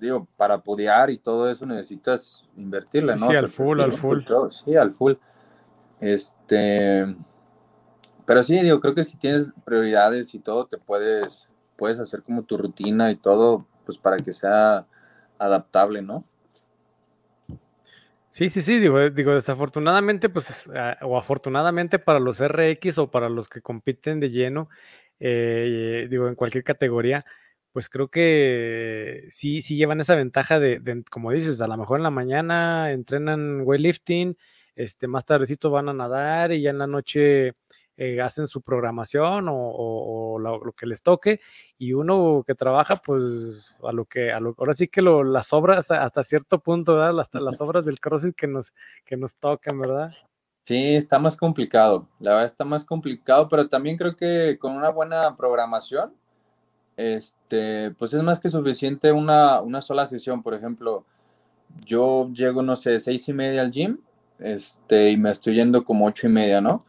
digo, 0.00 0.26
para 0.36 0.58
podiar 0.58 1.10
y 1.10 1.18
todo 1.18 1.48
eso 1.48 1.64
necesitas 1.66 2.48
invertirle, 2.56 3.14
¿no? 3.14 3.28
Sí, 3.28 3.36
al 3.36 3.48
full, 3.48 3.80
al 3.80 3.92
full. 3.92 4.18
sí, 4.50 4.74
al 4.74 4.90
full. 4.90 5.12
Este, 6.00 7.14
pero 8.26 8.42
sí, 8.42 8.58
digo, 8.60 8.80
creo 8.80 8.94
que 8.94 9.04
si 9.04 9.16
tienes 9.16 9.50
prioridades 9.64 10.34
y 10.34 10.40
todo, 10.40 10.66
te 10.66 10.78
puedes, 10.78 11.48
puedes 11.76 12.00
hacer 12.00 12.24
como 12.24 12.42
tu 12.42 12.56
rutina 12.56 13.12
y 13.12 13.16
todo, 13.16 13.66
pues 13.84 13.98
para 13.98 14.16
que 14.16 14.32
sea 14.32 14.86
adaptable, 15.38 16.02
¿no? 16.02 16.24
Sí, 18.32 18.48
sí, 18.48 18.62
sí, 18.62 18.78
digo, 18.78 19.00
eh, 19.00 19.10
digo, 19.10 19.34
desafortunadamente, 19.34 20.28
pues, 20.28 20.70
ah, 20.74 20.96
o 21.02 21.18
afortunadamente 21.18 21.98
para 21.98 22.20
los 22.20 22.40
RX 22.40 22.98
o 22.98 23.10
para 23.10 23.28
los 23.28 23.48
que 23.48 23.60
compiten 23.60 24.20
de 24.20 24.30
lleno, 24.30 24.68
eh, 25.18 26.06
digo, 26.08 26.28
en 26.28 26.36
cualquier 26.36 26.62
categoría, 26.62 27.24
pues 27.72 27.88
creo 27.88 28.08
que 28.08 29.26
sí, 29.30 29.60
sí 29.60 29.76
llevan 29.76 30.00
esa 30.00 30.14
ventaja 30.14 30.60
de, 30.60 30.80
como 31.10 31.32
dices, 31.32 31.60
a 31.60 31.66
lo 31.66 31.76
mejor 31.76 31.98
en 31.98 32.04
la 32.04 32.10
mañana 32.10 32.92
entrenan 32.92 33.62
weightlifting, 33.64 34.36
este, 34.76 35.08
más 35.08 35.24
tardecito 35.24 35.70
van 35.70 35.88
a 35.88 35.92
nadar 35.92 36.52
y 36.52 36.62
ya 36.62 36.70
en 36.70 36.78
la 36.78 36.86
noche 36.86 37.54
eh, 38.02 38.18
hacen 38.22 38.46
su 38.46 38.62
programación 38.62 39.44
o, 39.50 40.38
lo, 40.38 40.72
que 40.72 40.86
les 40.86 41.02
toque 41.02 41.38
y 41.76 41.92
uno 41.92 42.42
que 42.46 42.54
trabaja 42.54 42.96
pues 42.96 43.76
a 43.86 43.92
lo 43.92 44.06
que, 44.06 44.32
a 44.32 44.40
lo, 44.40 44.54
ahora 44.56 44.72
sí 44.72 44.88
que 44.88 45.02
lo, 45.02 45.22
las 45.22 45.52
obras 45.52 45.90
hasta 45.90 46.22
cierto 46.22 46.60
punto, 46.60 46.94
¿verdad? 46.94 47.20
Hasta 47.20 47.40
las 47.40 47.60
obras 47.60 47.84
del 47.84 48.00
CrossFit 48.00 48.34
que 48.34 48.46
nos, 48.46 48.72
que 49.04 49.18
nos 49.18 49.36
tocan, 49.36 49.78
¿verdad? 49.78 50.12
Sí, 50.64 50.94
está 50.94 51.18
más 51.18 51.36
complicado, 51.36 52.08
la 52.20 52.30
verdad 52.30 52.46
está 52.46 52.64
más 52.64 52.86
complicado, 52.86 53.50
pero 53.50 53.68
también 53.68 53.98
creo 53.98 54.16
que 54.16 54.56
con 54.58 54.72
una 54.72 54.88
buena 54.88 55.36
programación, 55.36 56.14
este, 56.96 57.90
pues 57.98 58.14
es 58.14 58.22
más 58.22 58.40
que 58.40 58.48
suficiente 58.48 59.12
una, 59.12 59.60
una 59.60 59.82
sola 59.82 60.06
sesión, 60.06 60.42
por 60.42 60.54
ejemplo, 60.54 61.04
yo 61.84 62.30
llego, 62.32 62.62
no 62.62 62.76
sé, 62.76 62.98
seis 62.98 63.28
y 63.28 63.34
media 63.34 63.60
al 63.60 63.70
gym, 63.70 63.98
este, 64.38 65.10
y 65.10 65.18
me 65.18 65.32
estoy 65.32 65.56
yendo 65.56 65.84
como 65.84 66.06
ocho 66.06 66.26
y 66.26 66.30
media, 66.30 66.62
¿no? 66.62 66.86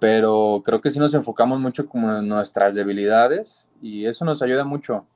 Pero 0.00 0.62
creo 0.64 0.80
que 0.80 0.90
sí 0.90 0.98
nos 0.98 1.14
enfocamos 1.14 1.60
mucho 1.60 1.86
como 1.86 2.16
en 2.16 2.26
nuestras 2.26 2.74
debilidades 2.74 3.68
y 3.80 4.06
eso 4.06 4.24
nos 4.24 4.42
ayuda 4.42 4.64
mucho. 4.64 5.06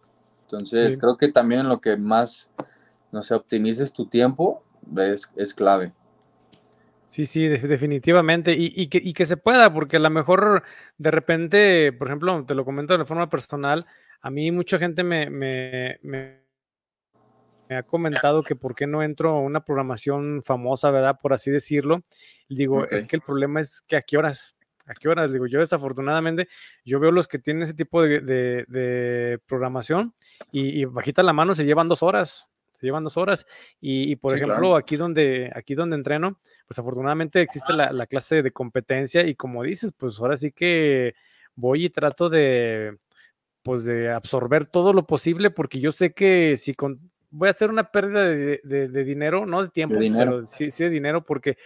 Entonces, 0.43 0.97
creo 0.99 1.17
que 1.17 1.33
también 1.33 1.63
en 1.63 1.69
lo 1.69 1.81
que 1.81 1.97
más, 1.97 2.51
no 3.11 3.23
sé, 3.23 3.35
optimices 3.35 3.93
tu 3.93 4.07
tiempo 4.07 4.63
es, 4.97 5.29
es 5.35 5.55
clave. 5.55 5.93
Sí, 7.09 7.25
sí, 7.27 7.47
definitivamente. 7.47 8.55
Y, 8.59 8.89
que, 8.89 8.99
y, 9.03 9.13
que, 9.13 9.25
se 9.25 9.37
pueda, 9.37 9.73
porque 9.73 9.99
a 9.99 10.01
lo 10.01 10.11
mejor 10.11 10.65
de 10.99 11.11
repente, 11.13 11.93
por 11.93 12.09
ejemplo, 12.09 12.45
te 12.45 12.55
lo 12.55 12.65
comento 12.65 12.99
de 12.99 13.05
forma 13.05 13.31
personal, 13.31 13.87
a 14.21 14.31
mí 14.31 14.51
mucha 14.51 14.79
gente 14.79 15.05
me, 15.05 15.31
me, 15.31 15.99
me, 16.03 16.41
ha 17.71 17.85
comentado 17.85 18.43
que 18.43 18.57
por 18.57 18.75
qué 18.75 18.89
no 18.89 19.03
entro 19.03 19.31
a 19.31 19.41
una 19.41 19.65
programación 19.65 20.43
famosa, 20.43 20.91
¿verdad? 20.91 21.17
Por 21.23 21.33
así 21.33 21.51
decirlo. 21.53 22.03
digo, 22.49 22.85
es 22.89 23.07
que 23.07 23.15
el 23.15 23.23
problema 23.23 23.61
es 23.61 23.81
que 23.83 23.97
a 23.97 24.03
qué 24.03 24.19
horas, 24.19 24.57
¿A 24.87 24.95
qué 24.95 25.09
horas? 25.09 25.33
Digo, 25.33 25.47
yo 25.47 25.61
desafortunadamente, 25.61 26.49
yo 26.85 27.01
veo 27.01 27.11
los 27.11 27.27
que 27.27 27.39
tienen 27.39 27.63
ese 27.63 27.75
tipo 27.75 28.03
de, 28.03 29.41
programación 29.47 30.15
y, 30.53 30.85
bajita 30.85 31.23
la 31.23 31.33
mano 31.33 31.55
se 31.55 31.65
llevan 31.65 31.89
dos 31.89 32.03
horas, 32.03 32.49
se 32.79 32.87
llevan 32.87 33.05
dos 33.05 33.17
horas. 33.17 33.47
Y, 33.81 34.17
por 34.17 34.37
ejemplo, 34.37 34.77
aquí, 34.77 34.97
donde, 34.97 35.51
aquí 35.55 35.75
donde 35.75 35.97
entreno, 35.97 36.39
pues 36.67 36.79
afortunadamente 36.79 37.41
existe 37.41 37.73
la, 37.73 38.07
clase 38.07 38.43
de 38.43 38.53
competencia 38.53 39.27
y 39.27 39.35
como 39.35 39.63
dices, 39.63 39.93
pues 39.97 40.19
ahora 40.21 40.37
sí 40.37 40.53
que 40.53 41.15
voy 41.57 41.87
y 41.87 41.91
trato 41.91 42.29
de, 42.29 42.99
pues 43.63 43.85
de 43.85 44.11
absorber 44.11 44.67
todo 44.67 44.93
lo 44.93 45.07
posible 45.07 45.51
porque 45.51 45.81
yo 45.81 45.93
sé 45.93 46.13
que 46.13 46.57
si 46.57 46.75
con, 46.75 47.11
voy 47.31 47.49
a 47.49 47.51
hacer 47.51 47.71
una 47.71 47.91
pérdida 47.91 48.25
de, 48.25 49.05
dinero, 49.05 49.47
no 49.47 49.63
de 49.63 49.71
tiempo, 49.71 49.97
pero 49.99 50.45
sí, 50.47 50.71
sí 50.71 50.85
de 50.85 50.91
dinero 50.91 51.25
porque 51.25 51.57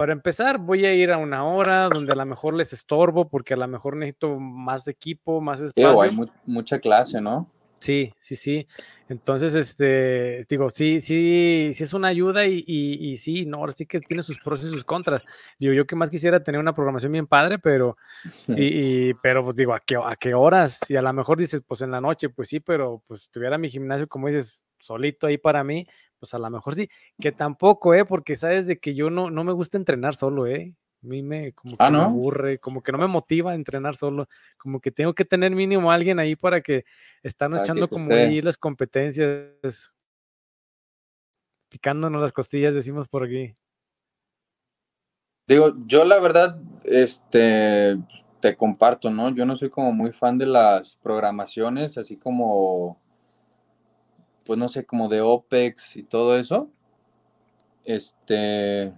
para 0.00 0.14
empezar, 0.14 0.56
voy 0.56 0.86
a 0.86 0.94
ir 0.94 1.12
a 1.12 1.18
una 1.18 1.44
hora 1.44 1.86
donde 1.90 2.10
a 2.10 2.14
lo 2.14 2.24
mejor 2.24 2.54
les 2.54 2.72
estorbo 2.72 3.28
porque 3.28 3.52
a 3.52 3.56
lo 3.58 3.68
mejor 3.68 3.98
necesito 3.98 4.40
más 4.40 4.88
equipo, 4.88 5.42
más 5.42 5.60
espacio. 5.60 6.00
hay 6.00 6.18
mucha 6.46 6.78
clase, 6.78 7.20
¿no? 7.20 7.50
Sí, 7.76 8.10
sí, 8.18 8.34
sí. 8.34 8.66
Entonces, 9.10 9.54
este, 9.54 10.46
digo, 10.48 10.70
sí, 10.70 11.00
sí, 11.00 11.72
sí 11.74 11.84
es 11.84 11.92
una 11.92 12.08
ayuda 12.08 12.46
y, 12.46 12.64
y, 12.66 13.14
sí, 13.18 13.44
no, 13.44 13.58
ahora 13.58 13.72
sí 13.72 13.84
que 13.84 14.00
tiene 14.00 14.22
sus 14.22 14.38
pros 14.38 14.64
y 14.64 14.68
sus 14.68 14.84
contras. 14.84 15.22
Digo, 15.58 15.74
yo 15.74 15.86
que 15.86 15.96
más 15.96 16.10
quisiera 16.10 16.42
tener 16.42 16.62
una 16.62 16.72
programación 16.72 17.12
bien 17.12 17.26
padre, 17.26 17.58
pero, 17.58 17.98
y, 18.48 19.12
pero 19.22 19.44
pues 19.44 19.54
digo, 19.54 19.74
¿a 19.74 19.80
qué, 19.80 19.96
¿a 19.96 20.16
qué 20.16 20.32
horas? 20.32 20.80
Y 20.88 20.96
a 20.96 21.02
lo 21.02 21.12
mejor 21.12 21.36
dices, 21.36 21.62
pues 21.66 21.82
en 21.82 21.90
la 21.90 22.00
noche, 22.00 22.30
pues 22.30 22.48
sí, 22.48 22.58
pero 22.60 23.02
pues 23.06 23.28
tuviera 23.30 23.58
mi 23.58 23.68
gimnasio, 23.68 24.08
como 24.08 24.28
dices, 24.28 24.64
solito 24.78 25.26
ahí 25.26 25.36
para 25.36 25.62
mí, 25.62 25.86
pues 26.20 26.34
a 26.34 26.38
lo 26.38 26.48
mejor 26.50 26.74
sí, 26.74 26.88
que 27.18 27.32
tampoco, 27.32 27.94
¿eh? 27.94 28.04
Porque 28.04 28.36
sabes 28.36 28.66
de 28.66 28.78
que 28.78 28.94
yo 28.94 29.10
no, 29.10 29.30
no 29.30 29.42
me 29.42 29.52
gusta 29.52 29.78
entrenar 29.78 30.14
solo, 30.14 30.46
¿eh? 30.46 30.74
A 31.02 31.06
mí 31.06 31.22
me, 31.22 31.52
como 31.54 31.78
que 31.78 31.82
ah, 31.82 31.90
me 31.90 31.98
aburre, 31.98 32.58
como 32.58 32.82
que 32.82 32.92
no 32.92 32.98
me 32.98 33.06
motiva 33.06 33.52
a 33.52 33.54
entrenar 33.54 33.96
solo, 33.96 34.28
como 34.58 34.80
que 34.80 34.90
tengo 34.90 35.14
que 35.14 35.24
tener 35.24 35.50
mínimo 35.52 35.90
alguien 35.90 36.18
ahí 36.18 36.36
para 36.36 36.60
que 36.60 36.84
están 37.22 37.56
echando 37.56 37.88
como 37.88 38.12
ahí 38.12 38.42
las 38.42 38.58
competencias, 38.58 39.94
picándonos 41.70 42.20
las 42.20 42.32
costillas, 42.32 42.74
decimos 42.74 43.08
por 43.08 43.24
aquí. 43.24 43.54
Digo, 45.48 45.72
yo 45.86 46.04
la 46.04 46.20
verdad, 46.20 46.60
este, 46.84 47.98
te 48.40 48.54
comparto, 48.56 49.10
¿no? 49.10 49.30
Yo 49.34 49.46
no 49.46 49.56
soy 49.56 49.70
como 49.70 49.92
muy 49.92 50.12
fan 50.12 50.36
de 50.36 50.46
las 50.46 50.96
programaciones, 50.96 51.96
así 51.96 52.18
como 52.18 53.00
pues 54.44 54.58
no 54.58 54.68
sé, 54.68 54.84
como 54.84 55.08
de 55.08 55.20
OPEX 55.20 55.96
y 55.96 56.02
todo 56.02 56.38
eso, 56.38 56.68
este, 57.84 58.92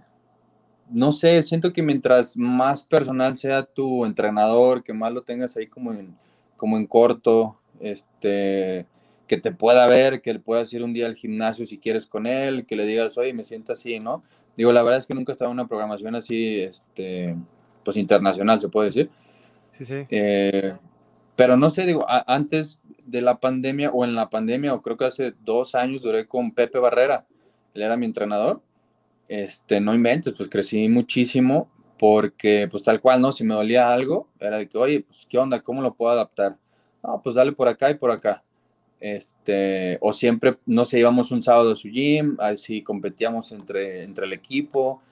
no 0.89 1.11
sé, 1.11 1.41
siento 1.41 1.73
que 1.73 1.81
mientras 1.81 2.37
más 2.37 2.83
personal 2.83 3.37
sea 3.37 3.63
tu 3.63 4.05
entrenador, 4.05 4.83
que 4.83 4.93
más 4.93 5.11
lo 5.11 5.23
tengas 5.23 5.55
ahí 5.57 5.67
como 5.67 5.93
en, 5.93 6.15
como 6.57 6.77
en 6.77 6.85
corto, 6.85 7.57
este, 7.79 8.85
que 9.27 9.37
te 9.37 9.51
pueda 9.51 9.87
ver, 9.87 10.21
que 10.21 10.33
le 10.33 10.39
puedas 10.39 10.71
ir 10.73 10.83
un 10.83 10.93
día 10.93 11.05
al 11.05 11.15
gimnasio 11.15 11.65
si 11.65 11.77
quieres 11.77 12.05
con 12.05 12.27
él, 12.27 12.65
que 12.65 12.75
le 12.75 12.85
digas, 12.85 13.17
oye, 13.17 13.33
me 13.33 13.43
siento 13.43 13.73
así, 13.73 13.99
¿no? 13.99 14.23
Digo, 14.55 14.71
la 14.71 14.83
verdad 14.83 14.99
es 14.99 15.07
que 15.07 15.15
nunca 15.15 15.31
estaba 15.31 15.49
en 15.49 15.59
una 15.59 15.67
programación 15.67 16.15
así, 16.15 16.59
este, 16.59 17.35
pues 17.83 17.97
internacional, 17.97 18.61
se 18.61 18.69
puede 18.69 18.87
decir. 18.87 19.09
Sí, 19.69 19.83
sí. 19.85 20.05
Eh, 20.09 20.75
pero 21.35 21.57
no 21.57 21.69
sé, 21.69 21.85
digo, 21.85 22.05
antes 22.07 22.79
de 23.13 23.21
la 23.21 23.39
pandemia 23.39 23.91
o 23.91 24.03
en 24.03 24.15
la 24.15 24.27
pandemia, 24.31 24.73
o 24.73 24.81
creo 24.81 24.97
que 24.97 25.05
hace 25.05 25.35
dos 25.45 25.75
años 25.75 26.01
duré 26.01 26.27
con 26.27 26.51
Pepe 26.51 26.79
Barrera, 26.79 27.27
él 27.75 27.83
era 27.83 27.95
mi 27.95 28.07
entrenador, 28.07 28.59
este, 29.27 29.79
no 29.79 29.93
inventes, 29.93 30.33
pues 30.35 30.49
crecí 30.49 30.89
muchísimo 30.89 31.69
porque 31.99 32.67
pues 32.71 32.81
tal 32.81 32.99
cual, 32.99 33.21
¿no? 33.21 33.31
Si 33.31 33.43
me 33.43 33.53
dolía 33.53 33.93
algo, 33.93 34.29
era 34.39 34.57
de 34.57 34.67
que, 34.67 34.79
oye, 34.79 35.01
pues 35.01 35.27
qué 35.29 35.37
onda, 35.37 35.61
¿cómo 35.61 35.83
lo 35.83 35.93
puedo 35.93 36.11
adaptar? 36.11 36.57
No, 37.03 37.21
pues 37.23 37.35
dale 37.35 37.51
por 37.51 37.67
acá 37.67 37.91
y 37.91 37.95
por 37.95 38.09
acá. 38.09 38.43
Este, 38.99 39.99
o 40.01 40.11
siempre, 40.11 40.57
no 40.65 40.83
sé, 40.83 40.97
íbamos 40.97 41.31
un 41.31 41.43
sábado 41.43 41.71
a 41.71 41.75
su 41.75 41.89
gym, 41.89 42.35
así 42.39 42.81
competíamos 42.81 43.51
entre, 43.51 44.01
entre 44.03 44.25
el 44.25 44.33
equipo. 44.33 45.03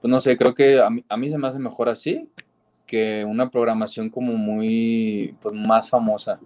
Pues 0.00 0.10
no 0.10 0.18
sé, 0.18 0.36
creo 0.36 0.52
que 0.52 0.80
a 0.80 0.90
mí, 0.90 1.04
a 1.08 1.16
mí 1.16 1.30
se 1.30 1.38
me 1.38 1.46
hace 1.46 1.60
mejor 1.60 1.88
así 1.88 2.28
que 2.86 3.24
una 3.24 3.48
programación 3.50 4.10
como 4.10 4.32
muy, 4.32 5.36
pues 5.40 5.54
más 5.54 5.88
famosa 5.88 6.40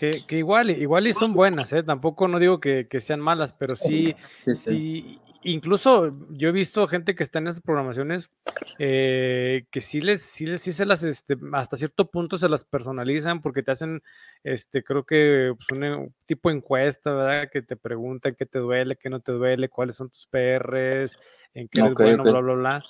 Que, 0.00 0.24
que, 0.26 0.38
igual, 0.38 0.70
igual 0.70 1.06
y 1.06 1.12
son 1.12 1.34
buenas, 1.34 1.74
¿eh? 1.74 1.82
tampoco 1.82 2.26
no 2.26 2.38
digo 2.38 2.58
que, 2.58 2.88
que 2.88 3.00
sean 3.00 3.20
malas, 3.20 3.52
pero 3.52 3.76
sí, 3.76 4.14
sí, 4.46 4.54
sí, 4.54 5.20
incluso 5.42 6.06
yo 6.30 6.48
he 6.48 6.52
visto 6.52 6.88
gente 6.88 7.14
que 7.14 7.22
está 7.22 7.38
en 7.38 7.48
esas 7.48 7.60
programaciones 7.60 8.30
eh, 8.78 9.66
que 9.70 9.82
sí 9.82 10.00
les, 10.00 10.22
sí 10.22 10.46
les, 10.46 10.62
sí 10.62 10.72
se 10.72 10.86
las, 10.86 11.02
este, 11.02 11.36
hasta 11.52 11.76
cierto 11.76 12.10
punto 12.10 12.38
se 12.38 12.48
las 12.48 12.64
personalizan 12.64 13.42
porque 13.42 13.62
te 13.62 13.72
hacen, 13.72 14.02
este, 14.42 14.82
creo 14.82 15.04
que 15.04 15.52
pues, 15.54 15.78
un, 15.78 16.14
tipo 16.24 16.50
encuesta, 16.50 17.12
¿verdad? 17.12 17.50
Que 17.52 17.60
te 17.60 17.76
preguntan 17.76 18.34
qué 18.34 18.46
te 18.46 18.58
duele, 18.58 18.96
qué 18.96 19.10
no 19.10 19.20
te 19.20 19.32
duele, 19.32 19.68
cuáles 19.68 19.96
son 19.96 20.08
tus 20.08 20.26
PRs, 20.28 21.18
en 21.52 21.68
qué 21.68 21.82
eres 21.82 21.92
bueno, 21.92 22.22
bla, 22.22 22.40
bla, 22.40 22.54
bla. 22.54 22.84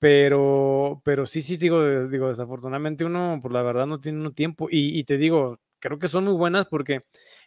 Pero, 0.00 1.00
pero 1.04 1.26
sí, 1.26 1.40
sí, 1.40 1.56
digo, 1.56 2.08
digo, 2.08 2.28
desafortunadamente 2.28 3.04
uno, 3.04 3.38
por 3.40 3.52
la 3.52 3.62
verdad, 3.62 3.86
no 3.86 4.00
tiene 4.00 4.20
un 4.20 4.34
tiempo. 4.34 4.66
Y, 4.68 4.98
y, 4.98 5.04
te 5.04 5.16
digo, 5.16 5.60
creo 5.84 5.98
que 5.98 6.08
son 6.08 6.24
muy 6.24 6.32
buenas 6.32 6.64
porque 6.64 7.00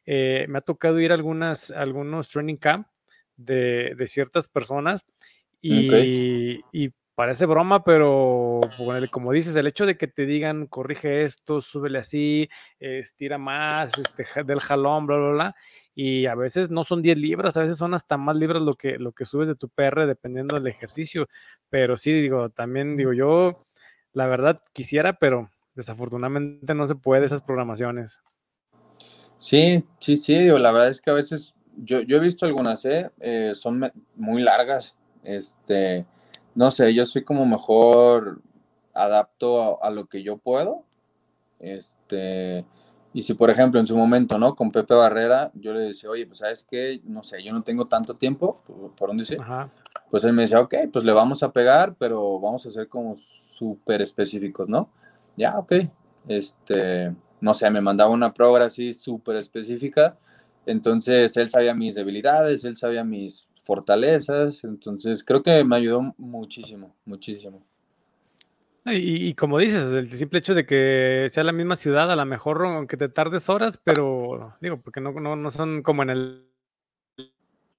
eh, 0.06 0.46
me 0.48 0.60
ha 0.60 0.62
tocado 0.62 1.00
ir 1.00 1.12
a 1.12 1.16
algunas, 1.16 1.72
algunos 1.72 2.30
training 2.30 2.58
camp 2.58 2.88
de, 3.36 3.96
de 3.98 4.08
ciertas 4.08 4.48
personas 4.48 5.08
y, 5.60 6.62
y, 6.72 6.94
parece 7.16 7.48
broma, 7.48 7.84
pero 7.84 8.62
como 9.10 9.32
dices, 9.32 9.56
el 9.56 9.66
hecho 9.66 9.88
de 9.88 9.98
que 9.98 10.06
te 10.06 10.28
digan 10.28 10.68
corrige 10.68 11.24
esto, 11.24 11.62
súbele 11.62 11.98
así, 11.98 12.48
estira 12.80 13.40
más, 13.40 13.92
este, 13.98 14.44
del 14.44 14.60
jalón, 14.60 15.08
bla, 15.08 15.18
bla, 15.18 15.30
bla, 15.32 15.56
y 15.96 16.28
a 16.28 16.36
veces 16.36 16.70
no 16.70 16.84
son 16.84 17.02
10 17.02 17.18
libras, 17.18 17.58
a 17.58 17.62
veces 17.62 17.78
son 17.78 17.96
hasta 17.96 18.18
más 18.18 18.36
libras 18.36 18.62
lo 18.62 18.76
que, 18.76 19.00
lo 19.00 19.14
que 19.14 19.26
subes 19.26 19.48
de 19.48 19.56
tu 19.56 19.68
PR 19.68 20.06
dependiendo 20.06 20.54
del 20.54 20.68
ejercicio, 20.68 21.28
pero 21.70 21.98
sí, 21.98 22.14
digo, 22.14 22.52
también 22.52 22.98
digo 22.98 23.14
yo, 23.14 23.66
la 24.14 24.28
verdad 24.28 24.62
quisiera, 24.74 25.14
pero 25.14 25.50
desafortunadamente 25.78 26.74
no 26.74 26.88
se 26.88 26.96
puede 26.96 27.26
esas 27.26 27.42
programaciones. 27.42 28.24
Sí, 29.38 29.86
sí, 30.00 30.18
sí, 30.18 30.36
digo, 30.38 30.58
la 30.58 30.72
verdad 30.72 30.90
es 30.90 31.00
que 31.00 31.12
a 31.12 31.14
veces 31.14 31.54
yo, 31.78 32.02
yo 32.02 32.18
he 32.18 32.20
visto 32.20 32.46
algunas, 32.46 32.84
¿eh? 32.86 33.12
¿eh? 33.20 33.54
son 33.54 33.90
muy 34.16 34.42
largas. 34.42 34.96
Este, 35.24 36.06
no 36.56 36.72
sé, 36.72 36.94
yo 36.94 37.06
soy 37.06 37.24
como 37.24 37.46
mejor 37.46 38.42
adapto 38.94 39.82
a, 39.84 39.92
lo 39.92 40.08
que 40.08 40.24
yo 40.24 40.38
puedo. 40.38 40.84
Este, 41.60 42.66
y 43.14 43.22
si 43.22 43.36
por 43.36 43.52
ejemplo 43.52 43.80
en 43.80 43.86
su 43.86 43.96
momento, 43.96 44.40
¿no? 44.40 44.56
Con 44.56 44.72
Pepe 44.72 44.96
Barrera, 44.96 45.52
yo 45.54 45.74
le 45.74 45.82
decía, 45.82 46.10
oye, 46.10 46.26
pues 46.26 46.40
sabes 46.40 46.66
qué, 46.68 47.02
no 47.04 47.22
sé, 47.22 47.44
yo 47.44 47.54
no 47.54 47.62
tengo 47.62 47.86
tanto 47.86 48.16
tiempo, 48.16 48.64
¿por 48.98 49.10
dónde 49.10 49.22
decir? 49.22 49.40
Pues 50.10 50.24
él 50.24 50.34
me 50.34 50.44
decía, 50.44 50.60
ok, 50.60 50.74
pues 50.92 51.06
le 51.06 51.14
vamos 51.14 51.44
a 51.44 51.52
pegar, 51.52 51.96
pero 52.00 52.40
vamos 52.40 52.66
a 52.66 52.72
ser 52.72 52.88
como 52.88 53.16
súper 53.16 54.02
específicos, 54.02 54.68
¿no? 54.68 54.90
Ya, 55.38 55.58
ok. 55.58 55.74
Este, 56.28 57.16
no 57.40 57.54
sé, 57.54 57.70
me 57.70 57.80
mandaba 57.80 58.10
una 58.10 58.34
progra 58.34 58.66
así 58.66 58.94
súper 58.94 59.38
específica 59.38 60.18
entonces, 60.68 61.36
él 61.38 61.48
sabía 61.50 61.74
mis 61.74 61.96
debilidades, 61.96 62.66
él 62.66 62.76
sabía 62.76 63.04
mis 63.06 63.48
fortalezas, 63.64 64.64
entonces 64.66 65.24
creo 65.24 65.42
que 65.42 65.64
me 65.64 65.78
ayudó 65.78 66.14
muchísimo, 66.18 66.94
muchísimo. 67.06 67.66
Y, 68.86 69.34
como 69.34 69.58
dices, 69.60 69.94
el 69.94 70.08
simple 70.08 70.40
hecho 70.40 70.54
de 70.54 70.66
que 70.66 71.28
sea 71.30 71.44
la 71.44 71.52
misma 71.52 71.76
ciudad, 71.76 72.10
a 72.10 72.16
lo 72.16 72.26
mejor 72.26 72.64
aunque 72.66 72.96
te 72.96 73.10
tardes 73.10 73.50
horas, 73.50 73.78
pero 73.82 74.56
digo, 74.62 74.80
porque 74.80 75.02
no, 75.02 75.12
no, 75.12 75.52
son 75.52 75.84
como 75.84 76.04
en 76.04 76.10
el 76.10 76.50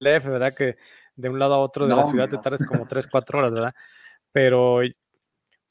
F, 0.01 0.29
¿verdad? 0.29 0.55
Que 0.55 0.77
de 1.17 1.29
un 1.31 1.39
lado 1.39 1.55
a 1.55 1.61
otro 1.61 1.87
de 1.87 1.97
la 1.97 2.05
ciudad 2.05 2.29
te 2.29 2.37
tardes 2.39 2.67
como 2.67 2.87
3, 2.87 3.07
4 3.07 3.39
horas, 3.39 3.53
¿verdad? 3.53 3.75
Pero 4.33 4.81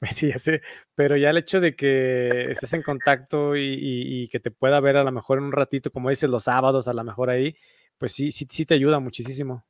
Sí, 0.12 0.28
ya 0.28 0.38
sé, 0.38 0.62
pero 0.94 1.16
ya 1.16 1.30
el 1.30 1.38
hecho 1.38 1.60
de 1.60 1.74
que 1.74 2.44
estés 2.50 2.72
en 2.74 2.82
contacto 2.82 3.56
y, 3.56 4.28
que 4.30 4.40
te 4.40 4.50
pueda 4.50 4.80
ver 4.80 4.96
a 4.96 5.04
lo 5.04 5.12
mejor 5.12 5.38
en 5.38 5.44
un 5.44 5.52
ratito, 5.52 5.90
como 5.90 6.10
dices, 6.10 6.30
los 6.30 6.44
sábados, 6.44 6.88
a 6.88 6.92
lo 6.92 7.04
mejor 7.04 7.30
ahí, 7.30 7.56
pues 7.98 8.12
sí, 8.12 8.30
sí, 8.30 8.46
sí 8.50 8.64
te 8.64 8.74
ayuda 8.74 9.00
muchísimo. 9.00 9.64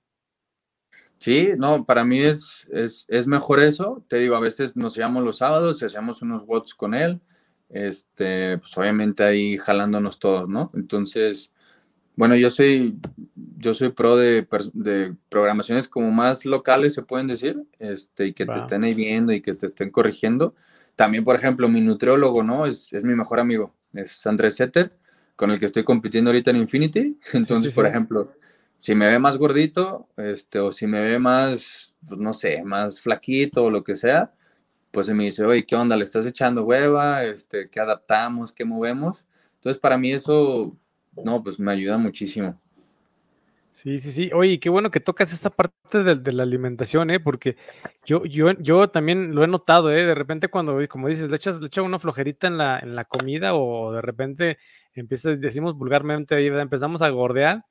Sí, 1.18 1.52
no, 1.56 1.84
para 1.84 2.04
mí 2.04 2.20
es, 2.20 2.66
es, 2.70 3.04
es 3.08 3.26
mejor 3.26 3.58
eso. 3.58 4.04
Te 4.08 4.18
digo, 4.18 4.36
a 4.36 4.40
veces 4.40 4.76
nos 4.76 4.94
llevamos 4.94 5.24
los 5.24 5.38
sábados 5.38 5.82
y 5.82 5.84
hacemos 5.84 6.22
unos 6.22 6.46
bots 6.46 6.74
con 6.74 6.94
él, 6.94 7.20
este, 7.70 8.58
pues 8.58 8.76
obviamente 8.78 9.24
ahí 9.24 9.58
jalándonos 9.58 10.18
todos, 10.20 10.48
¿no? 10.48 10.70
Entonces, 10.74 11.52
bueno, 12.18 12.34
yo 12.34 12.50
soy, 12.50 12.98
yo 13.58 13.74
soy 13.74 13.90
pro 13.90 14.16
de, 14.16 14.44
de, 14.72 15.14
programaciones 15.28 15.86
como 15.86 16.10
más 16.10 16.44
locales, 16.44 16.94
se 16.94 17.02
pueden 17.02 17.28
decir, 17.28 17.62
este, 17.78 18.26
y 18.26 18.32
que 18.32 18.44
te 18.44 18.58
estén 18.58 18.82
ahí 18.82 18.92
viendo 18.92 19.32
y 19.32 19.40
que 19.40 19.54
te 19.54 19.66
estén 19.66 19.90
corrigiendo. 19.90 20.56
También, 20.96 21.22
por 21.22 21.36
ejemplo, 21.36 21.68
mi 21.68 21.80
nutriólogo, 21.80 22.42
¿no? 22.42 22.66
Es, 22.66 22.92
es 22.92 23.04
mi 23.04 23.14
mejor 23.14 23.38
amigo, 23.38 23.72
es 23.92 24.26
Andrés 24.26 24.56
Setter, 24.56 24.98
con 25.36 25.52
el 25.52 25.60
que 25.60 25.66
estoy 25.66 25.84
compitiendo 25.84 26.30
ahorita 26.30 26.50
en 26.50 26.56
Infinity. 26.56 27.20
Entonces, 27.34 27.72
por 27.72 27.86
ejemplo, 27.86 28.32
si 28.78 28.96
me 28.96 29.06
ve 29.06 29.20
más 29.20 29.36
gordito, 29.36 30.08
este, 30.16 30.58
o 30.58 30.72
si 30.72 30.88
me 30.88 31.00
ve 31.00 31.20
más, 31.20 31.96
pues, 32.04 32.18
no 32.18 32.32
sé, 32.32 32.64
más 32.64 33.00
flaquito 33.00 33.62
o 33.62 33.70
lo 33.70 33.84
que 33.84 33.94
sea, 33.94 34.34
pues 34.90 35.06
se 35.06 35.14
me 35.14 35.22
dice, 35.22 35.44
oye, 35.44 35.64
¿qué 35.64 35.76
onda? 35.76 35.96
¿Le 35.96 36.02
estás 36.02 36.26
echando 36.26 36.64
hueva? 36.64 37.22
Este, 37.22 37.70
¿Qué 37.70 37.78
adaptamos? 37.78 38.52
¿Qué 38.52 38.64
movemos? 38.64 39.24
Entonces, 39.54 39.78
para 39.78 39.96
mí 39.96 40.12
eso 40.12 40.76
no, 41.24 41.42
pues 41.42 41.58
me 41.58 41.72
ayuda 41.72 41.98
muchísimo. 41.98 42.58
Sí, 43.78 44.00
sí, 44.00 44.10
sí. 44.10 44.30
Oye, 44.34 44.58
qué 44.58 44.70
bueno 44.70 44.90
que 44.90 44.98
tocas 44.98 45.32
esta 45.32 45.50
parte 45.50 46.02
de, 46.02 46.32
la 46.32 46.42
alimentación, 46.42 47.10
¿eh? 47.10 47.20
Porque 47.20 47.56
yo, 48.04 48.24
yo, 48.24 48.50
yo 48.58 48.90
también 48.90 49.36
lo 49.36 49.44
he 49.44 49.46
notado, 49.46 49.92
¿eh? 49.92 50.04
De 50.04 50.16
repente 50.16 50.48
cuando, 50.48 50.76
como 50.88 51.06
dices, 51.06 51.30
le 51.30 51.36
echas, 51.36 51.60
le 51.60 51.68
echas 51.68 51.84
una 51.84 52.00
flojerita 52.00 52.48
en 52.48 52.58
la, 52.58 52.80
en 52.80 52.96
la 52.96 53.04
comida 53.04 53.54
o 53.54 53.92
de 53.92 54.02
repente 54.02 54.58
empiezas, 54.94 55.40
decimos 55.40 55.74
vulgarmente, 55.74 56.34
ahí, 56.34 56.48
empezamos 56.48 57.02
a 57.02 57.08
gordear. 57.10 57.66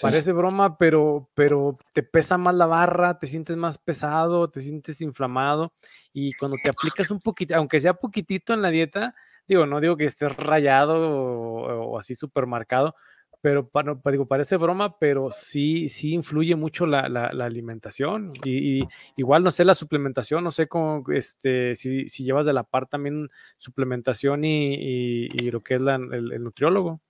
Parece 0.00 0.32
broma, 0.32 0.76
pero, 0.76 1.30
pero 1.34 1.78
te 1.92 2.02
pesa 2.02 2.36
más 2.36 2.56
la 2.56 2.66
barra, 2.66 3.20
te 3.20 3.28
sientes 3.28 3.56
más 3.56 3.78
pesado, 3.78 4.48
te 4.48 4.60
sientes 4.60 5.00
inflamado 5.00 5.72
y 6.12 6.32
cuando 6.32 6.56
te 6.62 6.70
aplicas 6.70 7.12
un 7.12 7.20
poquito, 7.20 7.54
aunque 7.54 7.78
sea 7.78 7.94
poquitito 7.94 8.54
en 8.54 8.62
la 8.62 8.70
dieta, 8.70 9.14
Digo, 9.48 9.64
no 9.64 9.80
digo 9.80 9.96
que 9.96 10.04
esté 10.04 10.28
rayado 10.28 10.94
o, 11.00 11.98
así 11.98 12.14
súper 12.14 12.46
marcado, 12.46 12.94
pero 13.40 13.66
para, 13.68 13.96
digo, 14.10 14.26
parece 14.26 14.56
broma, 14.56 14.98
pero 14.98 15.30
sí, 15.30 15.88
sí 15.88 16.12
influye 16.12 16.54
mucho 16.54 16.86
la, 16.86 17.00
alimentación. 17.26 18.32
Y, 18.44 18.82
igual, 19.16 19.42
no 19.42 19.50
sé, 19.50 19.64
la 19.64 19.74
suplementación, 19.74 20.44
no 20.44 20.50
sé 20.50 20.68
cómo, 20.68 21.02
este, 21.12 21.74
si, 21.76 22.04
llevas 22.06 22.44
de 22.46 22.52
la 22.52 22.64
par 22.64 22.86
también 22.86 23.30
suplementación 23.56 24.44
y, 24.44 25.28
lo 25.50 25.60
que 25.60 25.76
es 25.76 25.80
el, 25.80 26.42
nutriólogo. 26.42 27.00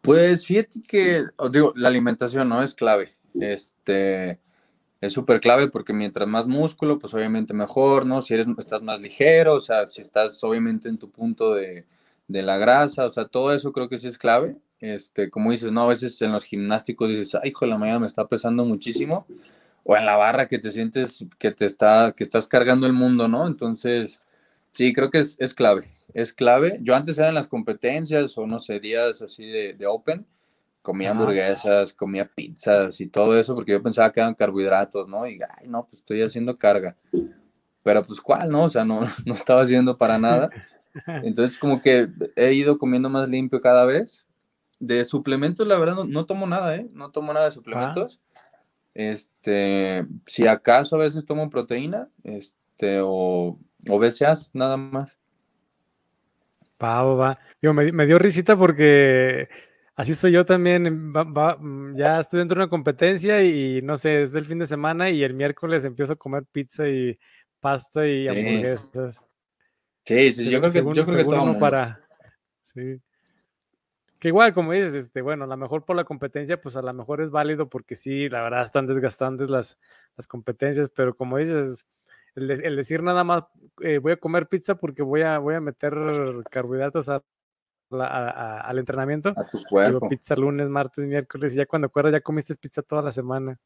Pues 0.00 0.44
fíjate 0.44 0.82
que, 0.82 1.24
os 1.36 1.52
digo, 1.52 1.72
la 1.76 1.88
alimentación 1.88 2.48
no 2.48 2.62
es 2.62 2.74
clave. 2.74 3.16
Este, 3.40 4.40
es 5.00 5.12
súper 5.12 5.40
clave 5.40 5.68
porque 5.68 5.92
mientras 5.92 6.26
más 6.28 6.46
músculo, 6.46 6.98
pues 6.98 7.12
obviamente 7.14 7.54
mejor, 7.54 8.06
¿no? 8.06 8.22
Si 8.22 8.34
eres, 8.34 8.46
estás 8.58 8.82
más 8.82 9.00
ligero, 9.00 9.54
o 9.54 9.60
sea, 9.60 9.88
si 9.90 10.00
estás 10.00 10.42
obviamente 10.42 10.88
en 10.88 10.98
tu 10.98 11.10
punto 11.10 11.54
de, 11.54 11.84
de 12.28 12.42
la 12.42 12.58
grasa, 12.58 13.06
o 13.06 13.12
sea, 13.12 13.26
todo 13.26 13.54
eso 13.54 13.72
creo 13.72 13.88
que 13.88 13.98
sí 13.98 14.08
es 14.08 14.18
clave. 14.18 14.56
Este, 14.80 15.30
como 15.30 15.50
dices, 15.50 15.72
¿no? 15.72 15.82
A 15.82 15.86
veces 15.88 16.20
en 16.22 16.32
los 16.32 16.44
gimnásticos 16.44 17.08
dices, 17.08 17.34
ay, 17.42 17.50
hijo 17.50 17.66
la 17.66 17.78
mañana 17.78 18.00
me 18.00 18.06
está 18.06 18.26
pesando 18.26 18.64
muchísimo. 18.64 19.26
O 19.84 19.96
en 19.96 20.06
la 20.06 20.16
barra 20.16 20.48
que 20.48 20.58
te 20.58 20.70
sientes 20.70 21.24
que 21.38 21.52
te 21.52 21.66
está, 21.66 22.12
que 22.16 22.24
estás 22.24 22.48
cargando 22.48 22.86
el 22.86 22.92
mundo, 22.92 23.28
¿no? 23.28 23.46
Entonces, 23.46 24.22
sí, 24.72 24.92
creo 24.92 25.10
que 25.10 25.20
es, 25.20 25.36
es 25.40 25.54
clave. 25.54 25.90
Es 26.14 26.32
clave. 26.32 26.78
Yo 26.82 26.94
antes 26.94 27.18
era 27.18 27.28
en 27.28 27.34
las 27.34 27.48
competencias 27.48 28.36
o 28.38 28.46
no 28.46 28.60
sé, 28.60 28.80
días 28.80 29.22
así 29.22 29.46
de, 29.46 29.74
de 29.74 29.86
open 29.86 30.26
comía 30.86 31.10
hamburguesas, 31.10 31.92
comía 31.92 32.30
pizzas 32.32 33.00
y 33.00 33.08
todo 33.08 33.36
eso, 33.36 33.56
porque 33.56 33.72
yo 33.72 33.82
pensaba 33.82 34.12
que 34.12 34.20
eran 34.20 34.36
carbohidratos, 34.36 35.08
¿no? 35.08 35.26
Y, 35.26 35.40
ay, 35.58 35.66
no, 35.66 35.84
pues 35.84 35.94
estoy 35.94 36.22
haciendo 36.22 36.56
carga. 36.56 36.94
Pero 37.82 38.04
pues, 38.04 38.20
¿cuál, 38.20 38.50
no? 38.50 38.62
O 38.62 38.68
sea, 38.68 38.84
no, 38.84 39.00
no 39.26 39.34
estaba 39.34 39.62
haciendo 39.62 39.98
para 39.98 40.16
nada. 40.16 40.48
Entonces, 41.24 41.58
como 41.58 41.80
que 41.80 42.08
he 42.36 42.52
ido 42.52 42.78
comiendo 42.78 43.10
más 43.10 43.28
limpio 43.28 43.60
cada 43.60 43.84
vez. 43.84 44.24
De 44.78 45.04
suplementos, 45.04 45.66
la 45.66 45.76
verdad, 45.76 46.04
no, 46.04 46.24
tomo 46.24 46.46
nada, 46.46 46.76
¿eh? 46.76 46.86
No 46.92 47.10
tomo 47.10 47.32
nada 47.32 47.46
de 47.46 47.50
suplementos. 47.50 48.20
Este, 48.94 50.06
si 50.26 50.46
acaso 50.46 50.94
a 50.94 51.00
veces 51.00 51.26
tomo 51.26 51.50
proteína, 51.50 52.10
este, 52.22 53.00
o, 53.02 53.58
o 53.88 53.98
BCAAs, 53.98 54.50
nada 54.52 54.76
más. 54.76 55.18
Va, 56.80 57.02
va, 57.02 57.38
Yo, 57.60 57.74
me, 57.74 57.90
me 57.90 58.06
dio 58.06 58.18
risita 58.18 58.54
porque 58.54 59.48
Así 59.96 60.12
estoy 60.12 60.32
yo 60.32 60.44
también, 60.44 61.10
mm, 61.10 61.96
ya 61.96 62.20
estoy 62.20 62.40
dentro 62.40 62.56
de 62.56 62.64
una 62.64 62.70
competencia 62.70 63.42
y 63.42 63.80
no 63.80 63.96
sé, 63.96 64.22
es 64.22 64.34
el 64.34 64.44
fin 64.44 64.58
de 64.58 64.66
semana 64.66 65.08
y 65.08 65.24
el 65.24 65.32
miércoles 65.32 65.86
empiezo 65.86 66.12
a 66.12 66.16
comer 66.16 66.44
pizza 66.52 66.86
y 66.86 67.18
pasta 67.60 68.06
y 68.06 68.28
hamburguesas. 68.28 69.24
Sí, 70.04 70.32
sí, 70.34 70.50
yo 70.50 70.60
creo 70.60 70.70
que, 70.70 70.94
yo 70.94 71.04
creo 71.04 71.16
que 71.16 71.24
todo 71.24 71.58
para, 71.58 72.06
sí. 72.60 73.00
Que 74.18 74.28
igual, 74.28 74.52
como 74.52 74.72
dices, 74.72 74.94
este, 74.94 75.22
bueno, 75.22 75.44
a 75.44 75.46
lo 75.46 75.56
mejor 75.56 75.84
por 75.84 75.96
la 75.96 76.04
competencia, 76.04 76.60
pues 76.60 76.76
a 76.76 76.82
lo 76.82 76.92
mejor 76.92 77.22
es 77.22 77.30
válido 77.30 77.68
porque 77.70 77.96
sí, 77.96 78.28
la 78.28 78.42
verdad 78.42 78.64
están 78.64 78.86
desgastantes 78.86 79.48
las, 79.48 79.78
las 80.16 80.26
competencias, 80.26 80.90
pero 80.90 81.14
como 81.14 81.38
dices, 81.38 81.86
el, 82.34 82.76
decir 82.76 83.02
nada 83.02 83.24
más, 83.24 83.44
eh, 83.80 83.96
voy 83.96 84.12
a 84.12 84.16
comer 84.18 84.46
pizza 84.46 84.74
porque 84.74 85.02
voy 85.02 85.22
a, 85.22 85.38
voy 85.38 85.54
a 85.54 85.60
meter 85.60 85.94
carbohidratos 86.50 87.08
a 87.08 87.22
al 87.90 88.78
entrenamiento. 88.78 89.32
A 89.36 89.44
tu 89.44 89.62
cuerpo. 89.64 90.08
Pizza 90.08 90.34
lunes, 90.36 90.68
martes, 90.68 91.06
miércoles, 91.06 91.54
y 91.54 91.56
ya 91.58 91.66
cuando 91.66 91.86
acuerdas 91.86 92.12
ya 92.12 92.20
comiste 92.20 92.54
pizza 92.56 92.82
toda 92.82 93.02
la 93.02 93.12
semana. 93.12 93.58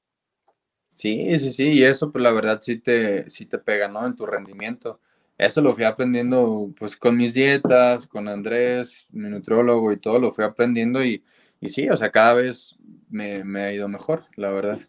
Sí, 0.95 1.39
sí, 1.39 1.53
sí, 1.53 1.69
y 1.69 1.83
eso 1.83 2.13
pues 2.13 2.23
la 2.23 2.31
verdad 2.33 2.61
sí 2.61 2.79
te, 2.79 3.29
sí 3.31 3.47
te 3.47 3.59
pega, 3.59 3.89
¿no? 3.89 4.07
En 4.07 4.15
tu 4.15 4.27
rendimiento. 4.27 5.01
Eso 5.39 5.63
lo 5.63 5.75
fui 5.75 5.85
aprendiendo 5.85 6.71
pues 6.79 6.97
con 6.97 7.17
mis 7.17 7.33
dietas, 7.33 8.07
con 8.07 8.29
Andrés, 8.29 9.07
mi 9.11 9.31
nutriólogo 9.31 9.93
y 9.93 9.97
todo, 9.97 10.19
lo 10.19 10.33
fui 10.33 10.45
aprendiendo 10.45 11.03
y, 11.03 11.25
y 11.61 11.71
sí, 11.71 11.89
o 11.89 11.97
sea, 11.97 12.11
cada 12.11 12.35
vez 12.35 12.77
me, 13.09 13.43
me 13.45 13.63
ha 13.63 13.73
ido 13.73 13.89
mejor, 13.89 14.27
la 14.37 14.51
verdad. 14.51 14.81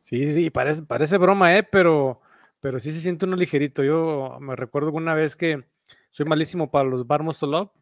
Sí, 0.00 0.32
sí, 0.32 0.50
parece, 0.50 0.82
parece 0.82 1.18
broma, 1.18 1.56
¿eh? 1.56 1.62
Pero, 1.62 2.20
pero 2.60 2.78
sí 2.78 2.92
se 2.92 3.00
siente 3.00 3.24
uno 3.24 3.36
ligerito. 3.36 3.82
Yo 3.82 4.38
me 4.40 4.56
recuerdo 4.56 4.92
una 4.92 5.14
vez 5.14 5.36
que 5.36 5.64
soy 6.12 6.26
malísimo 6.26 6.70
para 6.70 6.88
los 6.88 7.04
bar 7.04 7.24
muscle 7.24 7.56
up, 7.58 7.72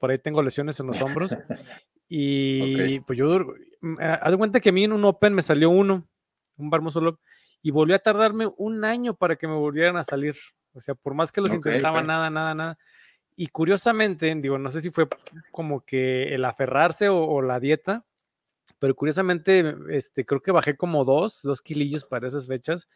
por 0.00 0.10
ahí 0.10 0.18
tengo 0.18 0.42
lesiones 0.42 0.80
en 0.80 0.88
los 0.88 1.00
hombros. 1.00 1.30
Y 2.08 3.00
pues 3.00 3.18
yo, 3.18 3.40
mm, 3.80 4.00
eh, 4.00 4.18
haz 4.22 4.30
de 4.30 4.36
cuenta 4.36 4.60
que 4.60 4.68
a 4.68 4.72
mí 4.72 4.84
en 4.84 4.92
un 4.92 5.04
Open 5.04 5.34
me 5.34 5.42
salió 5.42 5.70
uno, 5.70 6.06
un 6.56 6.70
bar 6.70 6.80
muscle 6.80 7.08
up, 7.08 7.18
y 7.62 7.72
volví 7.72 7.94
a 7.94 7.98
tardarme 7.98 8.46
un 8.58 8.84
año 8.84 9.14
para 9.14 9.34
que 9.34 9.48
me 9.48 9.54
volvieran 9.56 9.96
a 9.96 10.04
salir. 10.04 10.36
O 10.72 10.80
sea, 10.80 10.94
por 10.94 11.14
más 11.14 11.32
que 11.32 11.40
los 11.40 11.52
intentaba, 11.52 12.02
nada, 12.02 12.30
nada, 12.30 12.54
nada. 12.54 12.78
Y 13.34 13.48
curiosamente, 13.48 14.32
digo, 14.36 14.56
no 14.56 14.70
sé 14.70 14.82
si 14.82 14.90
fue 14.90 15.08
como 15.50 15.84
que 15.84 16.32
el 16.32 16.44
aferrarse 16.44 17.08
o 17.08 17.42
la 17.42 17.58
dieta, 17.58 18.04
pero 18.78 18.94
curiosamente, 18.94 19.74
este, 19.90 20.24
creo 20.24 20.40
que 20.40 20.52
bajé 20.52 20.76
como 20.76 21.04
dos, 21.04 21.40
dos 21.42 21.62
kilillos 21.62 22.04
para 22.04 22.26
esas 22.26 22.46
fechas. 22.46 22.88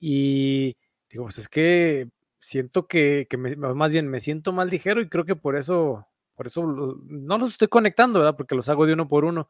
Y 0.00 0.76
digo, 1.08 1.24
pues 1.24 1.38
es 1.38 1.48
que 1.48 2.08
siento 2.42 2.86
que, 2.86 3.26
más 3.56 3.92
bien 3.92 4.08
me 4.08 4.20
siento 4.20 4.52
más 4.52 4.68
ligero 4.68 5.00
y 5.00 5.08
creo 5.08 5.24
que 5.24 5.36
por 5.36 5.56
eso, 5.56 6.06
por 6.34 6.48
eso 6.48 6.66
no 7.06 7.38
los 7.38 7.50
estoy 7.50 7.68
conectando, 7.68 8.18
¿verdad? 8.18 8.36
Porque 8.36 8.54
los 8.54 8.68
hago 8.68 8.84
de 8.84 8.92
uno 8.92 9.08
por 9.08 9.24
uno. 9.24 9.48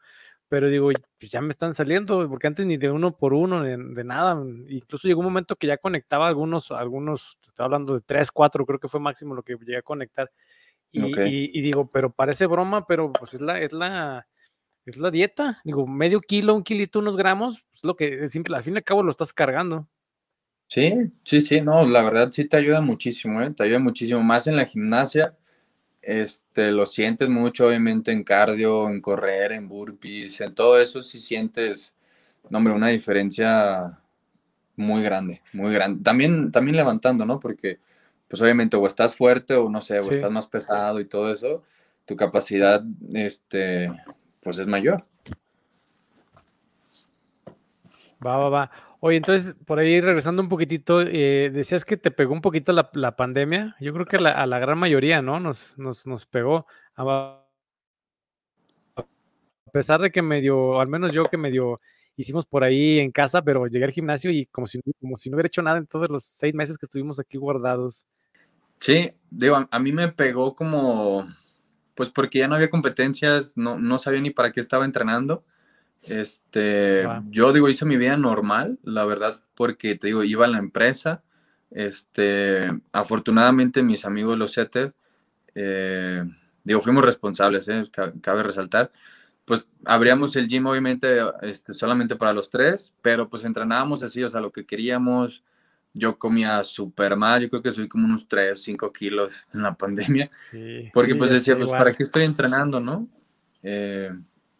Pero 0.48 0.68
digo, 0.68 0.90
pues 1.18 1.32
ya 1.32 1.40
me 1.40 1.48
están 1.48 1.72
saliendo, 1.72 2.28
porque 2.28 2.46
antes 2.46 2.66
ni 2.66 2.76
de 2.76 2.90
uno 2.90 3.16
por 3.16 3.32
uno, 3.32 3.62
de, 3.62 4.04
nada. 4.04 4.38
Incluso 4.68 5.08
llegó 5.08 5.20
un 5.20 5.26
momento 5.26 5.56
que 5.56 5.66
ya 5.66 5.78
conectaba 5.78 6.28
algunos, 6.28 6.70
algunos, 6.70 7.38
estoy 7.42 7.64
hablando 7.64 7.94
de 7.94 8.02
tres, 8.02 8.30
cuatro, 8.30 8.66
creo 8.66 8.78
que 8.78 8.88
fue 8.88 9.00
máximo 9.00 9.34
lo 9.34 9.42
que 9.42 9.56
llegué 9.56 9.78
a 9.78 9.82
conectar. 9.82 10.30
Y, 10.90 11.58
y 11.58 11.62
digo, 11.62 11.88
pero 11.88 12.12
parece 12.12 12.46
broma, 12.46 12.86
pero 12.86 13.10
pues 13.12 13.32
es 13.32 13.40
la, 13.40 13.58
es 13.60 13.72
la, 13.72 14.26
es 14.84 14.98
la 14.98 15.10
dieta. 15.10 15.62
Digo, 15.64 15.86
medio 15.86 16.20
kilo, 16.20 16.54
un 16.54 16.62
kilito, 16.62 16.98
unos 16.98 17.16
gramos, 17.16 17.64
es 17.72 17.82
lo 17.82 17.96
que 17.96 18.28
simple, 18.28 18.54
al 18.54 18.62
fin 18.62 18.74
y 18.74 18.76
al 18.78 18.84
cabo 18.84 19.02
lo 19.02 19.10
estás 19.10 19.32
cargando. 19.32 19.88
Sí, 20.72 21.12
sí, 21.22 21.42
sí, 21.42 21.60
no, 21.60 21.84
la 21.84 22.02
verdad 22.02 22.30
sí 22.32 22.46
te 22.46 22.56
ayuda 22.56 22.80
muchísimo, 22.80 23.42
¿eh? 23.42 23.50
te 23.50 23.62
ayuda 23.62 23.78
muchísimo, 23.78 24.22
más 24.22 24.46
en 24.46 24.56
la 24.56 24.64
gimnasia, 24.64 25.36
este, 26.00 26.70
lo 26.70 26.86
sientes 26.86 27.28
mucho, 27.28 27.66
obviamente, 27.66 28.10
en 28.10 28.24
cardio, 28.24 28.88
en 28.88 29.02
correr, 29.02 29.52
en 29.52 29.68
burpees, 29.68 30.40
en 30.40 30.54
todo 30.54 30.80
eso 30.80 31.02
sí 31.02 31.18
sientes, 31.18 31.94
no, 32.48 32.56
hombre, 32.56 32.72
una 32.72 32.88
diferencia 32.88 33.98
muy 34.74 35.02
grande, 35.02 35.42
muy 35.52 35.74
grande. 35.74 36.02
También, 36.02 36.50
también 36.50 36.78
levantando, 36.78 37.26
¿no? 37.26 37.38
Porque, 37.38 37.78
pues 38.26 38.40
obviamente, 38.40 38.74
o 38.78 38.86
estás 38.86 39.14
fuerte 39.14 39.54
o 39.54 39.68
no 39.68 39.82
sé, 39.82 39.98
o 39.98 40.10
estás 40.10 40.30
más 40.30 40.46
pesado 40.46 41.00
y 41.00 41.04
todo 41.04 41.30
eso, 41.30 41.64
tu 42.06 42.16
capacidad, 42.16 42.82
este, 43.12 43.92
pues 44.42 44.56
es 44.56 44.66
mayor. 44.66 45.04
Va, 48.24 48.38
va, 48.38 48.48
va. 48.48 48.91
Oye, 49.04 49.16
entonces, 49.16 49.56
por 49.66 49.80
ahí 49.80 50.00
regresando 50.00 50.40
un 50.42 50.48
poquitito, 50.48 51.02
eh, 51.02 51.50
decías 51.52 51.84
que 51.84 51.96
te 51.96 52.12
pegó 52.12 52.32
un 52.34 52.40
poquito 52.40 52.72
la, 52.72 53.16
pandemia. 53.16 53.74
Yo 53.80 53.92
creo 53.92 54.06
que 54.06 54.16
a 54.16 54.46
la 54.46 54.58
gran 54.60 54.78
mayoría, 54.78 55.20
¿no? 55.20 55.40
Nos, 55.40 55.76
nos, 55.76 56.06
nos 56.06 56.24
pegó. 56.24 56.68
A 56.94 57.44
pesar 59.72 60.00
de 60.00 60.12
que 60.12 60.22
medio, 60.22 60.80
al 60.80 60.86
menos 60.86 61.12
yo 61.12 61.24
que 61.24 61.36
medio 61.36 61.80
hicimos 62.16 62.46
por 62.46 62.62
ahí 62.62 63.00
en 63.00 63.10
casa, 63.10 63.42
pero 63.42 63.66
llegué 63.66 63.86
al 63.86 63.90
gimnasio 63.90 64.30
y 64.30 64.46
como 64.46 64.68
si, 64.68 64.80
como 65.00 65.16
si 65.16 65.30
no 65.30 65.34
hubiera 65.34 65.48
hecho 65.48 65.62
nada 65.62 65.78
en 65.78 65.88
todos 65.88 66.08
los 66.08 66.22
seis 66.22 66.54
meses 66.54 66.78
que 66.78 66.86
estuvimos 66.86 67.18
aquí 67.18 67.38
guardados. 67.38 68.06
Sí, 68.78 69.10
digo, 69.28 69.66
a 69.68 69.78
mí 69.80 69.90
me 69.90 70.12
pegó 70.12 70.54
como 70.54 71.26
pues 71.96 72.08
porque 72.08 72.38
ya 72.38 72.46
no 72.46 72.54
había 72.54 72.70
competencias, 72.70 73.56
no, 73.56 73.76
no 73.80 73.98
sabía 73.98 74.20
ni 74.20 74.30
para 74.30 74.52
qué 74.52 74.60
estaba 74.60 74.84
entrenando. 74.84 75.44
Este, 76.02 77.06
yo 77.30 77.52
digo, 77.52 77.68
hice 77.68 77.84
mi 77.84 77.96
vida 77.96 78.16
normal, 78.16 78.78
la 78.82 79.04
verdad, 79.04 79.40
porque 79.54 79.94
te 79.94 80.08
digo, 80.08 80.24
iba 80.24 80.44
a 80.44 80.48
la 80.48 80.58
empresa. 80.58 81.22
Este, 81.70 82.68
afortunadamente 82.92 83.82
mis 83.82 84.04
amigos 84.04 84.36
los 84.36 84.52
setter, 84.52 84.94
eh, 85.54 86.24
digo, 86.64 86.80
fuimos 86.80 87.04
responsables, 87.04 87.68
eh, 87.68 87.84
cabe 88.20 88.42
resaltar. 88.42 88.90
Pues 89.44 89.66
abríamos 89.84 90.36
el 90.36 90.48
gym 90.48 90.66
obviamente 90.66 91.18
este, 91.40 91.74
solamente 91.74 92.16
para 92.16 92.32
los 92.32 92.50
tres, 92.50 92.92
pero 93.02 93.28
pues 93.28 93.44
entrenábamos 93.44 94.02
así, 94.02 94.22
o 94.22 94.30
sea, 94.30 94.40
lo 94.40 94.52
que 94.52 94.66
queríamos, 94.66 95.42
yo 95.94 96.18
comía 96.18 96.62
súper 96.64 97.16
mal, 97.16 97.42
yo 97.42 97.48
creo 97.48 97.62
que 97.62 97.72
subí 97.72 97.88
como 97.88 98.06
unos 98.06 98.28
3, 98.28 98.60
5 98.60 98.92
kilos 98.92 99.46
en 99.52 99.62
la 99.62 99.74
pandemia, 99.76 100.30
porque 100.92 101.14
pues 101.14 101.30
decía, 101.30 101.56
pues 101.56 101.70
¿para 101.70 101.94
qué 101.94 102.02
estoy 102.02 102.24
entrenando, 102.24 102.80
no? 102.80 103.08
Eh, 103.62 104.12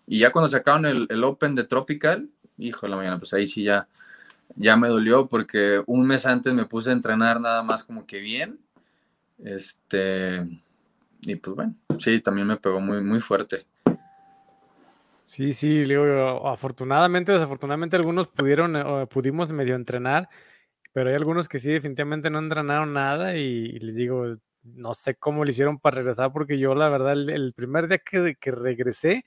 y 0.07 0.19
ya 0.21 0.31
cuando 0.31 0.49
sacaron 0.49 0.87
el, 0.87 1.07
el, 1.11 1.25
Open 1.25 1.55
de 1.55 1.65
Tropical, 1.65 2.29
hijo 2.59 2.87
de 2.87 2.91
la 2.91 2.97
mañana, 2.97 3.19
pues 3.19 3.33
ahí 3.35 3.47
sí 3.47 3.65
ya, 3.65 3.88
ya 4.57 4.77
me 4.77 4.88
dolió, 4.88 5.27
porque 5.27 5.83
un 5.87 6.07
mes 6.07 6.27
antes 6.27 6.53
me 6.55 6.67
puse 6.67 6.91
a 6.91 6.95
entrenar 6.95 7.41
nada 7.41 7.62
más 7.62 7.85
como 7.85 8.07
que 8.07 8.19
bien, 8.19 8.59
este, 9.45 10.47
y 11.23 11.37
pues 11.37 11.57
bueno, 11.57 11.75
sí, 11.99 12.21
también 12.21 12.47
me 12.47 12.57
pegó 12.57 12.81
muy, 12.81 13.01
muy 13.01 13.21
fuerte. 13.21 13.67
Sí, 15.25 15.53
sí, 15.53 15.85
digo, 15.85 16.49
afortunadamente, 16.49 17.33
desafortunadamente 17.33 17.97
algunos 17.97 18.29
pudieron, 18.29 18.77
eh, 18.77 19.07
pudimos 19.07 19.53
medio 19.53 19.77
entrenar, 19.77 20.29
pero 20.93 21.09
hay 21.09 21.17
algunos 21.17 21.49
que 21.49 21.59
sí 21.59 21.73
definitivamente 21.73 22.29
no 22.29 22.38
entrenaron 22.38 22.93
nada 22.93 23.37
y, 23.37 23.79
les 23.79 23.95
digo, 23.95 24.37
no 24.62 24.95
sé 24.95 25.15
cómo 25.15 25.45
le 25.45 25.53
hicieron 25.53 25.79
para 25.79 25.97
regresar 25.97 26.33
porque 26.33 26.59
yo 26.59 26.75
la 26.75 26.88
verdad 26.88 27.12
el, 27.15 27.53
primer 27.55 27.88
día 27.88 27.99
que, 27.99 28.37
que, 28.38 28.51
regresé, 28.51 29.25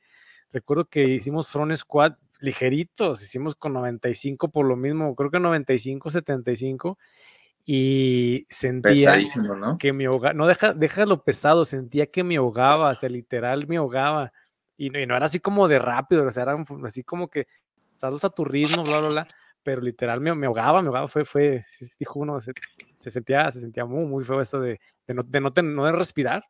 recuerdo 0.51 0.85
que 0.85 1.03
hicimos 1.03 1.49
front 1.49 1.75
squat 1.75 2.17
ligeritos, 2.39 3.23
hicimos 3.23 3.55
con 3.55 3.73
95 3.73 4.49
por 4.49 4.65
lo 4.65 4.75
mismo, 4.75 5.15
creo 5.15 5.31
que 5.31 5.39
95, 5.39 6.09
75 6.09 6.97
y 7.65 8.45
sentía 8.49 9.17
que 9.79 9.93
me 9.93 10.05
ahogaba, 10.05 10.33
no 10.33 10.45
deja, 10.47 10.73
deja 10.73 11.05
lo 11.05 11.23
pesado, 11.23 11.65
sentía 11.65 12.07
que 12.07 12.23
me 12.23 12.37
ahogaba, 12.37 12.89
o 12.89 12.95
sea, 12.95 13.09
literal 13.09 13.67
me 13.67 13.77
ahogaba 13.77 14.31
y 14.77 14.89
no, 14.89 14.99
y 14.99 15.07
no 15.07 15.15
era 15.15 15.25
así 15.25 15.39
como 15.39 15.67
de 15.67 15.79
rápido, 15.79 16.25
o 16.27 16.31
sea, 16.31 16.43
era 16.43 16.63
así 16.83 17.03
como 17.03 17.29
que 17.29 17.47
estás 17.93 18.23
a 18.23 18.29
tu 18.29 18.45
ritmo, 18.45 18.83
bla, 18.83 18.99
bla, 18.99 19.09
bla 19.09 19.27
pero 19.65 19.81
literal 19.81 20.21
me, 20.21 20.33
me, 20.35 20.45
ahogaba, 20.45 20.83
me 20.83 20.89
ahogaba, 20.89 21.07
fue, 21.07 21.25
fue, 21.25 21.65
dijo 21.99 22.19
uno, 22.19 22.39
se, 22.39 22.53
sentía, 23.09 23.49
se 23.49 23.59
sentía 23.59 23.83
muy, 23.83 24.05
muy 24.05 24.23
feo 24.23 24.39
eso 24.39 24.59
de, 24.59 24.79
de, 25.07 25.13
no, 25.15 25.23
de, 25.23 25.41
no, 25.41 25.51
no 25.63 25.85
de 25.85 25.91
respirar. 25.91 26.45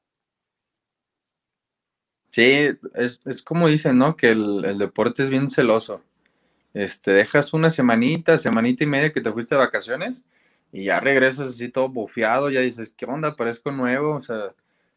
Sí, 2.36 2.68
es, 2.96 3.22
es, 3.24 3.42
como 3.42 3.70
dicen, 3.70 3.98
¿no? 3.98 4.18
Que 4.18 4.32
el, 4.32 4.66
el, 4.66 4.78
deporte 4.78 5.24
es 5.24 5.30
bien 5.30 5.48
celoso. 5.48 6.02
Este, 6.74 7.14
dejas 7.14 7.54
una 7.54 7.70
semanita, 7.70 8.38
semanita 8.38 8.84
y 8.84 8.88
media 8.88 9.14
que 9.14 9.22
te 9.22 9.32
fuiste 9.32 9.56
de 9.56 9.60
vacaciones 9.60 10.28
y 10.74 10.84
ya 10.84 11.00
regresas 11.00 11.48
así 11.48 11.70
todo 11.70 11.88
bufeado, 11.88 12.50
ya 12.50 12.60
dices, 12.60 12.92
¿qué 12.92 13.06
onda? 13.06 13.38
Parezco 13.38 13.72
nuevo, 13.72 14.16
o 14.16 14.20
sea, 14.20 14.54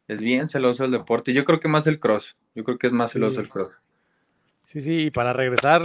es 0.08 0.20
bien 0.20 0.48
celoso 0.48 0.84
el 0.84 0.90
deporte. 0.90 1.32
Yo 1.32 1.44
creo 1.44 1.60
que 1.60 1.68
más 1.68 1.86
el 1.86 2.00
cross, 2.00 2.36
yo 2.56 2.64
creo 2.64 2.76
que 2.76 2.88
es 2.88 2.92
más 2.92 3.12
celoso 3.12 3.40
el 3.40 3.48
cross. 3.48 3.70
Sí, 4.64 4.80
sí, 4.80 5.02
y 5.02 5.10
para 5.12 5.32
regresar, 5.32 5.82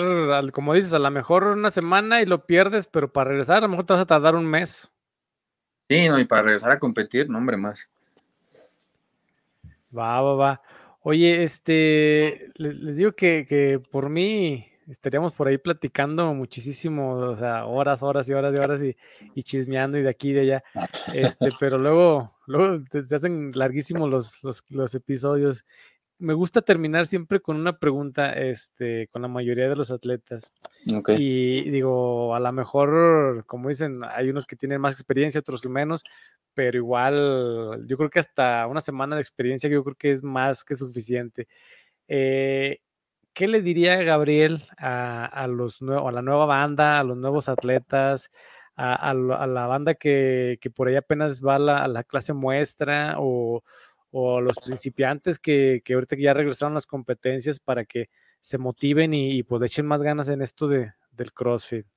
como 0.54 0.74
dices, 0.74 0.96
a 0.96 0.98
lo 0.98 1.12
mejor 1.12 1.44
una 1.44 1.70
semana 1.70 2.24
y 2.24 2.26
lo 2.26 2.48
pierdes, 2.48 2.88
pero 2.88 3.14
para 3.14 3.30
regresar 3.30 3.58
a 3.58 3.62
lo 3.62 3.70
mejor 3.70 3.86
te 3.86 3.94
vas 3.94 4.02
a 4.02 4.08
tardar 4.08 4.34
un 4.34 4.48
mes. 4.48 4.92
Sí, 5.88 6.10
no, 6.10 6.18
y 6.18 6.26
para 6.26 6.42
regresar 6.42 6.72
a 6.72 6.80
competir, 6.80 7.30
no, 7.30 7.38
hombre, 7.38 7.58
más. 7.58 7.88
Va, 9.96 10.20
va, 10.20 10.34
va. 10.34 10.62
Oye, 11.06 11.44
este, 11.44 12.50
les, 12.56 12.96
digo 12.96 13.12
que, 13.12 13.82
por 13.92 14.10
mí 14.10 14.66
estaríamos 14.88 15.34
por 15.34 15.50
ahí 15.50 15.58
platicando 15.58 16.34
muchísimo, 16.34 17.16
o 17.16 17.38
sea, 17.38 17.66
horas, 17.66 18.02
horas 18.02 18.30
y 18.30 18.34
horas 18.34 18.58
y 18.58 18.62
horas 18.62 18.82
y, 19.36 19.44
chismeando 19.44 19.98
y 19.98 20.02
de 20.02 20.10
aquí 20.10 20.30
y 20.30 20.34
de 20.34 20.42
allá. 20.42 20.64
Este, 21.14 21.50
pero 21.60 21.78
luego, 21.78 22.34
luego 22.48 22.84
se 22.90 23.16
hacen 23.16 23.52
larguísimos 23.54 24.10
los, 24.10 24.44
los, 24.46 24.64
los 24.70 24.96
episodios 24.96 25.66
me 26.24 26.34
gusta 26.34 26.62
terminar 26.62 27.06
siempre 27.06 27.42
con 27.42 27.58
una 27.58 27.78
pregunta, 27.78 28.32
este, 28.32 29.10
con 29.10 29.22
la 29.22 29.28
mayoría 29.28 29.68
de 29.68 29.76
los 29.76 29.92
atletas. 29.92 30.54
Y 31.18 31.70
digo, 31.70 32.34
a 32.34 32.40
lo 32.40 32.52
mejor, 32.54 33.44
como 33.46 33.68
dicen, 33.68 34.02
hay 34.10 34.30
unos 34.30 34.46
que 34.46 34.56
tienen 34.56 34.80
más 34.80 34.94
experiencia, 34.94 35.42
otros 35.42 35.68
menos, 35.68 36.02
pero 36.54 36.78
igual, 36.78 37.86
yo 37.88 37.98
creo 37.98 38.10
que 38.10 38.20
hasta 38.20 38.66
una 38.68 38.80
semana 38.80 39.18
de 39.18 39.22
experiencia, 39.22 39.70
yo 39.70 39.84
creo 39.84 39.96
que 39.96 40.12
es 40.12 40.24
más 40.24 40.64
que 40.64 40.76
suficiente. 40.76 41.48
Eh, 42.08 42.80
¿Qué 43.34 43.48
le 43.48 43.62
diría 43.62 44.02
Gabriel 44.04 44.64
a, 44.78 45.46
los 45.50 45.82
a 45.82 46.12
la 46.12 46.22
nueva 46.22 46.46
banda, 46.46 47.00
a 47.00 47.04
los 47.04 47.18
nuevos 47.18 47.50
atletas, 47.50 48.32
a, 48.78 49.14
la 49.14 49.68
banda 49.68 49.96
que, 49.96 50.58
por 50.74 50.88
ahí 50.88 50.96
apenas 50.96 51.44
va 51.46 51.56
a 51.56 51.60
la, 51.60 51.78
a 51.84 51.88
la 51.90 52.04
clase 52.06 52.32
muestra 52.32 53.16
o 53.18 53.62
o 54.16 54.40
los 54.40 54.58
principiantes 54.60 55.40
que, 55.40 55.82
que 55.84 55.96
ahorita 55.96 56.16
ya 56.18 56.34
regresaron 56.36 56.76
las 56.76 56.86
competencias 56.86 57.60
para 57.60 57.84
que 57.84 58.10
se 58.40 58.60
motiven 58.60 59.14
y, 59.14 59.40
y 59.40 59.44
pues 59.44 59.64
echen 59.64 59.88
más 59.88 60.04
ganas 60.04 60.30
en 60.30 60.44
esto 60.44 60.68
de, 60.68 60.94
del 61.12 61.34
CrossFit? 61.34 61.88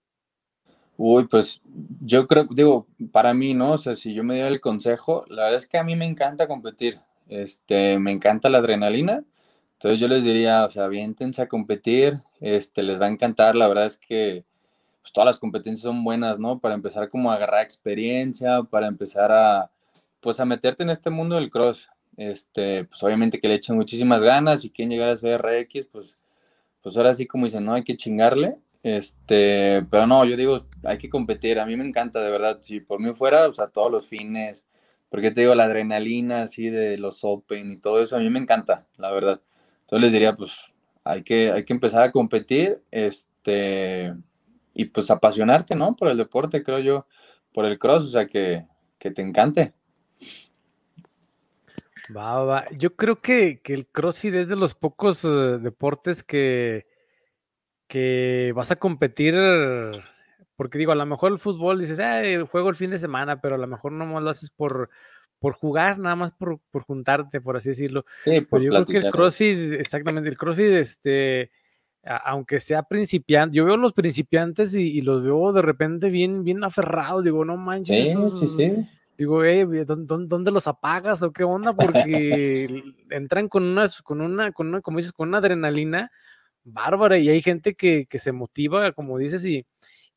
Uy, 0.96 1.26
pues 1.28 1.60
yo 2.00 2.26
creo, 2.26 2.46
digo, 2.50 2.86
para 3.12 3.34
mí, 3.34 3.52
¿no? 3.52 3.72
O 3.72 3.78
sea, 3.78 3.94
si 3.94 4.14
yo 4.14 4.24
me 4.24 4.34
diera 4.34 4.48
el 4.48 4.62
consejo, 4.62 5.26
la 5.28 5.42
verdad 5.42 5.58
es 5.58 5.66
que 5.66 5.76
a 5.76 5.84
mí 5.84 5.94
me 5.94 6.06
encanta 6.06 6.48
competir, 6.48 6.98
este, 7.28 7.98
me 7.98 8.12
encanta 8.12 8.48
la 8.48 8.58
adrenalina, 8.58 9.22
entonces 9.74 10.00
yo 10.00 10.08
les 10.08 10.24
diría, 10.24 10.64
o 10.64 10.70
sea, 10.70 10.84
aviéntense 10.84 11.42
a 11.42 11.48
competir, 11.48 12.18
este, 12.40 12.82
les 12.82 12.98
va 12.98 13.06
a 13.06 13.10
encantar, 13.10 13.56
la 13.56 13.68
verdad 13.68 13.84
es 13.84 13.98
que 13.98 14.46
pues, 15.02 15.12
todas 15.12 15.26
las 15.26 15.38
competencias 15.38 15.82
son 15.82 16.02
buenas, 16.02 16.38
¿no? 16.38 16.60
Para 16.60 16.74
empezar 16.74 17.10
como 17.10 17.30
a 17.30 17.34
agarrar 17.34 17.62
experiencia, 17.62 18.62
para 18.62 18.86
empezar 18.86 19.30
a, 19.30 19.70
pues 20.20 20.40
a 20.40 20.46
meterte 20.46 20.82
en 20.82 20.90
este 20.90 21.10
mundo 21.10 21.36
del 21.36 21.50
cross, 21.50 21.90
este, 22.16 22.84
pues 22.84 23.02
obviamente 23.02 23.40
que 23.40 23.48
le 23.48 23.54
echen 23.54 23.76
muchísimas 23.76 24.22
ganas 24.22 24.64
y 24.64 24.70
quieren 24.70 24.90
llegar 24.90 25.10
a 25.10 25.16
ser 25.16 25.40
RX, 25.42 25.86
pues, 25.92 26.18
pues 26.82 26.96
ahora 26.96 27.14
sí 27.14 27.26
como 27.26 27.46
dicen, 27.46 27.64
no, 27.64 27.74
hay 27.74 27.84
que 27.84 27.96
chingarle, 27.96 28.56
este, 28.82 29.84
pero 29.90 30.06
no, 30.06 30.24
yo 30.24 30.36
digo, 30.36 30.64
hay 30.84 30.98
que 30.98 31.08
competir. 31.08 31.58
A 31.58 31.66
mí 31.66 31.76
me 31.76 31.84
encanta, 31.84 32.22
de 32.22 32.30
verdad. 32.30 32.58
Si 32.62 32.78
por 32.78 33.00
mí 33.00 33.12
fuera, 33.14 33.48
o 33.48 33.52
sea, 33.52 33.66
todos 33.66 33.90
los 33.90 34.06
fines, 34.06 34.64
porque 35.08 35.32
te 35.32 35.40
digo, 35.40 35.56
la 35.56 35.64
adrenalina 35.64 36.42
así 36.42 36.70
de 36.70 36.96
los 36.96 37.24
Open 37.24 37.72
y 37.72 37.76
todo 37.78 38.00
eso, 38.00 38.16
a 38.16 38.20
mí 38.20 38.30
me 38.30 38.38
encanta, 38.38 38.86
la 38.96 39.10
verdad. 39.10 39.40
Entonces 39.82 40.02
les 40.02 40.12
diría, 40.12 40.36
pues, 40.36 40.72
hay 41.02 41.24
que, 41.24 41.50
hay 41.50 41.64
que 41.64 41.72
empezar 41.72 42.02
a 42.04 42.12
competir, 42.12 42.80
este, 42.92 44.14
y 44.74 44.84
pues 44.86 45.10
apasionarte, 45.10 45.74
¿no? 45.74 45.96
Por 45.96 46.08
el 46.08 46.16
deporte, 46.16 46.62
creo 46.62 46.78
yo, 46.78 47.06
por 47.52 47.64
el 47.64 47.78
cross, 47.80 48.04
o 48.04 48.08
sea, 48.08 48.26
que, 48.28 48.66
que 48.98 49.10
te 49.10 49.22
encante. 49.22 49.72
Va, 52.14 52.44
va. 52.44 52.64
Yo 52.76 52.94
creo 52.94 53.16
que, 53.16 53.60
que 53.62 53.74
el 53.74 53.86
CrossFit 53.86 54.34
es 54.34 54.48
de 54.48 54.56
los 54.56 54.74
pocos 54.74 55.24
uh, 55.24 55.58
deportes 55.58 56.22
que, 56.22 56.86
que 57.88 58.52
vas 58.54 58.70
a 58.70 58.76
competir, 58.76 59.34
porque 60.56 60.78
digo, 60.78 60.92
a 60.92 60.96
lo 60.96 61.06
mejor 61.06 61.32
el 61.32 61.38
fútbol 61.38 61.78
dices, 61.80 61.98
juego 62.48 62.68
el 62.68 62.76
fin 62.76 62.90
de 62.90 62.98
semana, 62.98 63.40
pero 63.40 63.56
a 63.56 63.58
lo 63.58 63.66
mejor 63.66 63.92
no 63.92 64.20
lo 64.20 64.30
haces 64.30 64.50
por, 64.50 64.90
por 65.38 65.54
jugar, 65.54 65.98
nada 65.98 66.16
más 66.16 66.32
por, 66.32 66.60
por 66.70 66.82
juntarte, 66.82 67.40
por 67.40 67.56
así 67.56 67.70
decirlo. 67.70 68.04
Sí, 68.24 68.40
por 68.42 68.60
pero 68.60 68.62
yo 68.62 68.84
creo 68.84 69.00
que 69.00 69.06
el 69.06 69.12
CrossFit, 69.12 69.72
exactamente, 69.74 70.28
el 70.28 70.36
CrossFit, 70.36 70.72
este, 70.72 71.50
aunque 72.02 72.60
sea 72.60 72.82
principiante, 72.84 73.56
yo 73.56 73.64
veo 73.64 73.76
los 73.76 73.92
principiantes 73.92 74.74
y, 74.74 75.00
los 75.02 75.22
veo 75.22 75.52
de 75.52 75.62
repente 75.62 76.08
bien, 76.08 76.44
bien 76.44 76.64
aferrados, 76.64 77.24
digo, 77.24 77.44
no 77.44 77.56
manches. 77.56 78.14
Sí, 78.14 78.46
sí, 78.46 78.48
sí. 78.48 78.88
Digo, 79.16 79.42
¿dónde, 79.86 80.26
¿dónde, 80.28 80.50
los 80.50 80.66
apagas 80.66 81.22
o 81.22 81.32
qué 81.32 81.44
onda? 81.44 81.72
Porque 81.72 82.68
entran 83.10 83.48
con 83.48 83.64
una, 83.64 83.86
con 84.04 84.20
una, 84.20 84.52
con 84.52 84.68
una, 84.68 84.80
como 84.82 84.98
dices, 84.98 85.12
con 85.12 85.28
una 85.28 85.38
adrenalina 85.38 86.10
bárbara 86.64 87.16
y 87.18 87.28
hay 87.28 87.40
gente 87.42 87.74
que, 87.74 88.06
se 88.12 88.32
motiva, 88.32 88.92
como 88.92 89.18
dices, 89.18 89.44
y, 89.46 89.64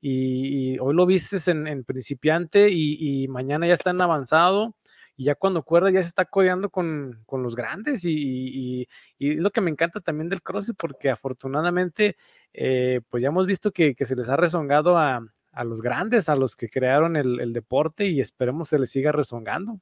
y, 0.01 0.77
hoy 0.79 0.93
lo 0.95 1.05
vistes 1.05 1.47
en, 1.47 1.83
principiante 1.85 2.69
y, 2.69 3.27
mañana 3.29 3.67
ya 3.67 3.73
está 3.75 3.91
en 3.91 4.01
avanzado 4.01 4.75
y 5.15 5.25
ya 5.25 5.35
cuando 5.35 5.63
cuerda 5.63 5.91
ya 5.91 6.01
se 6.03 6.09
está 6.09 6.25
codeando 6.25 6.69
con, 6.69 7.23
los 7.31 7.55
grandes 7.55 8.03
y, 8.05 8.87
y, 9.19 9.33
lo 9.35 9.51
que 9.51 9.61
me 9.61 9.71
encanta 9.71 10.01
también 10.01 10.29
del 10.29 10.41
CrossFit 10.41 10.75
porque 10.77 11.09
afortunadamente 11.09 12.17
eh, 12.53 13.01
pues 13.09 13.21
ya 13.21 13.29
hemos 13.29 13.45
visto 13.45 13.71
que, 13.71 13.95
se 13.99 14.15
les 14.15 14.29
ha 14.29 14.35
rezongado 14.35 14.97
a, 14.97 15.21
los 15.63 15.81
grandes, 15.81 16.29
a 16.29 16.35
los 16.35 16.55
que 16.55 16.69
crearon 16.69 17.15
el, 17.15 17.39
el 17.39 17.53
deporte 17.53 18.07
y 18.07 18.21
esperemos 18.21 18.69
se 18.69 18.79
les 18.79 18.91
siga 18.91 19.11
rezongando. 19.11 19.79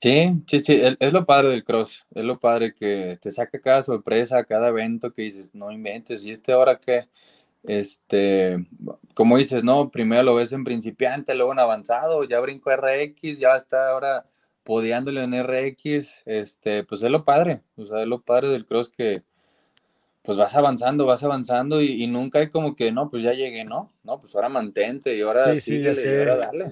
Sí, 0.00 0.44
sí, 0.46 0.60
sí, 0.60 0.80
es 1.00 1.12
lo 1.12 1.24
padre 1.24 1.50
del 1.50 1.64
cross, 1.64 2.06
es 2.14 2.24
lo 2.24 2.38
padre 2.38 2.72
que 2.72 3.18
te 3.20 3.32
saca 3.32 3.60
cada 3.60 3.82
sorpresa, 3.82 4.44
cada 4.44 4.68
evento 4.68 5.12
que 5.12 5.22
dices, 5.22 5.52
no 5.54 5.72
inventes, 5.72 6.24
y 6.24 6.30
este 6.30 6.52
ahora 6.52 6.78
que, 6.78 7.08
este, 7.64 8.64
como 9.14 9.38
dices, 9.38 9.64
no, 9.64 9.90
primero 9.90 10.22
lo 10.22 10.36
ves 10.36 10.52
en 10.52 10.62
principiante, 10.62 11.34
luego 11.34 11.50
en 11.52 11.58
avanzado, 11.58 12.22
ya 12.22 12.38
brinco 12.38 12.70
RX, 12.70 13.40
ya 13.40 13.56
está 13.56 13.90
ahora 13.90 14.24
podeándole 14.62 15.24
en 15.24 15.34
RX, 15.34 16.22
este, 16.26 16.84
pues 16.84 17.02
es 17.02 17.10
lo 17.10 17.24
padre, 17.24 17.62
o 17.76 17.84
sea, 17.84 18.02
es 18.02 18.06
lo 18.06 18.22
padre 18.22 18.50
del 18.50 18.66
cross 18.66 18.90
que, 18.90 19.24
pues 20.22 20.36
vas 20.36 20.54
avanzando, 20.54 21.06
vas 21.06 21.22
avanzando 21.22 21.80
y, 21.80 22.06
nunca 22.06 22.40
hay 22.40 22.48
como 22.48 22.76
que, 22.76 22.92
no, 22.92 23.08
pues 23.08 23.22
ya 23.22 23.32
llegué, 23.32 23.64
¿no? 23.64 23.92
No, 24.02 24.20
pues 24.20 24.34
ahora 24.34 24.48
mantente 24.48 25.16
y 25.16 25.22
ahora 25.22 25.54
sí, 25.56 25.60
sí, 25.60 25.76
y 25.78 26.18
ahora 26.18 26.36
dale. 26.36 26.66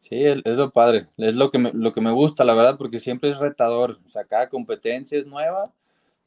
Sí, 0.00 0.24
es 0.24 0.42
lo 0.44 0.70
padre, 0.70 1.08
es 1.18 1.34
lo 1.34 1.50
que, 1.50 1.58
me, 1.58 1.72
lo 1.72 1.92
que 1.92 2.00
me 2.00 2.12
gusta, 2.12 2.44
la 2.44 2.54
verdad, 2.54 2.78
porque 2.78 3.00
siempre 3.00 3.30
es 3.30 3.38
retador. 3.38 3.98
O 4.06 4.08
sea, 4.08 4.24
cada 4.24 4.48
competencia 4.48 5.18
es 5.18 5.26
nueva, 5.26 5.64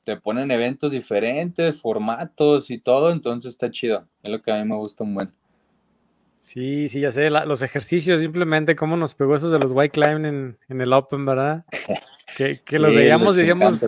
te 0.04 0.18
ponen 0.18 0.52
eventos 0.52 0.91
diferentes, 0.91 1.82
formatos 1.82 2.70
y 2.70 2.78
todo, 2.78 3.12
entonces 3.12 3.52
está 3.52 3.72
chido. 3.72 4.08
Es 4.22 4.30
lo 4.30 4.41
que 4.41 4.52
a 4.52 4.58
mí 4.58 4.70
me 4.70 4.76
gusta 4.76 5.04
un 5.04 5.16
buen. 5.16 5.34
Sí, 6.41 6.89
sí, 6.89 6.99
ya 7.02 7.12
sé, 7.12 7.30
los 7.30 7.62
ejercicios, 7.62 8.20
simplemente 8.20 8.76
cómo 8.76 8.97
nos 8.97 9.16
pegó 9.16 9.36
esos 9.36 9.52
de 9.52 9.60
los 9.60 9.72
white 9.72 9.91
climb 9.91 10.26
en, 10.26 10.58
el 10.82 10.93
Open, 10.93 11.26
¿verdad? 11.26 11.66
Que, 12.38 12.62
que 12.62 12.80
los 12.80 12.95
veíamos, 12.95 13.36
digamos, 13.36 13.86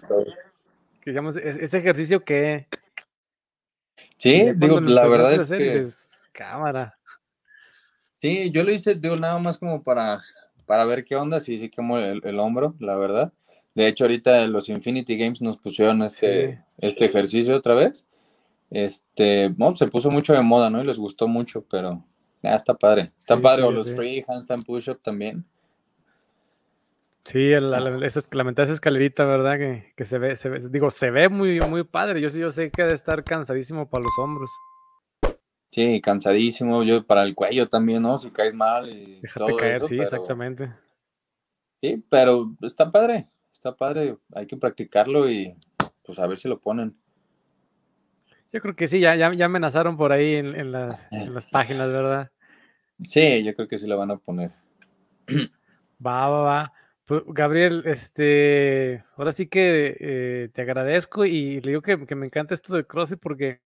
que 1.03 1.11
digamos, 1.11 1.35
ese 1.35 1.77
ejercicio 1.77 2.23
que... 2.23 2.67
Sí, 4.17 4.51
digo, 4.55 4.79
la 4.79 5.05
verdad 5.05 5.33
es 5.33 5.49
que... 5.49 5.85
cámara. 6.31 6.97
Sí, 8.21 8.51
yo 8.51 8.63
lo 8.63 8.71
hice, 8.71 8.95
digo, 8.95 9.17
nada 9.17 9.37
más 9.37 9.57
como 9.57 9.83
para, 9.83 10.23
para 10.65 10.85
ver 10.85 11.03
qué 11.03 11.15
onda, 11.15 11.41
sí, 11.41 11.59
sí 11.59 11.69
quemó 11.69 11.97
el, 11.97 12.39
hombro, 12.39 12.73
la 12.79 12.95
verdad. 12.95 13.33
De 13.75 13.87
hecho, 13.87 14.05
ahorita 14.05 14.47
los 14.47 14.69
Infinity 14.69 15.17
Games 15.17 15.41
nos 15.41 15.57
pusieron 15.57 16.01
este, 16.03 16.63
este 16.77 17.05
ejercicio 17.05 17.57
otra 17.57 17.73
vez. 17.73 18.07
Este, 18.69 19.49
bueno, 19.49 19.75
se 19.75 19.87
puso 19.87 20.09
mucho 20.09 20.31
de 20.31 20.41
moda, 20.41 20.69
¿no? 20.69 20.81
Y 20.81 20.85
les 20.85 20.97
gustó 20.97 21.27
mucho, 21.27 21.65
pero 21.69 22.05
ya 22.41 22.55
está 22.55 22.73
padre. 22.73 23.11
Está 23.19 23.37
padre, 23.37 23.63
o 23.63 23.71
los 23.71 23.93
free 23.93 24.23
handstand 24.25 24.63
push-up 24.63 25.01
también. 25.03 25.45
Sí, 27.25 27.51
la, 27.51 27.77
esa, 28.05 28.19
esa 28.19 28.73
escalerita, 28.73 29.25
¿verdad? 29.25 29.57
Que, 29.57 29.93
que, 29.95 30.03
se, 30.03 30.17
ve, 30.17 30.35
se 30.35 30.49
ve, 30.49 30.59
digo, 30.69 30.91
se 30.91 31.09
ve 31.09 31.29
muy, 31.29 31.61
muy 31.61 31.83
padre. 31.85 32.19
Yo, 32.19 32.27
yo 32.27 32.51
sé 32.51 32.69
que 32.69 32.81
debe 32.81 32.95
estar 32.95 33.23
cansadísimo 33.23 33.89
para 33.89 34.03
los 34.03 34.11
hombros. 34.19 34.51
Sí, 35.71 36.01
cansadísimo, 36.01 36.83
yo 36.83 37.05
para 37.05 37.23
el 37.23 37.33
cuello 37.33 37.67
también, 37.67 38.03
¿no? 38.03 38.17
Si 38.17 38.29
caes 38.29 38.53
mal 38.53 38.89
y 38.89 39.21
Déjate 39.21 39.55
caer, 39.55 39.81
sí, 39.81 39.97
exactamente. 39.97 40.71
Sí, 41.81 42.03
pero 42.09 42.55
está 42.61 42.91
padre, 42.91 43.25
está 43.51 43.75
padre, 43.75 44.17
hay 44.35 44.45
que 44.45 44.57
practicarlo 44.57 45.29
y 45.29 45.55
pues 46.05 46.19
a 46.19 46.27
ver 46.27 46.37
si 46.37 46.47
lo 46.47 46.59
ponen. 46.59 46.95
Yo 48.51 48.61
creo 48.61 48.75
que 48.75 48.87
sí, 48.87 48.99
ya, 48.99 49.15
ya, 49.15 49.45
amenazaron 49.45 49.97
por 49.97 50.11
ahí 50.11 50.35
en, 50.35 50.71
las, 50.71 51.09
páginas, 51.51 51.87
¿verdad? 51.87 52.31
Sí, 53.07 53.43
yo 53.43 53.55
creo 53.55 53.67
que 53.67 53.79
sí 53.79 53.87
lo 53.87 53.97
van 53.97 54.11
a 54.11 54.17
poner. 54.17 54.51
Va, 56.05 56.29
va, 56.29 56.41
va. 56.41 56.73
Pues, 57.05 57.21
Gabriel, 57.27 57.83
este, 57.85 59.03
ahora 59.17 59.33
sí 59.33 59.47
que 59.47 59.97
eh, 59.99 60.49
te 60.53 60.61
agradezco 60.61 61.25
y 61.25 61.59
le 61.59 61.71
digo 61.71 61.81
que, 61.81 61.97
me 62.15 62.25
encanta 62.25 62.53
esto 62.53 62.73
de 62.75 62.85
CrossFit 62.85 63.19
porque 63.19 63.59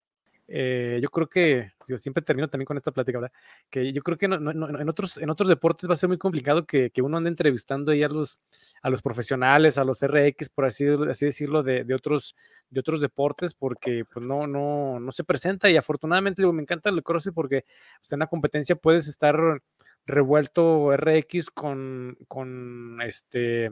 eh, 0.48 1.00
yo 1.04 1.10
creo 1.10 1.30
que, 1.30 1.74
yo 1.88 2.00
siempre 2.00 2.24
termino 2.24 2.48
también 2.48 2.66
con 2.66 2.78
esta 2.78 2.92
plática, 2.92 3.20
¿verdad? 3.20 3.38
Que 3.70 3.94
yo 3.94 4.02
creo 4.02 4.18
que 4.18 4.26
en, 4.26 4.90
otros, 4.90 5.18
en 5.20 5.30
otros 5.30 5.50
deportes 5.50 5.88
va 5.88 5.94
a 5.94 5.98
ser 5.98 6.10
muy 6.10 6.18
complicado 6.18 6.66
que, 6.66 6.92
uno 7.04 7.18
ande 7.18 7.30
entrevistando 7.30 7.92
ahí 7.92 8.02
a 8.02 8.08
los, 8.08 8.40
a 8.82 8.90
los 8.90 9.04
profesionales, 9.04 9.78
a 9.78 9.84
los 9.84 10.02
RX, 10.02 10.50
por 10.50 10.66
así, 10.66 10.88
así 11.08 11.26
decirlo, 11.26 11.62
de, 11.62 11.86
otros, 11.94 12.36
de 12.72 12.80
otros 12.80 13.02
deportes, 13.02 13.54
porque 13.54 14.04
pues 14.12 14.26
no, 14.26 14.48
no, 14.48 15.00
no 15.00 15.12
se 15.12 15.24
presenta 15.24 15.70
y 15.70 15.78
afortunadamente 15.78 16.42
digo, 16.42 16.54
me 16.54 16.64
encanta 16.64 16.90
el 16.90 17.04
CrossFit 17.04 17.36
porque 17.36 17.66
pues, 18.00 18.12
en 18.14 18.18
una 18.18 18.28
competencia 18.28 18.76
puedes 18.76 19.08
estar 19.08 19.62
revuelto 20.08 20.96
RX 20.96 21.52
con, 21.52 22.18
con 22.28 23.02
este 23.02 23.70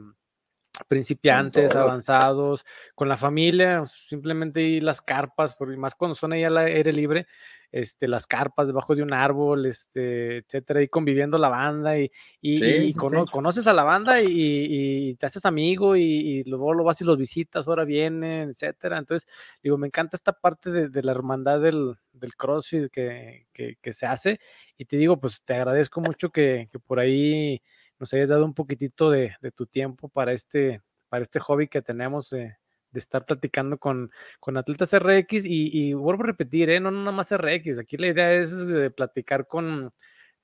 principiantes, 0.88 1.74
avanzados, 1.76 2.64
con 2.94 3.08
la 3.08 3.16
familia, 3.16 3.84
simplemente 3.86 4.62
y 4.62 4.80
las 4.80 5.02
carpas, 5.02 5.54
porque 5.54 5.76
más 5.76 5.94
cuando 5.94 6.14
son 6.14 6.32
ahí 6.32 6.44
al 6.44 6.56
aire 6.58 6.92
libre, 6.92 7.26
este, 7.72 8.08
las 8.08 8.26
carpas 8.26 8.68
debajo 8.68 8.94
de 8.94 9.02
un 9.02 9.12
árbol, 9.12 9.66
este, 9.66 10.38
etcétera, 10.38 10.82
y 10.82 10.88
conviviendo 10.88 11.36
la 11.38 11.48
banda, 11.48 11.98
y, 11.98 12.10
y, 12.40 12.94
conoces 12.94 13.66
a 13.66 13.72
la 13.72 13.82
banda 13.82 14.22
y, 14.22 15.14
te 15.16 15.26
haces 15.26 15.44
amigo, 15.44 15.96
y, 15.96 16.42
luego 16.44 16.74
lo 16.74 16.84
vas 16.84 17.00
y 17.00 17.04
los 17.04 17.18
visitas, 17.18 17.68
ahora 17.68 17.84
vienen, 17.84 18.50
etcétera. 18.50 18.98
Entonces, 18.98 19.28
digo, 19.62 19.76
me 19.78 19.88
encanta 19.88 20.16
esta 20.16 20.32
parte 20.32 20.70
de, 20.70 21.02
la 21.02 21.12
hermandad 21.12 21.60
del, 21.60 21.96
CrossFit 22.36 22.90
que, 22.90 23.46
que, 23.52 23.92
se 23.92 24.06
hace, 24.06 24.40
y 24.78 24.84
te 24.86 24.96
digo, 24.96 25.20
pues 25.20 25.42
te 25.44 25.54
agradezco 25.54 26.00
mucho 26.00 26.30
que, 26.30 26.68
que 26.72 26.78
por 26.78 26.98
ahí 26.98 27.60
nos 27.98 28.12
hayas 28.14 28.28
dado 28.28 28.44
un 28.44 28.54
poquitito 28.54 29.10
de, 29.10 29.32
tu 29.54 29.66
tiempo 29.66 30.08
para 30.08 30.32
este, 30.32 30.82
para 31.08 31.22
este 31.22 31.40
hobby 31.40 31.68
que 31.68 31.82
tenemos 31.82 32.30
de, 32.30 32.56
estar 32.92 33.26
platicando 33.26 33.76
con, 33.76 34.10
con 34.40 34.56
atletas 34.56 34.94
RX 34.98 35.44
y, 35.44 35.92
vuelvo 35.92 36.22
a 36.24 36.28
repetir, 36.28 36.70
¿eh? 36.70 36.80
no 36.80 36.90
nada 36.90 37.12
más 37.12 37.30
RX, 37.30 37.78
aquí 37.78 37.98
la 37.98 38.06
idea 38.06 38.32
es 38.32 38.66
platicar 38.96 39.46
con, 39.46 39.92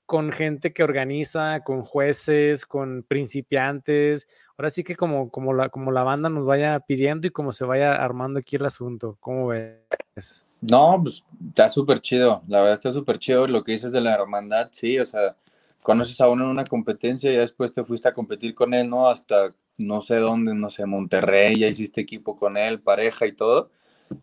con 0.05 0.31
gente 0.31 0.73
que 0.73 0.83
organiza, 0.83 1.61
con 1.61 1.83
jueces, 1.83 2.65
con 2.65 3.03
principiantes. 3.03 4.27
Ahora 4.57 4.69
sí 4.69 4.83
que 4.83 4.95
como, 4.95 5.29
como, 5.29 5.53
la, 5.53 5.69
como 5.69 5.91
la 5.91 6.03
banda 6.03 6.29
nos 6.29 6.45
vaya 6.45 6.79
pidiendo 6.81 7.27
y 7.27 7.31
como 7.31 7.51
se 7.51 7.65
vaya 7.65 7.95
armando 7.95 8.39
aquí 8.39 8.57
el 8.57 8.65
asunto. 8.65 9.17
¿Cómo 9.19 9.47
ves? 9.47 10.45
No, 10.61 10.99
pues 11.01 11.23
está 11.49 11.69
súper 11.69 11.99
chido. 12.01 12.43
La 12.47 12.59
verdad 12.59 12.73
está 12.73 12.91
súper 12.91 13.17
chido 13.17 13.47
lo 13.47 13.63
que 13.63 13.71
dices 13.71 13.93
de 13.93 14.01
la 14.01 14.13
hermandad. 14.13 14.69
Sí, 14.71 14.99
o 14.99 15.05
sea, 15.05 15.35
conoces 15.83 16.19
a 16.21 16.29
uno 16.29 16.45
en 16.45 16.49
una 16.49 16.65
competencia 16.65 17.31
y 17.31 17.35
después 17.35 17.73
te 17.73 17.83
fuiste 17.83 18.09
a 18.09 18.13
competir 18.13 18.55
con 18.55 18.73
él, 18.73 18.89
¿no? 18.89 19.09
Hasta 19.09 19.53
no 19.77 20.01
sé 20.01 20.15
dónde, 20.15 20.55
no 20.55 20.69
sé, 20.69 20.85
Monterrey, 20.85 21.59
ya 21.59 21.67
hiciste 21.67 22.01
equipo 22.01 22.35
con 22.35 22.57
él, 22.57 22.79
pareja 22.79 23.27
y 23.27 23.33
todo. 23.33 23.69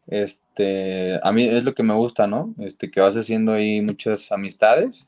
Este, 0.07 1.19
a 1.23 1.33
mí 1.33 1.45
es 1.45 1.65
lo 1.65 1.75
que 1.75 1.83
me 1.83 1.95
gusta, 1.95 2.27
¿no? 2.27 2.55
Este, 2.59 2.91
que 2.91 3.01
vas 3.01 3.17
haciendo 3.17 3.53
ahí 3.53 3.81
muchas 3.81 4.33
amistades. 4.33 5.07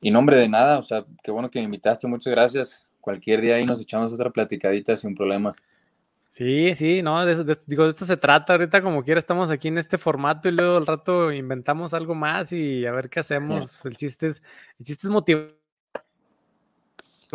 Y 0.00 0.10
nombre 0.10 0.36
de 0.36 0.48
nada, 0.48 0.78
o 0.78 0.82
sea, 0.82 1.04
qué 1.22 1.30
bueno 1.30 1.50
que 1.50 1.58
me 1.58 1.64
invitaste, 1.64 2.06
muchas 2.06 2.30
gracias. 2.30 2.86
Cualquier 3.00 3.40
día 3.40 3.56
ahí 3.56 3.66
nos 3.66 3.80
echamos 3.80 4.12
otra 4.12 4.30
platicadita 4.30 4.96
sin 4.96 5.14
problema. 5.14 5.54
Sí, 6.30 6.74
sí, 6.76 7.02
no, 7.02 7.26
digo, 7.66 7.84
de 7.84 7.90
esto 7.90 8.04
se 8.04 8.16
trata. 8.16 8.52
Ahorita 8.52 8.82
como 8.82 9.02
quiera 9.02 9.18
estamos 9.18 9.50
aquí 9.50 9.68
en 9.68 9.78
este 9.78 9.98
formato 9.98 10.48
y 10.48 10.52
luego 10.52 10.76
al 10.76 10.86
rato 10.86 11.32
inventamos 11.32 11.92
algo 11.92 12.14
más 12.14 12.52
y 12.52 12.86
a 12.86 12.92
ver 12.92 13.10
qué 13.10 13.20
hacemos. 13.20 13.84
El 13.84 13.96
chiste 13.96 14.28
es, 14.28 14.42
el 14.78 14.86
chiste 14.86 15.08
es 15.08 15.10
motivar 15.10 15.46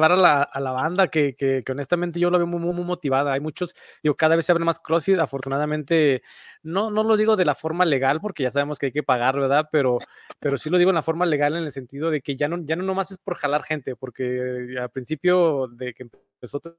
a 0.03 0.15
la, 0.15 0.41
a 0.43 0.59
la 0.59 0.71
banda 0.71 1.07
que, 1.07 1.35
que, 1.35 1.63
honestamente 1.69 2.19
yo 2.19 2.29
lo 2.29 2.37
veo 2.37 2.47
muy, 2.47 2.59
muy, 2.59 2.83
motivada. 2.83 3.33
Hay 3.33 3.39
muchos, 3.39 3.73
digo, 4.03 4.15
cada 4.15 4.35
vez 4.35 4.45
se 4.45 4.51
abre 4.51 4.65
más 4.65 4.79
CrossFit. 4.79 5.19
Afortunadamente, 5.19 6.21
no, 6.63 6.91
no 6.91 7.03
lo 7.03 7.17
digo 7.17 7.35
de 7.35 7.45
la 7.45 7.55
forma 7.55 7.85
legal 7.85 8.19
porque 8.21 8.43
ya 8.43 8.51
sabemos 8.51 8.79
que 8.79 8.87
hay 8.87 8.91
que 8.91 9.03
pagar, 9.03 9.39
¿verdad? 9.39 9.69
Pero, 9.71 9.99
pero 10.39 10.57
sí 10.57 10.69
lo 10.69 10.77
digo 10.77 10.91
en 10.91 10.95
la 10.95 11.03
forma 11.03 11.25
legal 11.25 11.55
en 11.55 11.63
el 11.63 11.71
sentido 11.71 12.11
de 12.11 12.21
que 12.21 12.35
ya 12.35 12.47
no, 12.47 12.57
ya 12.63 12.75
no 12.75 12.83
nomás 12.83 13.11
es 13.11 13.17
por 13.17 13.35
jalar 13.35 13.63
gente, 13.63 13.95
porque 13.95 14.75
al 14.79 14.89
principio 14.89 15.67
de 15.67 15.93
que 15.93 16.03
empezó 16.03 16.59
todo 16.59 16.77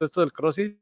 esto 0.00 0.20
del 0.20 0.32
CrossFit, 0.32 0.78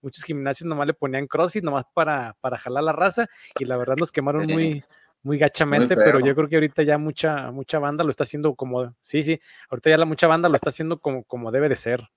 muchos 0.00 0.24
gimnasios 0.24 0.66
nomás 0.66 0.86
le 0.86 0.94
ponían 0.94 1.26
CrossFit 1.26 1.64
nomás 1.64 1.84
para, 1.94 2.36
para 2.40 2.58
jalar 2.58 2.84
la 2.84 2.92
raza 2.92 3.26
y 3.58 3.64
la 3.64 3.76
verdad 3.76 3.96
los 3.98 4.12
quemaron 4.12 4.46
muy 4.46 4.82
muy 5.22 5.38
gachamente, 5.38 5.96
pero 5.96 6.20
yo 6.20 6.34
creo 6.34 6.48
que 6.48 6.56
ahorita 6.56 6.82
ya 6.82 6.98
mucha, 6.98 7.50
mucha 7.50 7.78
banda 7.78 8.04
lo 8.04 8.10
está 8.10 8.24
haciendo 8.24 8.54
como, 8.54 8.94
sí, 9.00 9.22
sí, 9.22 9.40
ahorita 9.70 9.90
ya 9.90 9.98
la 9.98 10.04
mucha 10.04 10.26
banda 10.26 10.48
lo 10.48 10.54
está 10.54 10.70
haciendo 10.70 11.00
como, 11.00 11.24
como 11.24 11.50
debe 11.50 11.68
de 11.68 11.76
ser. 11.76 12.08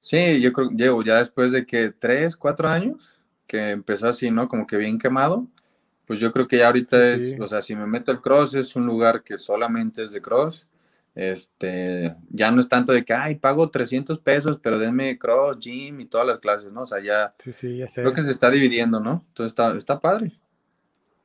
Sí, 0.00 0.40
yo 0.40 0.52
creo, 0.52 0.70
llevo 0.70 1.04
ya 1.04 1.18
después 1.18 1.52
de 1.52 1.64
que 1.64 1.90
tres, 1.90 2.36
cuatro 2.36 2.68
años 2.68 3.20
que 3.46 3.70
empezó 3.70 4.08
así, 4.08 4.30
¿no? 4.30 4.48
Como 4.48 4.66
que 4.66 4.76
bien 4.76 4.98
quemado, 4.98 5.46
pues 6.06 6.18
yo 6.18 6.32
creo 6.32 6.48
que 6.48 6.58
ya 6.58 6.66
ahorita 6.66 7.14
es, 7.14 7.36
o 7.38 7.46
sea, 7.46 7.62
si 7.62 7.76
me 7.76 7.86
meto 7.86 8.10
al 8.10 8.20
cross 8.20 8.54
es 8.54 8.74
un 8.74 8.86
lugar 8.86 9.22
que 9.22 9.38
solamente 9.38 10.02
es 10.02 10.12
de 10.12 10.20
cross, 10.20 10.66
este, 11.14 12.16
ya 12.30 12.50
no 12.50 12.60
es 12.60 12.68
tanto 12.68 12.92
de 12.92 13.04
que, 13.04 13.12
ay, 13.12 13.36
pago 13.36 13.70
300 13.70 14.18
pesos, 14.18 14.58
pero 14.58 14.78
denme 14.78 15.18
cross, 15.18 15.58
gym 15.60 16.00
y 16.00 16.06
todas 16.06 16.26
las 16.26 16.38
clases, 16.38 16.72
¿no? 16.72 16.82
O 16.82 16.86
sea, 16.86 17.00
ya, 17.00 17.32
sí, 17.38 17.52
sí, 17.52 17.76
ya 17.76 17.86
sé. 17.86 18.00
creo 18.00 18.14
que 18.14 18.22
se 18.22 18.30
está 18.30 18.50
dividiendo, 18.50 18.98
¿no? 18.98 19.24
Entonces 19.28 19.52
está, 19.52 19.76
está 19.76 20.00
padre. 20.00 20.32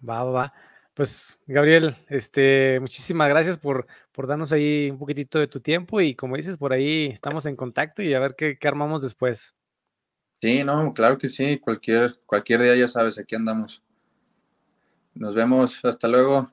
Va, 0.01 0.23
va, 0.23 0.31
va. 0.31 0.53
Pues, 0.93 1.39
Gabriel, 1.45 1.95
este, 2.09 2.79
muchísimas 2.79 3.29
gracias 3.29 3.59
por, 3.59 3.85
por 4.11 4.25
darnos 4.25 4.51
ahí 4.51 4.89
un 4.89 4.97
poquitito 4.97 5.37
de 5.37 5.47
tu 5.47 5.59
tiempo 5.59 6.01
y 6.01 6.15
como 6.15 6.35
dices, 6.35 6.57
por 6.57 6.73
ahí 6.73 7.05
estamos 7.07 7.45
en 7.45 7.55
contacto 7.55 8.01
y 8.01 8.13
a 8.13 8.19
ver 8.19 8.35
qué, 8.35 8.57
qué 8.57 8.67
armamos 8.67 9.03
después. 9.03 9.55
Sí, 10.41 10.63
no, 10.63 10.93
claro 10.93 11.17
que 11.17 11.27
sí. 11.27 11.59
Cualquier, 11.59 12.19
cualquier 12.25 12.61
día 12.61 12.75
ya 12.75 12.87
sabes, 12.87 13.17
aquí 13.17 13.35
andamos. 13.35 13.83
Nos 15.13 15.33
vemos. 15.33 15.83
Hasta 15.83 16.07
luego. 16.07 16.51